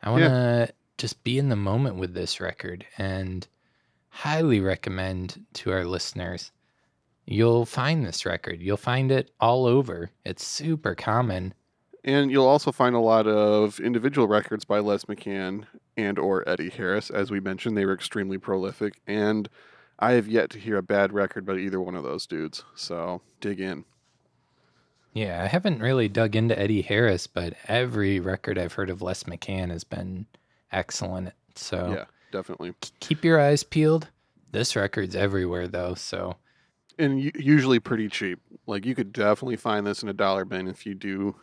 I 0.01 0.11
want 0.11 0.23
to 0.23 0.73
just 0.97 1.25
be 1.25 1.39
in 1.39 1.49
the 1.49 1.57
moment 1.57 1.97
with 1.97 2.15
this 2.15 2.41
record 2.41 2.87
and 2.99 3.47
highly 4.11 4.61
recommend 4.61 5.45
to 5.55 5.73
our 5.73 5.85
listeners. 5.85 6.53
You'll 7.27 7.67
find 7.67 8.07
this 8.07 8.25
record. 8.25 8.61
You'll 8.61 8.77
find 8.77 9.11
it 9.11 9.33
all 9.41 9.67
over. 9.67 10.13
It's 10.25 10.47
super 10.47 10.95
common. 10.95 11.53
And 12.05 12.31
you'll 12.31 12.47
also 12.47 12.71
find 12.71 12.95
a 12.95 13.01
lot 13.01 13.27
of 13.27 13.81
individual 13.81 14.29
records 14.29 14.65
by 14.65 14.79
Les 14.79 15.05
McCann 15.07 15.67
and 15.99 16.19
or 16.19 16.49
Eddie 16.49 16.71
Harris. 16.71 17.11
As 17.11 17.31
we 17.31 17.41
mentioned, 17.41 17.77
they 17.77 17.85
were 17.85 17.93
extremely 17.93 18.39
prolific, 18.39 19.01
and 19.07 19.49
I 19.99 20.13
have 20.13 20.29
yet 20.29 20.49
to 20.51 20.59
hear 20.59 20.79
a 20.79 20.83
bad 20.83 21.13
record 21.13 21.45
by 21.45 21.57
either 21.57 21.81
one 21.81 21.97
of 21.97 22.05
those 22.05 22.27
dudes. 22.27 22.65
So 22.77 23.21
dig 23.41 23.61
in. 23.61 23.85
Yeah, 25.13 25.43
I 25.43 25.47
haven't 25.49 25.83
really 25.83 26.09
dug 26.09 26.37
into 26.37 26.57
Eddie 26.59 26.83
Harris, 26.83 27.27
but 27.27 27.55
every 27.67 28.21
record 28.21 28.59
I've 28.59 28.75
heard 28.75 28.91
of 28.91 29.03
Les 29.03 29.25
McCann 29.25 29.71
has 29.71 29.83
been 29.83 30.27
excellent. 30.71 31.33
So 31.57 31.93
Yeah, 31.93 32.05
definitely. 32.31 32.75
keep 33.01 33.25
your 33.25 33.41
eyes 33.41 33.65
peeled. 33.65 34.09
This 34.53 34.77
record's 34.77 35.17
everywhere 35.17 35.67
though, 35.67 35.95
so 35.95 36.37
And 36.99 37.21
usually 37.21 37.81
pretty 37.81 38.09
cheap. 38.09 38.39
Like 38.67 38.87
you 38.87 38.95
could 38.95 39.13
definitely 39.13 39.57
find 39.57 39.85
this 39.87 40.03
in 40.03 40.09
a 40.09 40.13
dollar 40.13 40.45
bin 40.45 40.69
if 40.69 40.87
you 40.87 40.95
do 40.95 41.35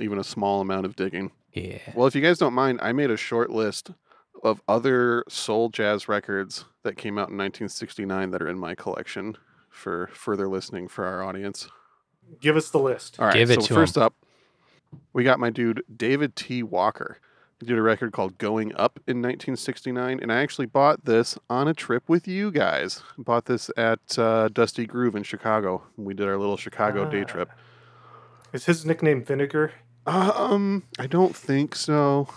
even 0.00 0.18
a 0.18 0.24
small 0.24 0.60
amount 0.60 0.86
of 0.86 0.96
digging. 0.96 1.30
Yeah. 1.52 1.78
Well, 1.94 2.06
if 2.06 2.14
you 2.14 2.20
guys 2.20 2.38
don't 2.38 2.54
mind, 2.54 2.80
I 2.82 2.92
made 2.92 3.10
a 3.10 3.16
short 3.16 3.50
list 3.50 3.90
of 4.42 4.62
other 4.68 5.24
soul 5.28 5.68
jazz 5.68 6.08
records 6.08 6.64
that 6.82 6.96
came 6.96 7.14
out 7.18 7.28
in 7.28 7.36
1969 7.36 8.30
that 8.30 8.40
are 8.40 8.48
in 8.48 8.58
my 8.58 8.74
collection 8.74 9.36
for 9.68 10.08
further 10.12 10.48
listening 10.48 10.88
for 10.88 11.04
our 11.04 11.22
audience. 11.22 11.68
Give 12.40 12.56
us 12.56 12.70
the 12.70 12.78
list. 12.78 13.18
All 13.18 13.26
right, 13.26 13.34
Give 13.34 13.50
it 13.50 13.60
so 13.62 13.66
to 13.68 13.74
first 13.74 13.98
up, 13.98 14.14
we 15.12 15.24
got 15.24 15.38
my 15.40 15.50
dude 15.50 15.82
David 15.94 16.36
T. 16.36 16.62
Walker. 16.62 17.18
He 17.58 17.66
did 17.66 17.76
a 17.76 17.82
record 17.82 18.12
called 18.12 18.38
Going 18.38 18.74
Up 18.76 18.98
in 19.06 19.18
1969, 19.20 20.20
and 20.22 20.32
I 20.32 20.36
actually 20.40 20.64
bought 20.66 21.04
this 21.04 21.36
on 21.50 21.68
a 21.68 21.74
trip 21.74 22.08
with 22.08 22.26
you 22.26 22.50
guys. 22.50 23.02
Bought 23.18 23.44
this 23.44 23.70
at 23.76 24.18
uh, 24.18 24.48
Dusty 24.48 24.86
Groove 24.86 25.14
in 25.14 25.22
Chicago. 25.24 25.82
We 25.98 26.14
did 26.14 26.26
our 26.26 26.38
little 26.38 26.56
Chicago 26.56 27.04
day 27.10 27.20
Ah. 27.20 27.24
trip. 27.24 27.50
Is 28.54 28.64
his 28.64 28.86
nickname 28.86 29.22
Vinegar? 29.22 29.72
Um, 30.06 30.84
I 30.98 31.06
don't 31.06 31.34
think 31.36 31.74
so. 31.74 32.28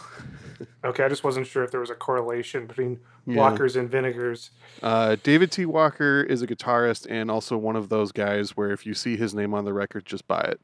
Okay, 0.83 1.03
I 1.03 1.09
just 1.09 1.23
wasn't 1.23 1.47
sure 1.47 1.63
if 1.63 1.71
there 1.71 1.79
was 1.79 1.89
a 1.89 1.95
correlation 1.95 2.67
between 2.67 2.99
Yeah. 3.25 3.37
walkers 3.37 3.75
and 3.75 3.89
vinegars. 3.89 4.51
Uh, 4.81 5.15
David 5.23 5.51
T. 5.51 5.65
Walker 5.65 6.21
is 6.21 6.41
a 6.41 6.47
guitarist 6.47 7.07
and 7.09 7.31
also 7.31 7.57
one 7.57 7.75
of 7.75 7.89
those 7.89 8.11
guys 8.11 8.55
where 8.57 8.71
if 8.71 8.85
you 8.85 8.93
see 8.93 9.15
his 9.17 9.33
name 9.33 9.53
on 9.53 9.65
the 9.65 9.73
record, 9.73 10.05
just 10.05 10.27
buy 10.27 10.41
it. 10.41 10.59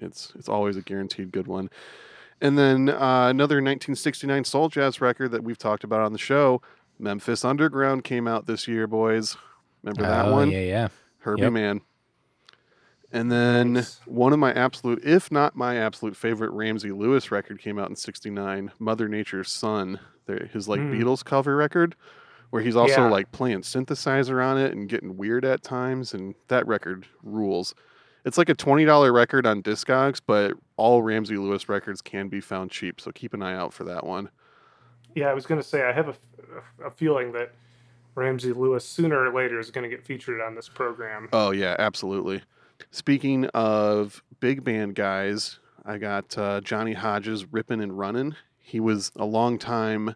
It's 0.00 0.32
it's 0.36 0.48
always 0.48 0.76
a 0.76 0.82
guaranteed 0.82 1.30
good 1.30 1.46
one. 1.46 1.70
And 2.40 2.58
then 2.58 2.88
uh, 2.88 3.28
another 3.28 3.56
1969 3.56 4.44
soul 4.44 4.68
jazz 4.68 5.00
record 5.00 5.30
that 5.30 5.44
we've 5.44 5.58
talked 5.58 5.84
about 5.84 6.00
on 6.00 6.12
the 6.12 6.18
show, 6.18 6.60
Memphis 6.98 7.44
Underground, 7.44 8.02
came 8.04 8.26
out 8.26 8.46
this 8.46 8.66
year, 8.66 8.86
boys. 8.86 9.36
Remember 9.82 10.02
that 10.02 10.26
oh, 10.26 10.32
one? 10.32 10.50
Yeah, 10.50 10.60
yeah. 10.60 10.88
Herbie 11.18 11.42
Yep. 11.42 11.52
Mann. 11.52 11.80
And 13.14 13.30
then 13.30 13.74
Nice. 13.74 14.00
one 14.06 14.32
of 14.32 14.38
my 14.38 14.52
absolute, 14.52 15.02
if 15.04 15.30
not 15.30 15.54
my 15.56 15.76
absolute 15.76 16.16
favorite 16.16 16.50
Ramsey 16.50 16.90
Lewis 16.90 17.30
record 17.30 17.60
came 17.60 17.78
out 17.78 17.88
in 17.88 17.96
'69, 17.96 18.72
Mother 18.78 19.08
Nature's 19.08 19.50
Son, 19.52 20.00
his 20.52 20.68
like 20.68 20.80
Hmm. 20.80 20.92
Beatles 20.92 21.24
cover 21.24 21.54
record, 21.56 21.94
where 22.50 22.60
he's 22.60 22.74
also 22.76 23.02
Yeah. 23.04 23.10
like 23.10 23.30
playing 23.32 23.60
synthesizer 23.62 24.44
on 24.44 24.58
it 24.58 24.72
and 24.72 24.88
getting 24.88 25.16
weird 25.16 25.44
at 25.44 25.62
times, 25.62 26.12
and 26.12 26.34
that 26.48 26.66
record 26.66 27.06
rules. 27.22 27.74
It's 28.24 28.36
like 28.36 28.48
a 28.48 28.54
twenty 28.54 28.84
dollar 28.84 29.12
record 29.12 29.46
on 29.46 29.62
Discogs, 29.62 30.20
but 30.26 30.54
all 30.76 31.02
Ramsey 31.02 31.36
Lewis 31.36 31.68
records 31.68 32.02
can 32.02 32.28
be 32.28 32.40
found 32.40 32.70
cheap, 32.72 33.00
so 33.00 33.12
keep 33.12 33.32
an 33.32 33.42
eye 33.42 33.54
out 33.54 33.72
for 33.72 33.84
that 33.84 34.04
one. 34.04 34.28
Yeah, 35.14 35.26
I 35.28 35.34
was 35.34 35.46
going 35.46 35.60
to 35.60 35.66
say 35.66 35.82
I 35.84 35.92
have 35.92 36.08
a, 36.08 36.14
a 36.86 36.90
feeling 36.90 37.30
that 37.32 37.52
Ramsey 38.16 38.52
Lewis 38.52 38.84
sooner 38.84 39.20
or 39.24 39.32
later 39.32 39.60
is 39.60 39.70
going 39.70 39.88
to 39.88 39.94
get 39.94 40.04
featured 40.04 40.40
on 40.40 40.56
this 40.56 40.68
program. 40.68 41.28
Oh 41.32 41.52
yeah, 41.52 41.76
absolutely. 41.78 42.42
Speaking 42.90 43.46
of 43.46 44.22
big 44.40 44.64
band 44.64 44.94
guys, 44.94 45.58
I 45.84 45.98
got 45.98 46.36
uh, 46.38 46.60
Johnny 46.60 46.94
Hodges 46.94 47.52
ripping 47.52 47.82
and 47.82 47.98
running. 47.98 48.36
He 48.58 48.80
was 48.80 49.12
a 49.16 49.24
longtime 49.24 50.14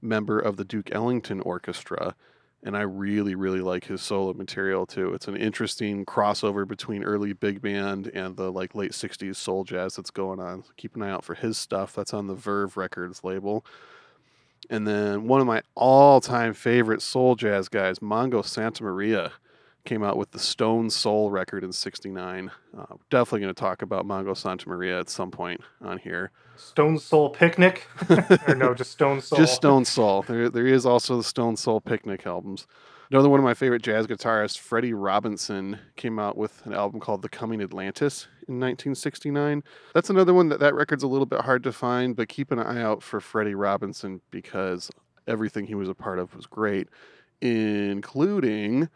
member 0.00 0.38
of 0.38 0.56
the 0.56 0.64
Duke 0.64 0.90
Ellington 0.92 1.40
Orchestra, 1.40 2.14
and 2.62 2.76
I 2.76 2.82
really, 2.82 3.34
really 3.34 3.60
like 3.60 3.84
his 3.84 4.02
solo 4.02 4.32
material 4.32 4.86
too. 4.86 5.12
It's 5.14 5.28
an 5.28 5.36
interesting 5.36 6.04
crossover 6.04 6.66
between 6.66 7.04
early 7.04 7.32
big 7.32 7.60
band 7.60 8.08
and 8.14 8.36
the 8.36 8.52
like 8.52 8.74
late 8.74 8.92
'60s 8.92 9.36
soul 9.36 9.64
jazz 9.64 9.96
that's 9.96 10.10
going 10.10 10.40
on. 10.40 10.62
So 10.62 10.70
keep 10.76 10.94
an 10.94 11.02
eye 11.02 11.10
out 11.10 11.24
for 11.24 11.34
his 11.34 11.58
stuff. 11.58 11.94
That's 11.94 12.14
on 12.14 12.26
the 12.26 12.34
Verve 12.34 12.76
Records 12.76 13.24
label. 13.24 13.64
And 14.68 14.86
then 14.86 15.26
one 15.26 15.40
of 15.40 15.46
my 15.46 15.62
all-time 15.74 16.52
favorite 16.52 17.02
soul 17.02 17.34
jazz 17.34 17.68
guys, 17.68 17.98
Mongo 17.98 18.44
Santamaria 18.44 19.32
came 19.84 20.02
out 20.02 20.16
with 20.16 20.30
the 20.32 20.38
Stone 20.38 20.90
Soul 20.90 21.30
record 21.30 21.64
in 21.64 21.72
'69. 21.72 22.50
Uh, 22.76 22.84
definitely 23.10 23.40
going 23.40 23.54
to 23.54 23.60
talk 23.60 23.82
about 23.82 24.06
Mongo 24.06 24.30
Santamaria 24.32 25.00
at 25.00 25.08
some 25.08 25.30
point 25.30 25.60
on 25.80 25.98
here. 25.98 26.30
Stone 26.56 26.98
Soul 26.98 27.30
Picnic? 27.30 27.86
or 28.48 28.54
no, 28.54 28.74
just 28.74 28.92
Stone 28.92 29.22
Soul. 29.22 29.38
Just 29.38 29.54
Stone 29.54 29.84
Soul. 29.84 30.22
There, 30.22 30.50
there 30.50 30.66
is 30.66 30.84
also 30.84 31.16
the 31.16 31.24
Stone 31.24 31.56
Soul 31.56 31.80
Picnic 31.80 32.26
albums. 32.26 32.66
Another 33.10 33.28
one 33.28 33.40
of 33.40 33.44
my 33.44 33.54
favorite 33.54 33.82
jazz 33.82 34.06
guitarists, 34.06 34.56
Freddie 34.56 34.92
Robinson, 34.92 35.80
came 35.96 36.20
out 36.20 36.36
with 36.36 36.64
an 36.64 36.72
album 36.72 37.00
called 37.00 37.22
The 37.22 37.28
Coming 37.28 37.60
Atlantis 37.60 38.28
in 38.46 38.60
1969. 38.60 39.64
That's 39.94 40.10
another 40.10 40.32
one 40.32 40.48
that 40.50 40.60
that 40.60 40.74
record's 40.74 41.02
a 41.02 41.08
little 41.08 41.26
bit 41.26 41.40
hard 41.40 41.64
to 41.64 41.72
find, 41.72 42.14
but 42.14 42.28
keep 42.28 42.52
an 42.52 42.60
eye 42.60 42.80
out 42.80 43.02
for 43.02 43.20
Freddie 43.20 43.56
Robinson 43.56 44.20
because 44.30 44.92
everything 45.26 45.66
he 45.66 45.74
was 45.74 45.88
a 45.88 45.94
part 45.94 46.20
of 46.20 46.36
was 46.36 46.46
great, 46.46 46.86
including 47.40 48.88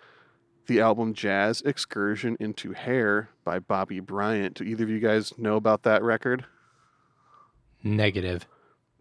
the 0.67 0.81
album 0.81 1.15
Jazz 1.15 1.61
Excursion 1.63 2.37
into 2.41 2.73
Hair 2.73 3.29
by 3.45 3.59
Bobby 3.59 4.01
Bryant. 4.01 4.55
Do 4.55 4.65
either 4.65 4.85
of 4.85 4.91
you 4.91 5.01
guys 5.01 5.37
know 5.39 5.57
about 5.57 5.83
that 5.83 6.03
record? 6.03 6.45
Negative. 7.83 8.47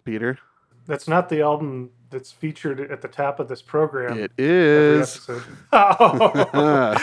Peter? 0.03 0.37
That's 0.85 1.07
not 1.07 1.29
the 1.29 1.41
album 1.41 1.91
that's 2.09 2.31
featured 2.31 2.79
at 2.91 3.01
the 3.01 3.07
top 3.07 3.39
of 3.39 3.47
this 3.47 3.61
program. 3.61 4.19
It 4.19 4.31
every 4.37 4.99
is. 5.01 5.15
episode. 5.29 5.43
Oh. 5.73 6.95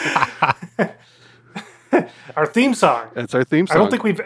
our 2.35 2.45
theme 2.45 2.73
song. 2.73 3.07
That's 3.13 3.35
our 3.35 3.43
theme 3.43 3.67
song. 3.67 3.77
I 3.77 3.79
don't 3.79 3.89
think 3.89 4.03
we've 4.03 4.21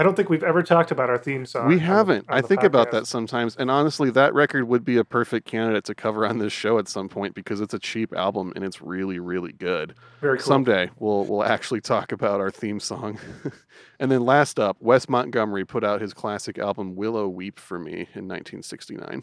I 0.00 0.02
don't 0.02 0.16
think 0.16 0.30
we've 0.30 0.42
ever 0.42 0.62
talked 0.62 0.90
about 0.90 1.10
our 1.10 1.18
theme 1.18 1.44
song. 1.44 1.68
we 1.68 1.78
haven't. 1.78 2.26
on 2.30 2.38
I 2.38 2.40
the 2.40 2.48
think 2.48 2.62
about 2.62 2.90
that 2.92 3.06
sometimes. 3.06 3.54
And 3.56 3.70
honestly, 3.70 4.08
that 4.12 4.32
record 4.32 4.66
would 4.66 4.82
be 4.82 4.96
a 4.96 5.04
perfect 5.04 5.46
candidate 5.46 5.84
to 5.84 5.94
cover 5.94 6.26
on 6.26 6.38
this 6.38 6.54
show 6.54 6.78
at 6.78 6.88
some 6.88 7.06
point 7.06 7.34
because 7.34 7.60
it's 7.60 7.74
a 7.74 7.78
cheap 7.78 8.14
album 8.14 8.54
and 8.56 8.64
it's 8.64 8.80
really, 8.80 9.18
really 9.18 9.52
good. 9.52 9.94
Very 10.22 10.38
cool. 10.38 10.46
Someday 10.46 10.88
we'll 10.98 11.24
we'll 11.24 11.44
actually 11.44 11.82
talk 11.82 12.12
about 12.12 12.40
our 12.40 12.50
theme 12.50 12.80
song. 12.80 13.18
and 14.00 14.10
then 14.10 14.24
last 14.24 14.58
up, 14.58 14.78
Wes 14.80 15.06
Montgomery 15.06 15.66
put 15.66 15.84
out 15.84 16.00
his 16.00 16.14
classic 16.14 16.56
album 16.56 16.96
Willow 16.96 17.28
Weep 17.28 17.58
for 17.58 17.78
Me 17.78 17.92
in 17.92 18.26
1969. 18.26 19.22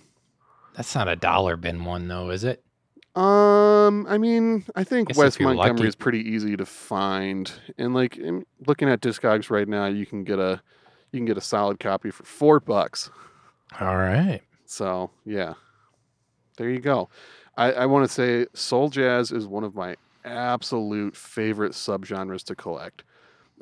That's 0.76 0.94
not 0.94 1.08
a 1.08 1.16
dollar 1.16 1.58
bin 1.58 1.86
one 1.86 2.08
though, 2.08 2.30
is 2.30 2.44
it? 2.44 2.64
Um, 3.18 4.06
I 4.08 4.20
mean, 4.20 4.64
I 4.76 4.84
think 4.84 5.08
Guess 5.08 5.18
Wes 5.18 5.40
Montgomery 5.40 5.72
lucky. 5.72 5.88
is 5.88 5.96
pretty 5.96 6.20
easy 6.20 6.56
to 6.56 6.68
find, 6.68 7.52
and 7.80 7.96
like 7.96 8.16
in, 8.16 8.46
looking 8.68 8.90
at 8.90 9.02
Discogs 9.02 9.50
right 9.50 9.68
now, 9.68 9.88
you 9.88 10.06
can 10.06 10.24
get 10.24 10.38
a 10.38 10.62
you 11.12 11.18
can 11.18 11.26
get 11.26 11.36
a 11.36 11.42
solid 11.42 11.80
copy 11.80 12.12
for 12.12 12.24
four 12.26 12.60
bucks. 12.60 13.10
All 13.82 13.98
right. 13.98 14.42
So 14.66 15.10
yeah, 15.26 15.56
there 16.58 16.70
you 16.70 16.78
go. 16.78 17.10
I, 17.58 17.72
I 17.72 17.86
want 17.88 18.08
to 18.08 18.14
say 18.14 18.46
soul 18.54 18.90
jazz 18.90 19.32
is 19.32 19.48
one 19.48 19.64
of 19.64 19.74
my 19.74 19.96
absolute 20.24 21.16
favorite 21.16 21.72
subgenres 21.72 22.44
to 22.44 22.56
collect. 22.56 23.04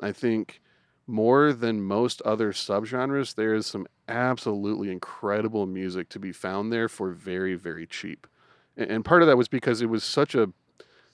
I 0.02 0.12
think 0.12 0.60
more 1.06 1.54
than 1.54 1.80
most 1.80 2.20
other 2.26 2.52
subgenres, 2.52 3.34
there 3.34 3.54
is 3.54 3.66
some 3.66 3.86
absolutely 4.06 4.90
incredible 4.90 5.64
music 5.64 6.10
to 6.10 6.18
be 6.18 6.32
found 6.32 6.70
there 6.70 6.90
for 6.90 7.12
very 7.12 7.54
very 7.54 7.86
cheap. 7.86 8.26
And, 8.76 9.04
part 9.04 9.22
of 9.22 9.28
that 9.28 9.36
was 9.36 9.48
because 9.48 9.80
it 9.80 9.88
was 9.88 10.04
such 10.04 10.34
a 10.34 10.52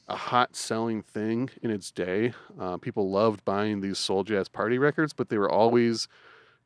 a 0.08 0.16
hot 0.16 0.56
selling 0.56 1.02
thing 1.02 1.48
in 1.62 1.70
its 1.70 1.90
day. 1.90 2.32
Uh, 2.58 2.76
people 2.76 3.10
loved 3.10 3.44
buying 3.44 3.80
these 3.80 3.98
soul 3.98 4.24
jazz 4.24 4.48
party 4.48 4.78
records, 4.78 5.12
but 5.12 5.28
they 5.28 5.38
were 5.38 5.50
always 5.50 6.08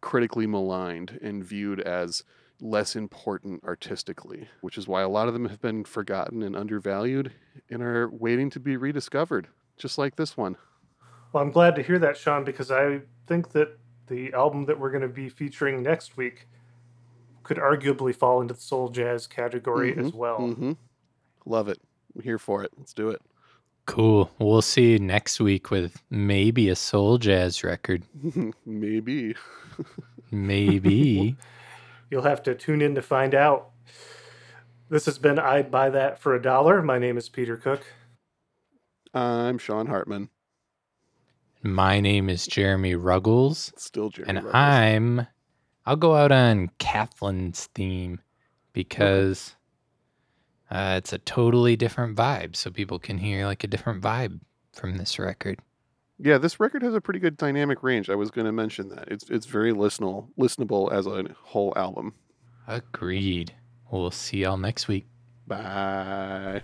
critically 0.00 0.46
maligned 0.46 1.18
and 1.22 1.44
viewed 1.44 1.80
as 1.80 2.24
less 2.60 2.96
important 2.96 3.62
artistically, 3.64 4.48
which 4.62 4.78
is 4.78 4.88
why 4.88 5.02
a 5.02 5.08
lot 5.08 5.28
of 5.28 5.34
them 5.34 5.46
have 5.46 5.60
been 5.60 5.84
forgotten 5.84 6.42
and 6.42 6.56
undervalued 6.56 7.32
and 7.68 7.82
are 7.82 8.08
waiting 8.08 8.48
to 8.50 8.58
be 8.58 8.76
rediscovered, 8.76 9.48
just 9.76 9.98
like 9.98 10.16
this 10.16 10.36
one. 10.36 10.56
Well, 11.32 11.42
I'm 11.42 11.50
glad 11.50 11.76
to 11.76 11.82
hear 11.82 11.98
that, 11.98 12.16
Sean, 12.16 12.44
because 12.44 12.70
I 12.70 13.02
think 13.26 13.52
that 13.52 13.78
the 14.06 14.32
album 14.32 14.64
that 14.66 14.78
we're 14.78 14.90
going 14.90 15.02
to 15.02 15.08
be 15.08 15.28
featuring 15.28 15.82
next 15.82 16.16
week 16.16 16.48
could 17.42 17.58
arguably 17.58 18.14
fall 18.14 18.40
into 18.40 18.54
the 18.54 18.60
soul 18.60 18.88
jazz 18.88 19.26
category 19.26 19.96
as 19.96 20.12
well. 20.12 20.38
hmm 20.38 20.72
Love 21.46 21.68
it. 21.68 21.78
I'm 22.14 22.22
here 22.22 22.38
for 22.38 22.62
it. 22.64 22.72
Let's 22.76 22.92
do 22.92 23.10
it. 23.10 23.22
Cool. 23.86 24.30
We'll 24.40 24.62
see 24.62 24.92
you 24.92 24.98
next 24.98 25.38
week 25.40 25.70
with 25.70 26.02
maybe 26.10 26.68
a 26.68 26.74
soul 26.76 27.18
jazz 27.18 27.62
record. 27.62 28.02
Maybe. 28.66 29.36
Maybe. 30.32 31.36
You'll 32.10 32.22
have 32.22 32.42
to 32.44 32.54
tune 32.56 32.82
in 32.82 32.96
to 32.96 33.02
find 33.02 33.32
out. 33.34 33.70
This 34.88 35.06
has 35.06 35.18
been 35.18 35.38
I'd 35.38 35.70
Buy 35.70 35.90
That 35.90 36.18
for 36.18 36.34
a 36.34 36.42
Dollar. 36.42 36.82
My 36.82 36.98
name 36.98 37.16
is 37.16 37.28
Peter 37.28 37.56
Cook. 37.56 37.84
I'm 39.14 39.58
Sean 39.58 39.86
Hartman. 39.86 40.30
My 41.62 42.00
name 42.00 42.28
is 42.28 42.46
Jeremy 42.46 42.94
Ruggles, 42.94 43.72
Still 43.76 44.10
Jeremy. 44.10 44.28
and 44.30 44.38
Ruggles. 44.46 44.54
I'm. 44.54 45.26
I'll 45.84 45.96
go 45.96 46.14
out 46.16 46.32
on 46.32 46.70
Kathleen's 46.78 47.66
theme 47.74 48.20
because 48.72 49.54
uh, 50.70 50.94
it's 50.98 51.12
a 51.12 51.18
totally 51.18 51.76
different 51.76 52.16
vibe, 52.16 52.56
so 52.56 52.70
people 52.70 52.98
can 52.98 53.18
hear 53.18 53.46
like 53.46 53.64
a 53.64 53.66
different 53.66 54.02
vibe 54.02 54.40
from 54.72 54.96
this 54.96 55.18
record. 55.18 55.60
Yeah, 56.18 56.38
this 56.38 56.58
record 56.58 56.82
has 56.82 56.94
a 56.94 57.00
pretty 57.00 57.20
good 57.20 57.36
dynamic 57.36 57.82
range. 57.82 58.08
I 58.08 58.14
was 58.14 58.30
going 58.30 58.46
to 58.46 58.52
mention 58.52 58.88
that. 58.88 59.08
It's 59.08 59.28
it's 59.28 59.46
very 59.46 59.72
listenable, 59.72 60.28
listenable 60.38 60.90
as 60.92 61.06
a 61.06 61.24
whole 61.42 61.72
album. 61.76 62.14
Agreed. 62.66 63.54
We'll 63.90 64.10
see 64.10 64.38
y'all 64.38 64.56
next 64.56 64.88
week. 64.88 65.06
Bye. 65.46 66.62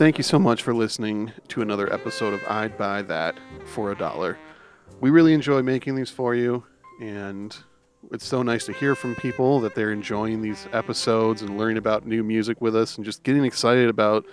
Thank 0.00 0.16
you 0.16 0.24
so 0.24 0.38
much 0.38 0.62
for 0.62 0.72
listening 0.72 1.30
to 1.48 1.60
another 1.60 1.92
episode 1.92 2.32
of 2.32 2.40
I'd 2.48 2.78
Buy 2.78 3.02
That 3.02 3.38
for 3.66 3.92
a 3.92 3.94
Dollar. 3.94 4.38
We 4.98 5.10
really 5.10 5.34
enjoy 5.34 5.60
making 5.60 5.94
these 5.94 6.08
for 6.08 6.34
you, 6.34 6.64
and 7.02 7.54
it's 8.10 8.26
so 8.26 8.42
nice 8.42 8.64
to 8.64 8.72
hear 8.72 8.94
from 8.94 9.14
people 9.16 9.60
that 9.60 9.74
they're 9.74 9.92
enjoying 9.92 10.40
these 10.40 10.66
episodes 10.72 11.42
and 11.42 11.58
learning 11.58 11.76
about 11.76 12.06
new 12.06 12.24
music 12.24 12.62
with 12.62 12.74
us 12.74 12.96
and 12.96 13.04
just 13.04 13.24
getting 13.24 13.44
excited 13.44 13.90
about 13.90 14.24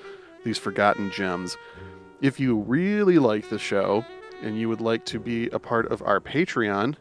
these 0.45 0.57
forgotten 0.57 1.11
gems. 1.11 1.57
If 2.22 2.39
you 2.39 2.59
really 2.59 3.20
like 3.20 3.49
the 3.49 3.59
show 3.59 4.05
and 4.41 4.57
you 4.57 4.70
would 4.70 4.80
like 4.80 5.03
to 5.07 5.20
be 5.20 5.47
a 5.49 5.59
part 5.59 5.91
of 5.91 6.01
our 6.01 6.22
Patreon, 6.22 6.95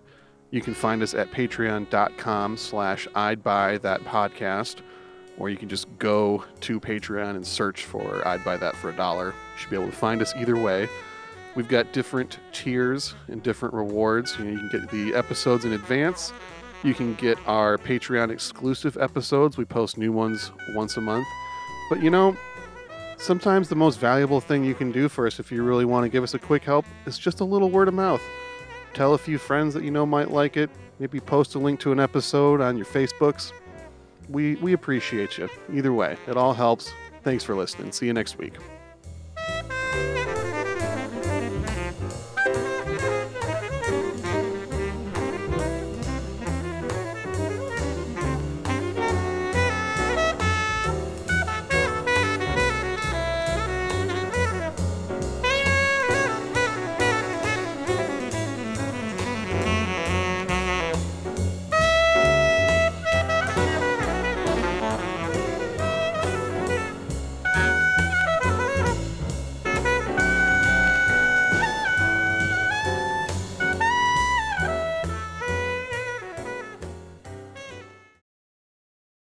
you 0.51 0.61
can 0.61 0.75
find 0.75 1.05
us 1.05 1.15
at 1.15 1.31
patreon.com 1.31 2.57
slash 2.57 3.07
I'd 3.15 3.45
Buy 3.45 3.79
That 3.79 4.01
Podcast 4.01 4.81
or 5.39 5.51
you 5.51 5.57
can 5.57 5.69
just 5.69 5.87
go 5.99 6.45
to 6.61 6.81
Patreon 6.81 7.37
and 7.37 7.47
search 7.47 7.85
for 7.85 8.27
I'd 8.27 8.45
Buy 8.45 8.57
That 8.57 8.75
for 8.77 8.91
a 8.91 8.97
Dollar. 8.97 9.29
You 9.29 9.59
should 9.59 9.71
be 9.71 9.77
able 9.77 9.87
to 9.87 9.93
find 9.93 10.23
us 10.23 10.35
either 10.37 10.57
way. 10.57 10.89
We've 11.55 11.69
got 11.69 11.93
different 11.93 12.39
tiers 12.53 13.15
and 13.29 13.43
different 13.43 13.75
rewards. 13.75 14.37
You, 14.39 14.45
know, 14.45 14.51
you 14.53 14.69
can 14.69 14.81
get 14.81 14.91
the 14.91 15.15
episodes 15.15 15.65
in 15.65 15.73
advance. 15.73 16.33
You 16.83 16.95
can 16.95 17.15
get 17.15 17.39
our 17.47 17.79
Patreon 17.79 18.31
exclusive 18.31 18.97
episodes. 18.99 19.57
We 19.57 19.65
post 19.65 19.97
new 19.97 20.13
ones 20.13 20.53
once 20.75 20.97
a 20.97 21.01
month. 21.01 21.27
But 21.89 22.03
you 22.03 22.11
know, 22.11 22.37
sometimes 23.17 23.69
the 23.69 23.77
most 23.77 23.99
valuable 23.99 24.41
thing 24.41 24.65
you 24.65 24.75
can 24.75 24.93
do 24.93 25.09
for 25.09 25.27
us 25.27 25.41
if 25.41 25.51
you 25.51 25.63
really 25.63 25.85
want 25.85 26.05
to 26.05 26.09
give 26.09 26.23
us 26.23 26.35
a 26.35 26.39
quick 26.39 26.63
help 26.63 26.85
is 27.07 27.19
just 27.19 27.41
a 27.41 27.45
little 27.45 27.71
word 27.71 27.89
of 27.89 27.95
mouth. 27.95 28.23
Tell 28.93 29.15
a 29.15 29.19
few 29.19 29.39
friends 29.39 29.75
that 29.75 29.83
you 29.83 29.91
know 29.91 30.07
might 30.07 30.31
like 30.31 30.57
it. 30.57 30.71
Maybe 30.99 31.21
post 31.21 31.55
a 31.55 31.59
link 31.59 31.81
to 31.81 31.93
an 31.93 32.01
episode 32.01 32.61
on 32.61 32.77
your 32.77 32.87
Facebooks 32.87 33.53
we 34.29 34.57
we 34.57 34.73
appreciate 34.73 35.39
you. 35.39 35.49
Either 35.73 35.93
way 35.93 36.17
it 36.27 36.37
all 36.37 36.55
helps. 36.55 36.93
Thanks 37.23 37.45
for 37.45 37.55
listening. 37.55 37.93
See 37.93 38.07
you 38.07 38.13
next 38.13 38.39
week 38.39 38.55